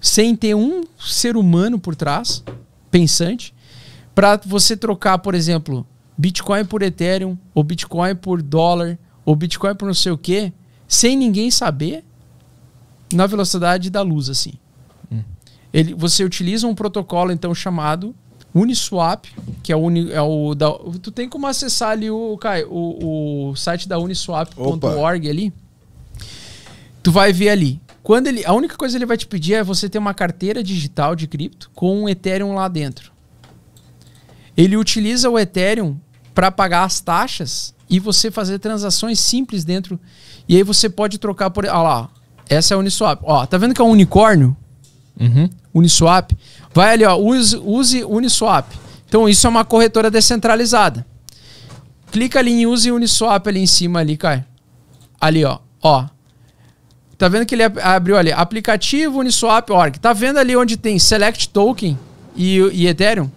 [0.00, 2.42] sem ter um ser humano por trás,
[2.90, 3.54] pensante,
[4.14, 9.84] para você trocar, por exemplo, Bitcoin por Ethereum, ou Bitcoin por dólar, ou Bitcoin por
[9.84, 10.50] não sei o quê,
[10.88, 12.02] sem ninguém saber,
[13.12, 14.54] na velocidade da luz, assim.
[15.74, 18.14] Ele, você utiliza um protocolo, então, chamado
[18.58, 19.26] Uniswap,
[19.62, 20.70] que é o, uni, é o da,
[21.02, 25.52] tu tem como acessar ali o, Kai, o, o site da uniswap.org ali.
[27.02, 27.80] Tu vai ver ali.
[28.02, 30.62] Quando ele, a única coisa que ele vai te pedir é você ter uma carteira
[30.62, 33.12] digital de cripto com um Ethereum lá dentro.
[34.56, 35.96] Ele utiliza o Ethereum
[36.34, 40.00] para pagar as taxas e você fazer transações simples dentro.
[40.48, 42.08] E aí você pode trocar por, olha lá, ó.
[42.48, 43.20] essa é a Uniswap.
[43.22, 44.56] Ó, tá vendo que é um unicórnio?
[45.20, 45.50] Uhum.
[45.74, 46.32] Uniswap.
[46.76, 48.66] Vai ali, ó, use, use Uniswap.
[49.08, 51.06] Então isso é uma corretora descentralizada.
[52.12, 54.44] Clica ali em use Uniswap ali em cima ali, Caio.
[55.18, 55.58] Ali, ó.
[55.82, 56.04] Ó.
[57.16, 59.98] Tá vendo que ele ab- abriu ali aplicativo Uniswap.org.
[59.98, 61.98] Tá vendo ali onde tem Select Token
[62.36, 63.30] e, e Ethereum?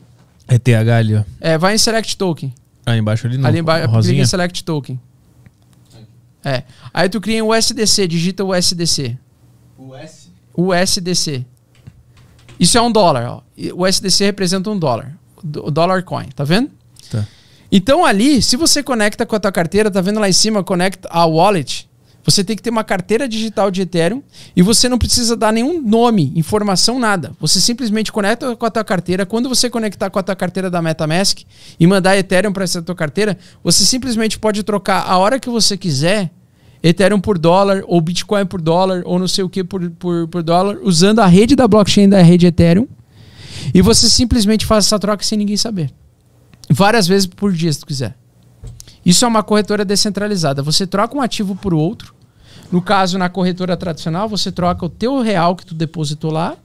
[0.50, 1.24] ETH ali, ó.
[1.40, 2.54] É, vai em Select Token.
[2.86, 5.00] Ah, embaixo ali no ali embaixo, clica em Select Token.
[6.44, 6.64] É.
[6.94, 9.18] Aí tu cria um USDC, digita o USDC.
[9.78, 10.28] O S.
[10.58, 11.46] USDC.
[12.60, 13.42] Isso é um dólar, ó.
[13.74, 15.18] O USDC representa um dólar.
[15.64, 16.70] O dólar coin, tá vendo?
[17.10, 17.26] Tá.
[17.72, 21.08] Então ali, se você conecta com a tua carteira, tá vendo lá em cima, conecta
[21.12, 21.90] a wallet,
[22.24, 24.22] você tem que ter uma carteira digital de Ethereum
[24.56, 27.32] e você não precisa dar nenhum nome, informação, nada.
[27.40, 29.26] Você simplesmente conecta com a tua carteira.
[29.26, 31.40] Quando você conectar com a tua carteira da MetaMask
[31.80, 35.78] e mandar Ethereum para essa tua carteira, você simplesmente pode trocar a hora que você
[35.78, 36.30] quiser
[36.82, 40.44] Ethereum por dólar, ou Bitcoin por dólar, ou não sei o que por, por, por
[40.44, 42.88] dólar, usando a rede da blockchain da rede Ethereum.
[43.74, 45.92] E você simplesmente faz essa troca sem ninguém saber.
[46.70, 48.16] Várias vezes por dia, se tu quiser.
[49.06, 50.62] Isso é uma corretora descentralizada.
[50.62, 52.14] Você troca um ativo por outro.
[52.72, 56.56] No caso, na corretora tradicional, você troca o teu real que tu depositou lá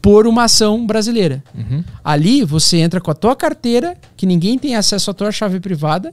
[0.00, 1.42] por uma ação brasileira.
[1.54, 1.82] Uhum.
[2.02, 6.12] Ali você entra com a tua carteira, que ninguém tem acesso à tua chave privada,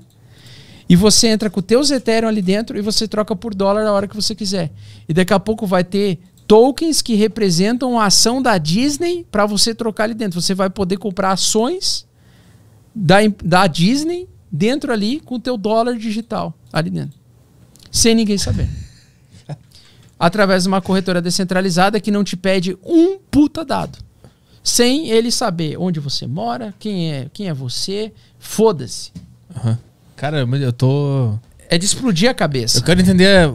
[0.91, 3.93] e você entra com os teus Ethereum ali dentro e você troca por dólar a
[3.93, 4.69] hora que você quiser.
[5.07, 9.73] E daqui a pouco vai ter tokens que representam a ação da Disney para você
[9.73, 10.41] trocar ali dentro.
[10.41, 12.05] Você vai poder comprar ações
[12.93, 17.17] da, da Disney dentro ali com o teu dólar digital ali dentro.
[17.89, 18.67] Sem ninguém saber.
[20.19, 23.97] Através de uma corretora descentralizada que não te pede um puta dado.
[24.61, 29.13] Sem ele saber onde você mora, quem é, quem é você, foda-se.
[29.55, 29.79] Aham.
[30.21, 31.33] Cara, eu tô.
[31.67, 32.77] É de explodir a cabeça.
[32.77, 33.49] Eu quero entender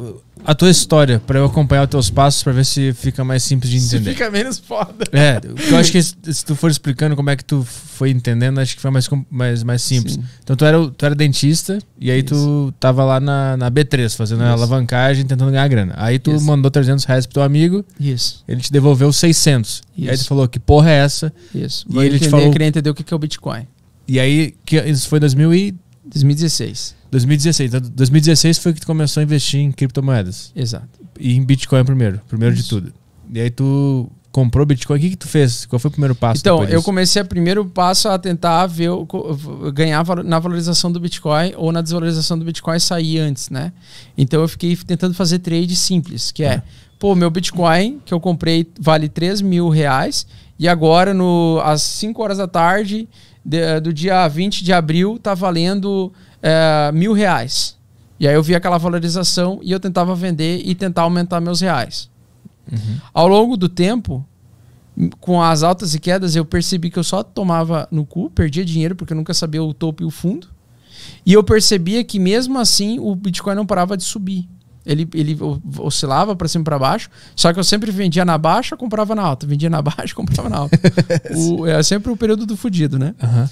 [0.45, 3.71] a tua história pra eu acompanhar os teus passos pra ver se fica mais simples
[3.71, 4.15] de Isso entender.
[4.15, 5.05] fica menos foda.
[5.13, 5.41] É,
[5.71, 8.75] eu acho que se se tu for explicando como é que tu foi entendendo, acho
[8.75, 10.15] que foi mais, mais, mais simples.
[10.15, 10.25] Sim.
[10.43, 14.43] Então tu era, tu era dentista e aí tu tava lá na, na B3 fazendo
[14.43, 14.55] a Isso.
[14.55, 15.95] alavancagem, tentando ganhar grana.
[15.97, 16.45] Aí tu Isso.
[16.45, 19.83] mandou 300 reais pro teu amigo, Isso, ele te devolveu 600.
[19.97, 20.29] E aí tu Isso.
[20.29, 21.33] falou, que porra é essa?
[21.55, 21.87] isso.
[21.89, 23.69] E Vou ele te entender, falou- queria entender o que é o Bitcoin.
[24.09, 25.75] E aí, que, isso foi 2000 e
[26.07, 26.95] 2016.
[27.11, 27.75] 2016.
[27.75, 30.53] Então, 2016 foi que tu começou a investir em criptomoedas.
[30.55, 30.89] Exato.
[31.19, 32.93] E em Bitcoin primeiro, primeiro de tudo.
[33.33, 34.99] E aí tu comprou Bitcoin.
[34.99, 35.65] O que, que tu fez?
[35.65, 36.41] Qual foi o primeiro passo?
[36.41, 39.07] Então, eu comecei a primeiro passo a tentar ver o-
[39.73, 43.73] ganhar na valorização do Bitcoin ou na desvalorização do Bitcoin sair antes, né?
[44.17, 46.63] Então eu fiquei tentando fazer trade simples, que é,
[46.99, 50.27] pô, meu Bitcoin que eu comprei vale 3 mil reais
[50.59, 53.09] e agora no, às 5 horas da tarde
[53.47, 56.13] de- do dia 20 de abril tá valendo
[56.43, 57.77] é, mil reais.
[58.19, 62.11] E aí eu vi aquela valorização e eu tentava vender e tentar aumentar meus reais.
[63.15, 64.27] Ao longo do tempo,
[65.21, 68.97] com as altas e quedas, eu percebi que eu só tomava no cu, perdia dinheiro
[68.97, 70.49] porque eu nunca sabia o topo e o fundo.
[71.25, 74.49] E eu percebia que mesmo assim o Bitcoin não parava de subir.
[74.87, 75.37] Ele, ele
[75.79, 79.23] oscilava para cima e para baixo, só que eu sempre vendia na baixa, comprava na
[79.23, 80.79] alta, vendia na baixa, comprava na alta.
[81.35, 83.13] o, é sempre o período do fudido, né?
[83.23, 83.51] Aham.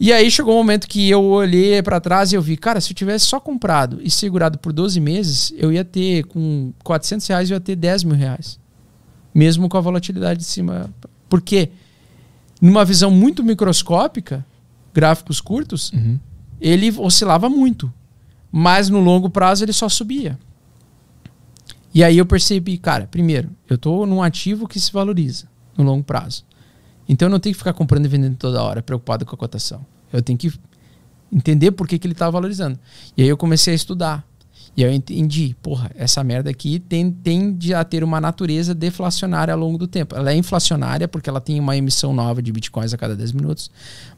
[0.00, 2.90] E aí chegou um momento que eu olhei pra trás e eu vi, cara, se
[2.92, 7.50] eu tivesse só comprado e segurado por 12 meses, eu ia ter, com 400 reais,
[7.50, 8.58] eu ia ter 10 mil reais.
[9.34, 10.88] Mesmo com a volatilidade de cima.
[11.28, 11.70] Por quê?
[12.60, 14.44] Numa visão muito microscópica,
[14.94, 16.18] gráficos curtos, Uhum.
[16.60, 17.92] ele oscilava muito.
[18.50, 20.38] Mas no longo prazo ele só subia.
[21.94, 25.46] E aí eu percebi, cara, primeiro, eu estou num ativo que se valoriza
[25.76, 26.44] no longo prazo.
[27.08, 29.84] Então eu não tenho que ficar comprando e vendendo toda hora, preocupado com a cotação.
[30.12, 30.52] Eu tenho que
[31.32, 32.78] entender por que, que ele está valorizando.
[33.16, 34.26] E aí eu comecei a estudar.
[34.78, 39.58] E eu entendi, porra, essa merda aqui tem, tende a ter uma natureza deflacionária ao
[39.58, 40.14] longo do tempo.
[40.14, 43.72] Ela é inflacionária porque ela tem uma emissão nova de bitcoins a cada 10 minutos,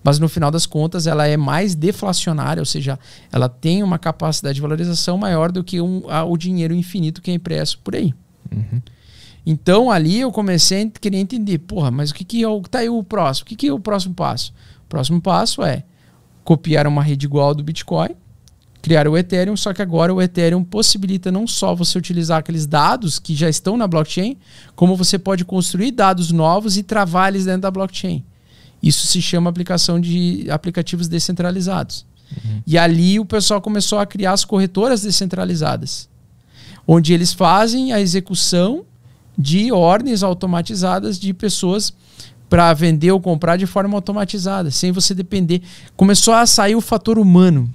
[0.04, 2.98] mas no final das contas ela é mais deflacionária, ou seja,
[3.32, 7.30] ela tem uma capacidade de valorização maior do que um, a- o dinheiro infinito que
[7.30, 8.12] é impresso por aí.
[9.46, 12.60] Então ali eu comecei a querer entender, porra, mas o que, que é o.
[12.60, 13.44] Tá aí o próximo?
[13.44, 14.52] O que, que é o próximo passo?
[14.84, 15.84] O próximo passo é
[16.44, 18.10] copiar uma rede igual do Bitcoin,
[18.82, 23.18] criar o Ethereum, só que agora o Ethereum possibilita não só você utilizar aqueles dados
[23.18, 24.36] que já estão na blockchain,
[24.74, 28.24] como você pode construir dados novos e travar eles dentro da blockchain.
[28.82, 32.06] Isso se chama aplicação de aplicativos descentralizados.
[32.66, 36.08] E ali o pessoal começou a criar as corretoras descentralizadas,
[36.86, 38.84] onde eles fazem a execução
[39.36, 41.92] de ordens automatizadas de pessoas
[42.48, 45.62] para vender ou comprar de forma automatizada, sem você depender.
[45.96, 47.72] Começou a sair o fator humano.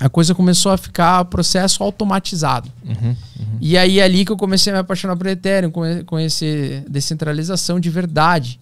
[0.00, 2.70] A coisa começou a ficar processo automatizado.
[3.60, 7.78] E aí é ali que eu comecei a me apaixonar por Ethereum, conhe- conhecer descentralização
[7.78, 8.58] de verdade.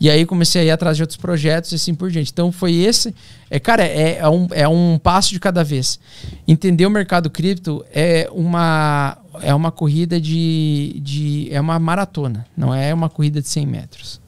[0.00, 2.32] E aí comecei a ir atrás de outros projetos e assim por diante.
[2.32, 3.14] Então foi esse.
[3.50, 6.00] É, cara, é, é um, é um passo de cada vez.
[6.48, 11.48] Entender o mercado cripto é uma, é uma corrida de, de.
[11.52, 14.20] É uma maratona, não é uma corrida de 100 metros.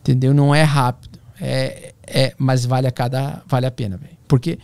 [0.00, 0.32] Entendeu?
[0.32, 1.18] Não é rápido.
[1.38, 3.42] É, é, mas vale a cada.
[3.46, 4.16] Vale a pena, velho.
[4.26, 4.58] Porque,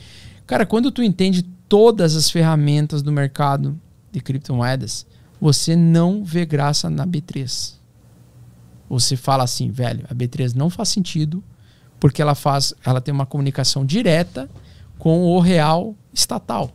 [0.47, 3.79] cara, quando tu entende todas as ferramentas do mercado
[4.13, 5.07] de criptomoedas,
[5.41, 7.75] você não vê graça na B3
[8.89, 11.43] você fala assim, velho, a B3 não faz sentido
[11.99, 14.49] porque ela faz, ela tem uma comunicação direta
[14.99, 16.71] com o real estatal.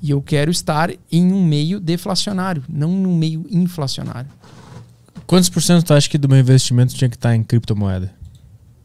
[0.00, 4.30] E eu quero estar em um meio deflacionário, não num meio inflacionário.
[5.26, 8.12] Quantos por cento tu acha que do meu investimento tinha que estar em criptomoeda?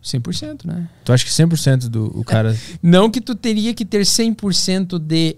[0.08, 0.90] 100%, né?
[1.04, 2.58] Tu acha que 100% do o cara.
[2.82, 5.36] Não que tu teria que ter 100% de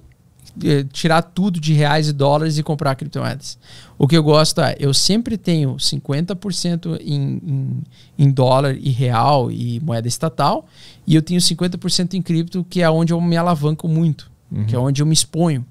[0.63, 3.57] eh, tirar tudo de reais e dólares e comprar criptomoedas.
[3.97, 7.83] O que eu gosto é, eu sempre tenho 50% em, em,
[8.17, 10.67] em dólar e real e moeda estatal,
[11.05, 14.31] e eu tenho 50% em cripto, que é onde eu me alavanco muito,
[14.67, 15.65] que é onde eu me exponho.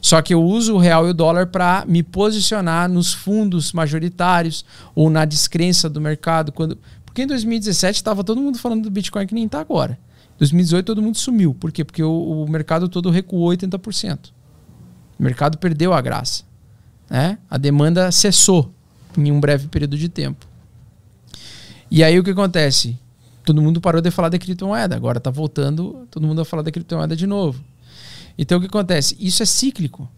[0.00, 4.64] Só que eu uso o real e o dólar para me posicionar nos fundos majoritários
[4.94, 6.52] ou na descrença do mercado.
[6.52, 6.78] quando
[7.18, 9.98] Porque em 2017 estava todo mundo falando do Bitcoin que nem está agora.
[10.38, 11.52] 2018 todo mundo sumiu.
[11.52, 11.84] Por quê?
[11.84, 14.30] Porque o, o mercado todo recuou 80%.
[15.18, 16.44] O mercado perdeu a graça.
[17.10, 17.36] Né?
[17.50, 18.72] A demanda cessou
[19.16, 20.46] em um breve período de tempo.
[21.90, 22.96] E aí o que acontece?
[23.44, 24.94] Todo mundo parou de falar da criptomoeda.
[24.94, 27.60] Agora está voltando todo mundo a falar da criptomoeda de novo.
[28.38, 29.16] Então o que acontece?
[29.18, 30.08] Isso é cíclico.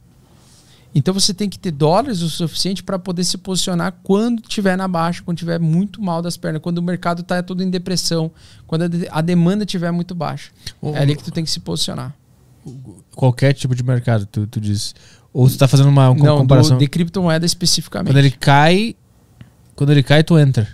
[0.94, 4.88] Então você tem que ter dólares o suficiente para poder se posicionar quando estiver na
[4.88, 8.30] baixa, quando estiver muito mal das pernas, quando o mercado está todo em depressão,
[8.66, 10.50] quando a, de- a demanda estiver muito baixa.
[10.82, 12.12] O- É ali que tu tem que se posicionar.
[13.14, 14.94] Qualquer tipo de mercado, tu, tu diz.
[15.32, 16.76] Ou tu tá fazendo uma com- Não, comparação.
[16.76, 18.08] do, de criptomoeda especificamente.
[18.12, 18.96] Quando ele cai.
[19.76, 20.68] Quando ele cai, tu entra.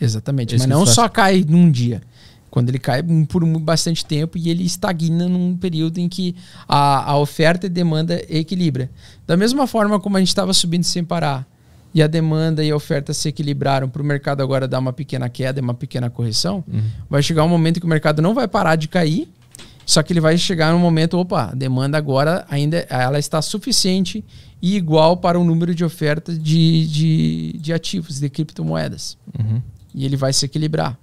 [0.00, 0.54] Exatamente.
[0.54, 2.02] Esse Mas não só cai num dia.
[2.58, 6.34] Quando ele cai por bastante tempo e ele estagna num período em que
[6.66, 8.90] a, a oferta e demanda equilibra.
[9.24, 11.46] Da mesma forma como a gente estava subindo sem parar
[11.94, 15.28] e a demanda e a oferta se equilibraram para o mercado agora dar uma pequena
[15.28, 16.64] queda e uma pequena correção,
[17.08, 19.28] vai chegar um momento que o mercado não vai parar de cair
[19.86, 24.24] Só que ele vai chegar no momento, opa, a demanda agora ainda ela está suficiente
[24.60, 29.16] e igual para o número de ofertas de, de, de ativos, de criptomoedas.
[29.38, 29.62] Uhum.
[29.94, 30.98] E ele vai se equilibrar.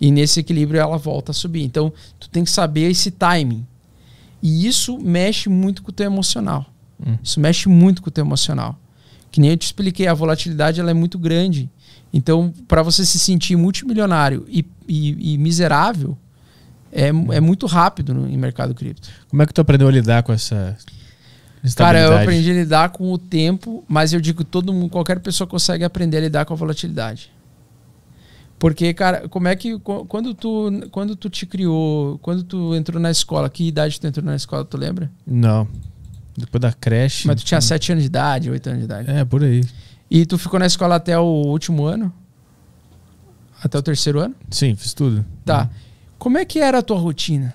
[0.00, 1.62] E nesse equilíbrio ela volta a subir.
[1.62, 3.66] Então, tu tem que saber esse timing.
[4.42, 6.66] E isso mexe muito com o teu emocional.
[7.04, 7.16] Hum.
[7.22, 8.78] Isso mexe muito com o teu emocional.
[9.30, 11.70] Que nem eu te expliquei, a volatilidade ela é muito grande.
[12.12, 16.16] Então, para você se sentir multimilionário e, e, e miserável,
[16.92, 19.08] é, é muito rápido no, em mercado cripto.
[19.28, 20.76] Como é que tu aprendeu a lidar com essa
[21.76, 25.18] Cara, eu aprendi a lidar com o tempo, mas eu digo que todo mundo, qualquer
[25.20, 27.32] pessoa consegue aprender a lidar com a volatilidade.
[28.64, 32.98] Porque, cara, como é que qu- quando tu quando tu te criou, quando tu entrou
[32.98, 35.10] na escola, que idade tu entrou na escola, tu lembra?
[35.26, 35.68] Não.
[36.34, 37.26] Depois da creche.
[37.26, 39.10] Mas tu tinha 7 anos de idade, 8 anos de idade.
[39.10, 39.62] É, por aí.
[40.10, 42.10] E tu ficou na escola até o último ano?
[43.62, 44.34] Até o terceiro ano?
[44.50, 45.26] Sim, fiz tudo.
[45.44, 45.68] Tá.
[46.18, 47.52] Como é que era a tua rotina?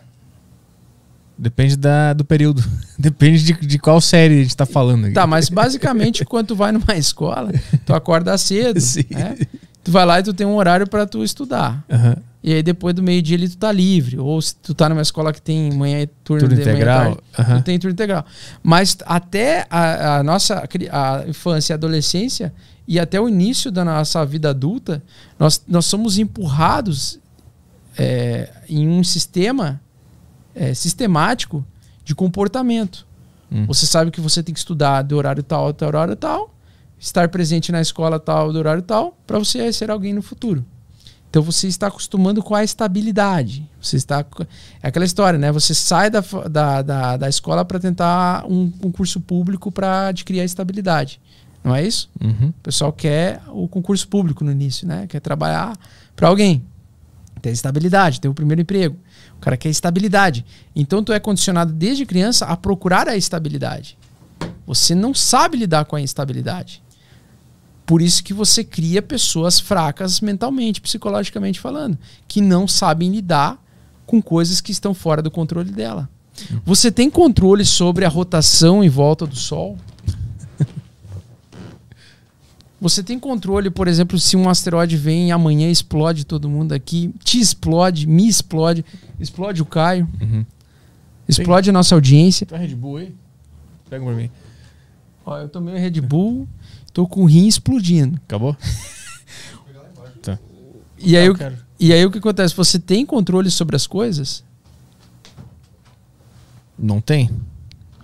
[1.36, 2.64] Depende da, do período.
[3.00, 5.16] Depende de, de qual série a gente tá falando aqui.
[5.16, 7.52] Tá, mas basicamente quando tu vai numa escola,
[7.84, 9.06] tu acorda cedo, Sim.
[9.10, 9.36] né?
[9.84, 11.84] Tu vai lá e tu tem um horário para tu estudar.
[11.90, 12.18] Aham.
[12.42, 14.18] E aí depois do meio-dia ali tu tá livre.
[14.18, 16.76] Ou se tu tá numa escola que tem manhã e turno, Turno de manhã e
[16.76, 17.62] integral, tarde, aham.
[17.62, 18.26] tu tem turno integral.
[18.64, 22.54] Mas até a, a nossa a infância e adolescência
[22.88, 25.04] e até o início da nossa vida adulta,
[25.38, 27.20] nós, nós somos empurrados
[27.98, 29.80] é, em um sistema
[30.56, 31.64] é, sistemático
[32.04, 33.06] de comportamento.
[33.52, 33.66] Hum.
[33.68, 36.54] Você sabe que você tem que estudar do horário tal até horário tal,
[37.00, 40.66] estar presente na escola tal do horário tal, para você ser alguém no futuro.
[41.30, 43.70] Então você está acostumando com a estabilidade.
[43.80, 44.26] Você está
[44.82, 45.52] é aquela história, né?
[45.52, 50.44] Você sai da, da, da, da escola para tentar um concurso público para adquirir a
[50.44, 51.22] estabilidade.
[51.64, 52.10] Não é isso?
[52.20, 52.50] Uhum.
[52.50, 55.06] O pessoal quer o concurso público no início, né?
[55.08, 55.78] Quer trabalhar
[56.16, 56.64] para alguém.
[57.42, 58.98] Ter estabilidade, ter o primeiro emprego.
[59.38, 60.44] O cara quer estabilidade.
[60.76, 63.98] Então tu é condicionado desde criança a procurar a estabilidade.
[64.66, 66.82] Você não sabe lidar com a instabilidade.
[67.90, 71.98] Por isso que você cria pessoas fracas mentalmente, psicologicamente falando,
[72.28, 73.60] que não sabem lidar
[74.06, 76.08] com coisas que estão fora do controle dela.
[76.64, 79.76] Você tem controle sobre a rotação em volta do Sol?
[82.80, 87.12] Você tem controle, por exemplo, se um asteroide vem e amanhã explode todo mundo aqui,
[87.24, 88.86] te explode, me explode,
[89.20, 90.46] explode o Caio, Uhum.
[91.28, 92.46] explode a nossa audiência.
[92.46, 93.16] Tu é Red Bull aí?
[93.90, 94.30] Pega pra mim.
[95.26, 96.48] Ó, eu tomei o Red Bull,
[97.00, 98.20] tô com o rim explodindo.
[98.26, 98.58] Acabou?
[100.22, 100.38] tá.
[100.98, 101.38] E aí, Eu o,
[101.80, 102.54] e aí o que acontece?
[102.56, 104.44] Você tem controle sobre as coisas?
[106.78, 107.30] Não tem?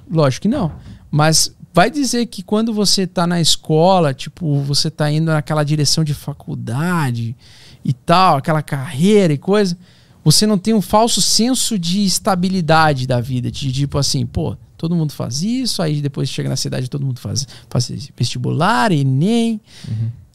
[0.09, 0.71] Lógico que não.
[1.11, 6.01] Mas vai dizer que quando você tá na escola, tipo, você tá indo naquela direção
[6.01, 7.35] de faculdade
[7.83, 9.77] e tal, aquela carreira e coisa,
[10.23, 14.95] você não tem um falso senso de estabilidade da vida, de tipo assim, pô, todo
[14.95, 19.59] mundo faz isso, aí depois chega na cidade todo mundo faz, faz vestibular, Enem,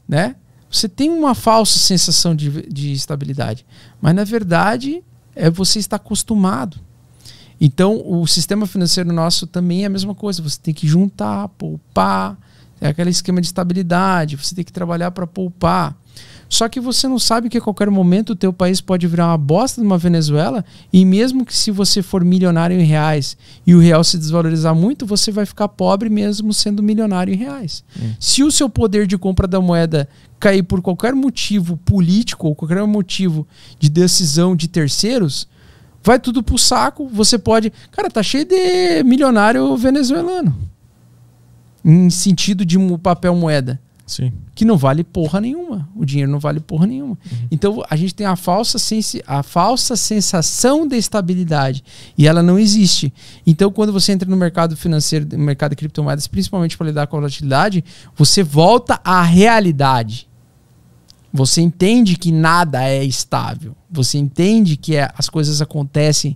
[0.07, 0.35] né?
[0.69, 3.65] Você tem uma falsa sensação de, de estabilidade,
[4.01, 5.03] mas na verdade
[5.35, 6.79] é você está acostumado.
[7.63, 10.41] Então, o sistema financeiro nosso também é a mesma coisa.
[10.41, 12.35] Você tem que juntar, poupar,
[12.81, 14.35] é aquele esquema de estabilidade.
[14.35, 15.95] Você tem que trabalhar para poupar.
[16.51, 19.37] Só que você não sabe que a qualquer momento o teu país pode virar uma
[19.37, 23.79] bosta de uma Venezuela e mesmo que se você for milionário em reais e o
[23.79, 27.85] real se desvalorizar muito, você vai ficar pobre mesmo sendo milionário em reais.
[28.19, 30.09] Se o seu poder de compra da moeda
[30.41, 33.47] cair por qualquer motivo político ou qualquer motivo
[33.79, 35.47] de decisão de terceiros,
[36.03, 37.07] vai tudo pro saco.
[37.07, 37.71] Você pode.
[37.91, 40.53] Cara, tá cheio de milionário venezuelano.
[41.85, 43.79] Em sentido de papel moeda.
[44.11, 44.33] Sim.
[44.53, 45.87] Que não vale porra nenhuma.
[45.95, 47.17] O dinheiro não vale porra nenhuma.
[47.49, 51.81] Então a gente tem a falsa, sensi a falsa sensação de estabilidade.
[52.17, 53.13] E ela não existe.
[53.47, 57.15] Então, quando você entra no mercado financeiro, no mercado de criptomoedas, principalmente para lidar com
[57.15, 57.83] a volatilidade,
[58.17, 60.27] você volta à realidade.
[61.33, 63.73] Você entende que nada é estável.
[63.89, 66.35] Você entende que é- as coisas acontecem,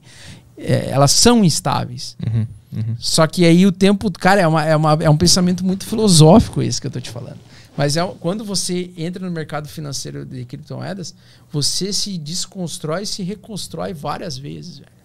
[0.57, 2.15] é, elas são instáveis.
[2.26, 2.47] Uhum.
[2.76, 2.95] Uhum.
[2.99, 6.61] Só que aí o tempo, cara, é, uma, é, uma, é um pensamento muito filosófico
[6.61, 7.38] esse que eu tô te falando.
[7.77, 11.14] Mas é, quando você entra no mercado financeiro de criptomoedas,
[11.52, 14.95] você se desconstrói e se reconstrói várias vezes, velho.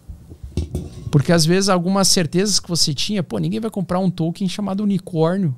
[1.11, 4.83] Porque às vezes algumas certezas que você tinha, pô, ninguém vai comprar um token chamado
[4.83, 5.57] unicórnio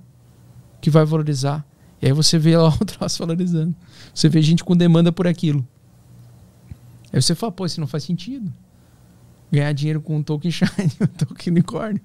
[0.80, 1.64] que vai valorizar.
[2.00, 3.74] E aí você vê lá o troço valorizando.
[4.14, 5.66] Você vê gente com demanda por aquilo.
[7.12, 8.52] Aí você fala, pô, isso não faz sentido.
[9.52, 12.00] Ganhar dinheiro com um token shine, um token unicórnio.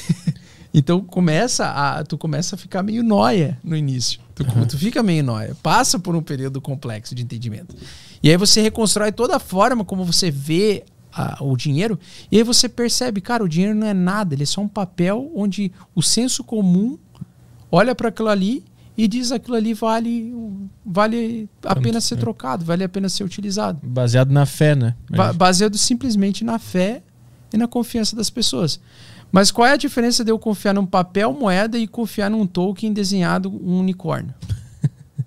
[0.72, 4.18] então começa a, tu começa a ficar meio noia no início.
[4.44, 5.56] Tu, tu fica meio noia.
[5.62, 7.74] Passa por um período complexo de entendimento.
[8.22, 11.98] E aí você reconstrói toda a forma como você vê a- o dinheiro,
[12.30, 15.30] e aí você percebe, cara, o dinheiro não é nada, ele é só um papel
[15.34, 16.96] onde o senso comum
[17.70, 18.64] olha para aquilo ali
[18.96, 20.32] e diz aquilo ali vale,
[20.84, 23.78] vale a pena ser trocado, vale a pena ser utilizado.
[23.82, 24.94] Baseado na fé, né?
[25.10, 27.02] Ba- baseado simplesmente na fé
[27.52, 28.78] e na confiança das pessoas.
[29.32, 32.92] Mas qual é a diferença de eu confiar num papel moeda e confiar num token
[32.92, 34.34] desenhado um unicórnio?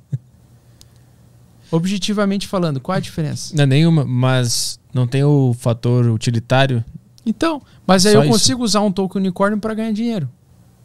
[1.72, 3.56] Objetivamente falando, qual é a diferença?
[3.56, 6.84] Não é nenhuma, mas não tem o fator utilitário.
[7.26, 8.32] Então, mas aí Só eu isso.
[8.32, 10.30] consigo usar um token unicórnio para ganhar dinheiro.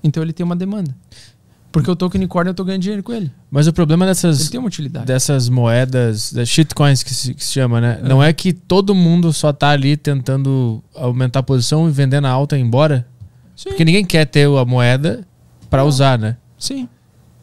[0.03, 0.95] Então ele tem uma demanda.
[1.71, 3.31] Porque o token unicórnio eu tô ganhando dinheiro com ele.
[3.51, 5.05] Mas o problema Ele dessas, tem uma utilidade.
[5.07, 8.01] dessas moedas, das shitcoins que se, que se chama, né?
[8.03, 12.31] Não é que todo mundo só tá ali tentando aumentar a posição e vender na
[12.31, 13.07] alta e ir embora.
[13.55, 15.27] Sim, Porque ninguém quer ter a moeda
[15.69, 15.89] pra Não.
[15.89, 16.37] usar, né?
[16.59, 16.89] sim.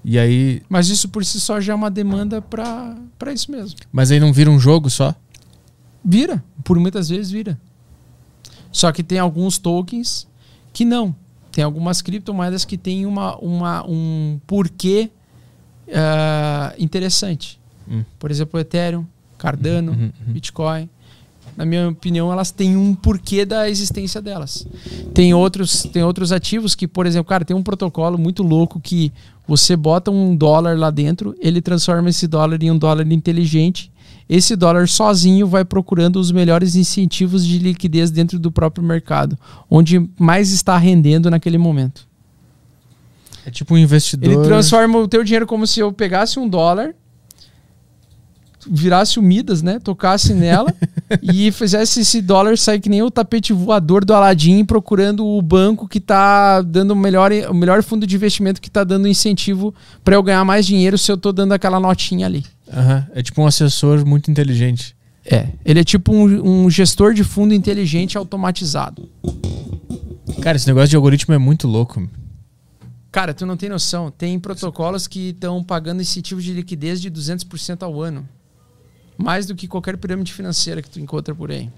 [0.07, 0.61] E aí.
[0.69, 2.95] Mas isso por si só já é uma demanda para
[3.33, 3.75] isso mesmo.
[3.91, 5.15] Mas aí não vira um jogo só?
[6.03, 7.59] Vira, por muitas vezes vira.
[8.71, 10.27] Só que tem alguns tokens
[10.71, 11.15] que não.
[11.55, 15.09] Tem algumas criptomoedas que têm uma, uma, um porquê
[15.89, 17.57] ah, interessante.
[17.89, 18.03] Hum.
[18.19, 19.05] Por exemplo, Ethereum,
[19.37, 20.33] Cardano, Uhum, uhum.
[20.33, 20.89] Bitcoin.
[21.55, 24.67] Na minha opinião, elas têm um porquê da existência delas.
[25.13, 29.09] Tem outros, tem outros ativos que, por exemplo, cara, tem um protocolo muito louco que
[29.47, 33.89] você bota um dólar lá dentro, ele transforma esse dólar em um dólar inteligente.
[34.27, 39.37] Esse dólar sozinho vai procurando os melhores incentivos de liquidez dentro do próprio mercado,
[39.69, 42.07] onde mais está rendendo naquele momento.
[43.45, 44.31] É tipo um investidor.
[44.31, 46.95] Ele transforma o teu dinheiro como se eu pegasse um dólar,
[48.67, 49.79] virasse o Midas, né?
[49.79, 50.73] Tocasse nela
[51.21, 55.87] e fizesse esse dólar sair que nem o tapete voador do Aladim procurando o banco
[55.87, 59.73] que tá dando o melhor, o melhor fundo de investimento que tá dando incentivo
[60.03, 62.43] para eu ganhar mais dinheiro se eu tô dando aquela notinha ali.
[62.71, 64.95] Aham, É tipo um assessor muito inteligente.
[65.25, 69.09] É, ele é tipo um, um gestor de fundo inteligente automatizado.
[70.41, 72.07] Cara, esse negócio de algoritmo é muito louco.
[73.11, 74.11] Cara, tu não tem noção.
[74.11, 78.27] Tem protocolos que estão pagando incentivos de liquidez de 200% ao ano.
[79.17, 81.69] Mais do que qualquer pirâmide financeira que tu encontra por aí.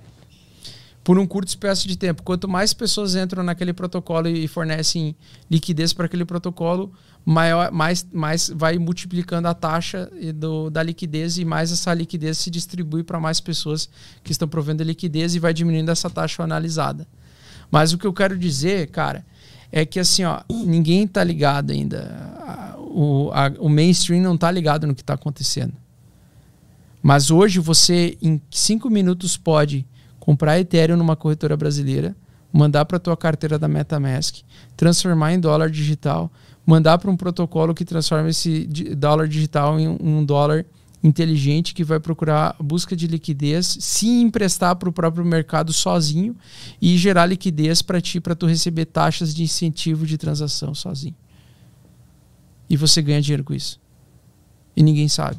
[1.04, 2.24] Por um curto espaço de tempo.
[2.24, 5.16] Quanto mais pessoas entram naquele protocolo e fornecem
[5.50, 6.92] liquidez para aquele protocolo,
[7.30, 12.50] maior, mais, mais vai multiplicando a taxa do, da liquidez e mais essa liquidez se
[12.50, 13.90] distribui para mais pessoas
[14.24, 17.06] que estão provendo liquidez e vai diminuindo essa taxa analisada.
[17.70, 19.26] Mas o que eu quero dizer, cara,
[19.70, 22.74] é que assim, ó, ninguém tá ligado ainda.
[22.78, 25.74] O, a- o mainstream não tá ligado no que tá acontecendo.
[27.04, 29.86] Mas hoje você, em cinco minutos, pode
[30.18, 32.16] comprar Ethereum numa corretora brasileira,
[32.54, 34.38] mandar para tua carteira da MetaMask,
[34.78, 36.32] transformar em dólar digital,
[36.68, 38.66] mandar para um protocolo que transforma esse
[38.96, 40.66] dólar digital em um- dólar
[41.04, 46.36] inteligente que vai procurar busca de liquidez, se emprestar para o próprio mercado sozinho
[46.82, 51.16] e gerar liquidez para ti, para tu receber taxas de incentivo de transação sozinho.
[52.70, 53.80] E você ganha dinheiro com isso.
[54.76, 55.38] E ninguém sabe.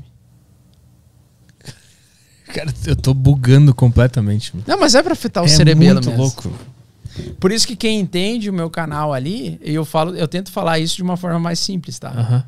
[2.54, 4.54] Cara, eu tô bugando completamente.
[4.66, 6.22] Não, mas é para afetar o é cerebelo muito mesmo.
[6.22, 6.50] louco.
[7.40, 10.96] Por isso que quem entende o meu canal ali, eu falo, eu tento falar isso
[10.96, 12.10] de uma forma mais simples, tá?
[12.10, 12.44] Aham.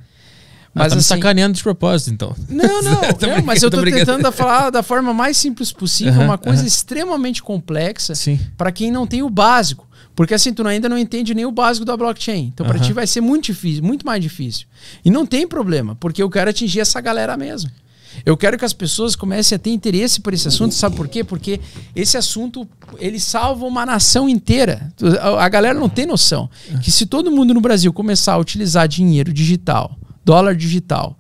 [0.73, 2.35] Mas Mas tá assim- sacaneando de propósito, então.
[2.49, 6.25] Não, não, não, mas eu tô tô tentando falar da forma mais simples possível, Aham,
[6.25, 6.69] uma coisa aham.
[6.69, 8.13] extremamente complexa
[8.57, 9.89] para quem não tem o básico.
[10.15, 12.51] Porque assim, tu ainda não entende nem o básico da blockchain.
[12.53, 14.67] Então, para ti vai ser muito difícil, muito mais difícil.
[15.05, 17.71] E não tem problema, porque eu quero atingir essa galera mesmo.
[18.25, 21.25] Eu quero que as pessoas comecem a ter interesse por esse assunto, sabe por quê?
[21.25, 21.61] Porque
[21.95, 22.69] esse assunto,
[22.99, 24.93] ele salva uma nação inteira.
[25.39, 26.49] A galera não tem noção
[26.83, 31.19] que se todo mundo no Brasil começar a utilizar dinheiro digital, dólar digital,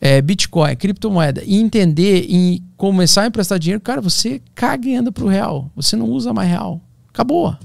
[0.00, 5.12] é, Bitcoin, criptomoeda, e entender e começar a emprestar dinheiro, cara, você caga e anda
[5.12, 5.70] pro real.
[5.76, 6.80] Você não usa mais real.
[7.08, 7.56] Acabou.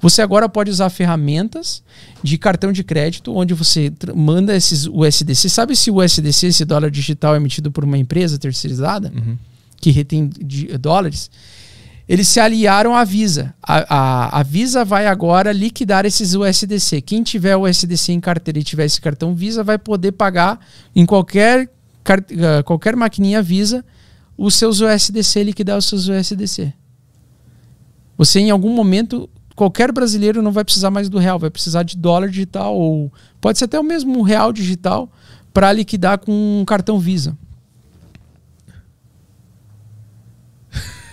[0.00, 1.82] Você agora pode usar ferramentas
[2.22, 5.48] de cartão de crédito, onde você manda esses USDC.
[5.48, 9.12] Sabe se o USDC, esse dólar digital, é emitido por uma empresa terceirizada,
[9.80, 10.30] que retém
[10.80, 11.30] dólares?
[12.08, 13.54] Eles se aliaram à Visa.
[13.62, 17.02] A, a, a Visa vai agora liquidar esses USDC.
[17.02, 20.58] Quem tiver USDC em carteira e tiver esse cartão Visa vai poder pagar
[20.96, 21.68] em qualquer,
[22.06, 23.84] ah, qualquer maquininha Visa
[24.38, 26.72] os seus USDC, liquidar os seus USDC.
[28.16, 29.28] Você em algum momento,
[29.58, 33.58] qualquer brasileiro não vai precisar mais do real, vai precisar de dólar digital ou pode
[33.58, 35.10] ser até o mesmo real digital
[35.52, 37.36] para liquidar com um cartão Visa.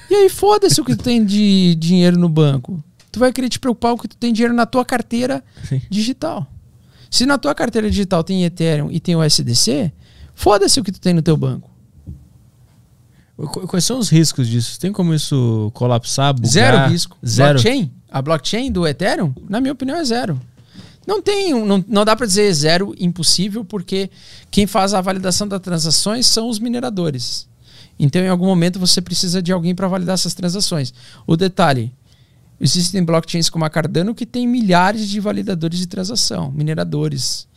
[0.09, 2.81] E aí foda-se o que tu tem de dinheiro no banco.
[3.11, 5.81] Tu vai querer te preocupar com o que tu tem dinheiro na tua carteira Sim.
[5.89, 6.45] digital.
[7.09, 9.91] Se na tua carteira digital tem Ethereum e tem o SDC,
[10.35, 11.69] foda-se o que tu tem no teu banco.
[13.38, 14.80] Qu- Quais são os riscos disso?
[14.80, 16.51] Tem como isso colapsar, bugar?
[16.51, 17.17] Zero risco.
[17.26, 17.53] Zero.
[17.59, 17.91] Blockchain?
[18.10, 20.40] A blockchain do Ethereum, na minha opinião, é zero.
[21.06, 24.10] Não tem, não, não dá para dizer zero impossível, porque
[24.49, 27.48] quem faz a validação das transações são os mineradores.
[27.99, 30.94] Então, em algum momento, você precisa de alguém para validar essas transações.
[31.27, 31.94] O detalhe:
[32.60, 37.48] existem blockchains como a Cardano que tem milhares de validadores de transação, mineradores.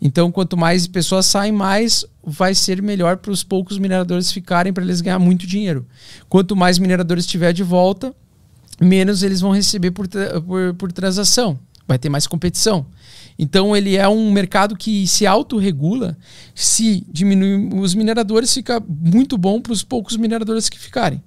[0.00, 4.84] Então, quanto mais pessoas saem, mais vai ser melhor para os poucos mineradores ficarem para
[4.84, 5.86] eles ganhar muito dinheiro.
[6.28, 8.14] Quanto mais mineradores tiver de volta,
[8.80, 11.58] menos eles vão receber por, por, por transação.
[11.86, 12.86] Vai ter mais competição.
[13.38, 16.16] Então, ele é um mercado que se autorregula.
[16.54, 21.22] Se diminui os mineradores, fica muito bom para os poucos mineradores que ficarem.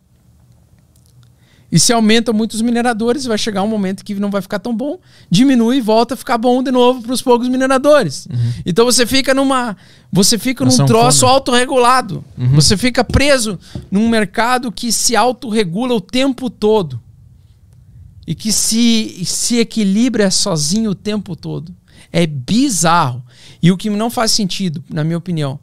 [1.72, 4.76] E se aumenta muito os mineradores, vai chegar um momento que não vai ficar tão
[4.76, 5.00] bom,
[5.30, 8.28] diminui e volta a ficar bom de novo para os poucos mineradores.
[8.66, 9.78] Então você fica numa,
[10.12, 11.34] você fica num troço sanfona.
[11.34, 12.26] autorregulado.
[12.56, 13.60] Você fica preso
[13.92, 17.00] num mercado que se autorregula o tempo todo.
[18.30, 21.76] E que se, se equilibra sozinho o tempo todo.
[22.12, 23.24] É bizarro.
[23.60, 25.60] E o que não faz sentido, na minha opinião,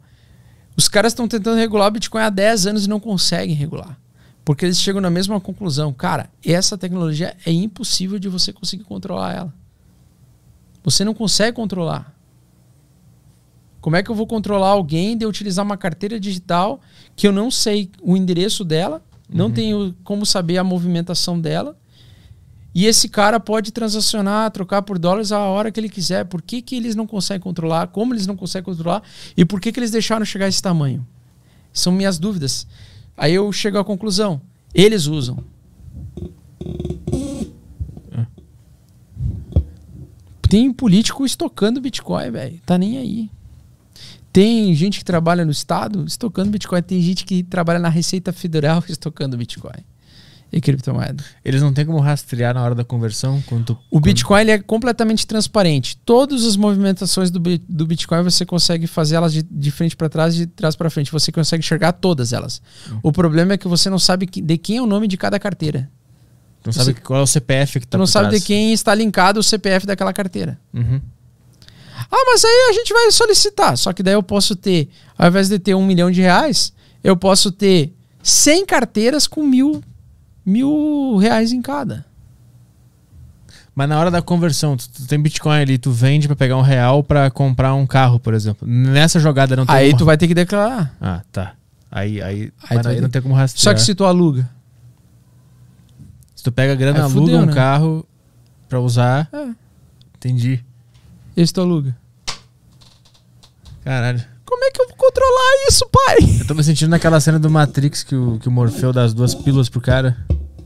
[0.75, 3.97] os caras estão tentando regular o Bitcoin há 10 anos e não conseguem regular.
[4.43, 5.93] Porque eles chegam na mesma conclusão.
[5.93, 9.53] Cara, essa tecnologia é impossível de você conseguir controlar ela.
[10.83, 12.13] Você não consegue controlar.
[13.79, 16.81] Como é que eu vou controlar alguém de utilizar uma carteira digital
[17.15, 21.77] que eu não sei o endereço dela, não tenho como saber a movimentação dela,
[22.77, 26.25] e esse cara pode transacionar, trocar por dólares a hora que ele quiser.
[26.25, 27.87] Por que, que eles não conseguem controlar?
[27.87, 29.01] Como eles não conseguem controlar?
[29.35, 31.03] E por que, que eles deixaram chegar a esse tamanho?
[31.73, 32.67] São minhas dúvidas.
[33.17, 34.39] Aí eu chego à conclusão.
[34.75, 35.43] Eles usam.
[40.47, 42.61] Tem político estocando Bitcoin, velho.
[42.63, 43.31] Tá nem aí.
[44.31, 46.83] Tem gente que trabalha no Estado estocando Bitcoin.
[46.83, 49.83] Tem gente que trabalha na Receita Federal estocando Bitcoin.
[50.51, 51.23] E criptomoeda.
[51.43, 53.43] Eles não têm como rastrear na hora da conversão?
[53.47, 55.97] Quando tu- O Bitcoin ele é completamente transparente.
[56.05, 60.35] Todas as movimentações do, do Bitcoin você consegue fazer elas de, de frente para trás
[60.35, 61.11] e de trás para frente.
[61.11, 62.61] Você consegue enxergar todas elas.
[63.03, 65.37] O problema é que você não sabe que- de quem é o nome de cada
[65.37, 65.89] carteira.
[66.65, 68.41] Não sabe você- qual é o CPF que tá Tu não sabe trás.
[68.41, 70.57] de quem está linkado o CPF daquela carteira.
[70.73, 71.01] Uhum.
[72.09, 73.77] Ah, mas aí a gente vai solicitar.
[73.77, 74.87] Só que daí eu posso ter,
[75.17, 76.71] ao invés de ter um milhão de reais,
[77.03, 77.93] eu posso ter
[78.23, 79.81] 100 carteiras com mil,
[80.47, 82.05] mil reais em cada.
[83.75, 86.61] Mas na hora da conversão, tu, tu tem Bitcoin ali, tu vende pra pegar um
[86.61, 88.67] real pra comprar um carro, por exemplo.
[88.67, 90.95] Nessa jogada não tem Aí como- tu vai ter que declarar.
[90.99, 91.53] Ah, tá.
[91.91, 93.63] Aí, aí, Aí aí não tem como rastrear.
[93.63, 94.49] Só que se tu aluga.
[96.35, 97.53] Se tu pega a grana, Aí aluga fudeu, um né?
[97.53, 98.05] carro
[98.67, 99.29] pra usar.
[99.31, 99.49] É.
[100.15, 100.63] Entendi.
[101.35, 101.95] Esse tu aluga.
[103.83, 104.23] Caralho.
[104.47, 106.17] Como é que eu vou controlar isso, pai?
[106.39, 109.13] Eu tô me sentindo naquela cena do Matrix que o, que o Morfeu dá as
[109.13, 110.15] duas pílulas pro cara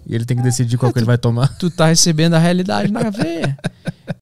[0.06, 1.48] e ele tem que decidir qual que ele vai tomar.
[1.58, 3.58] Tu tá recebendo a realidade na veia.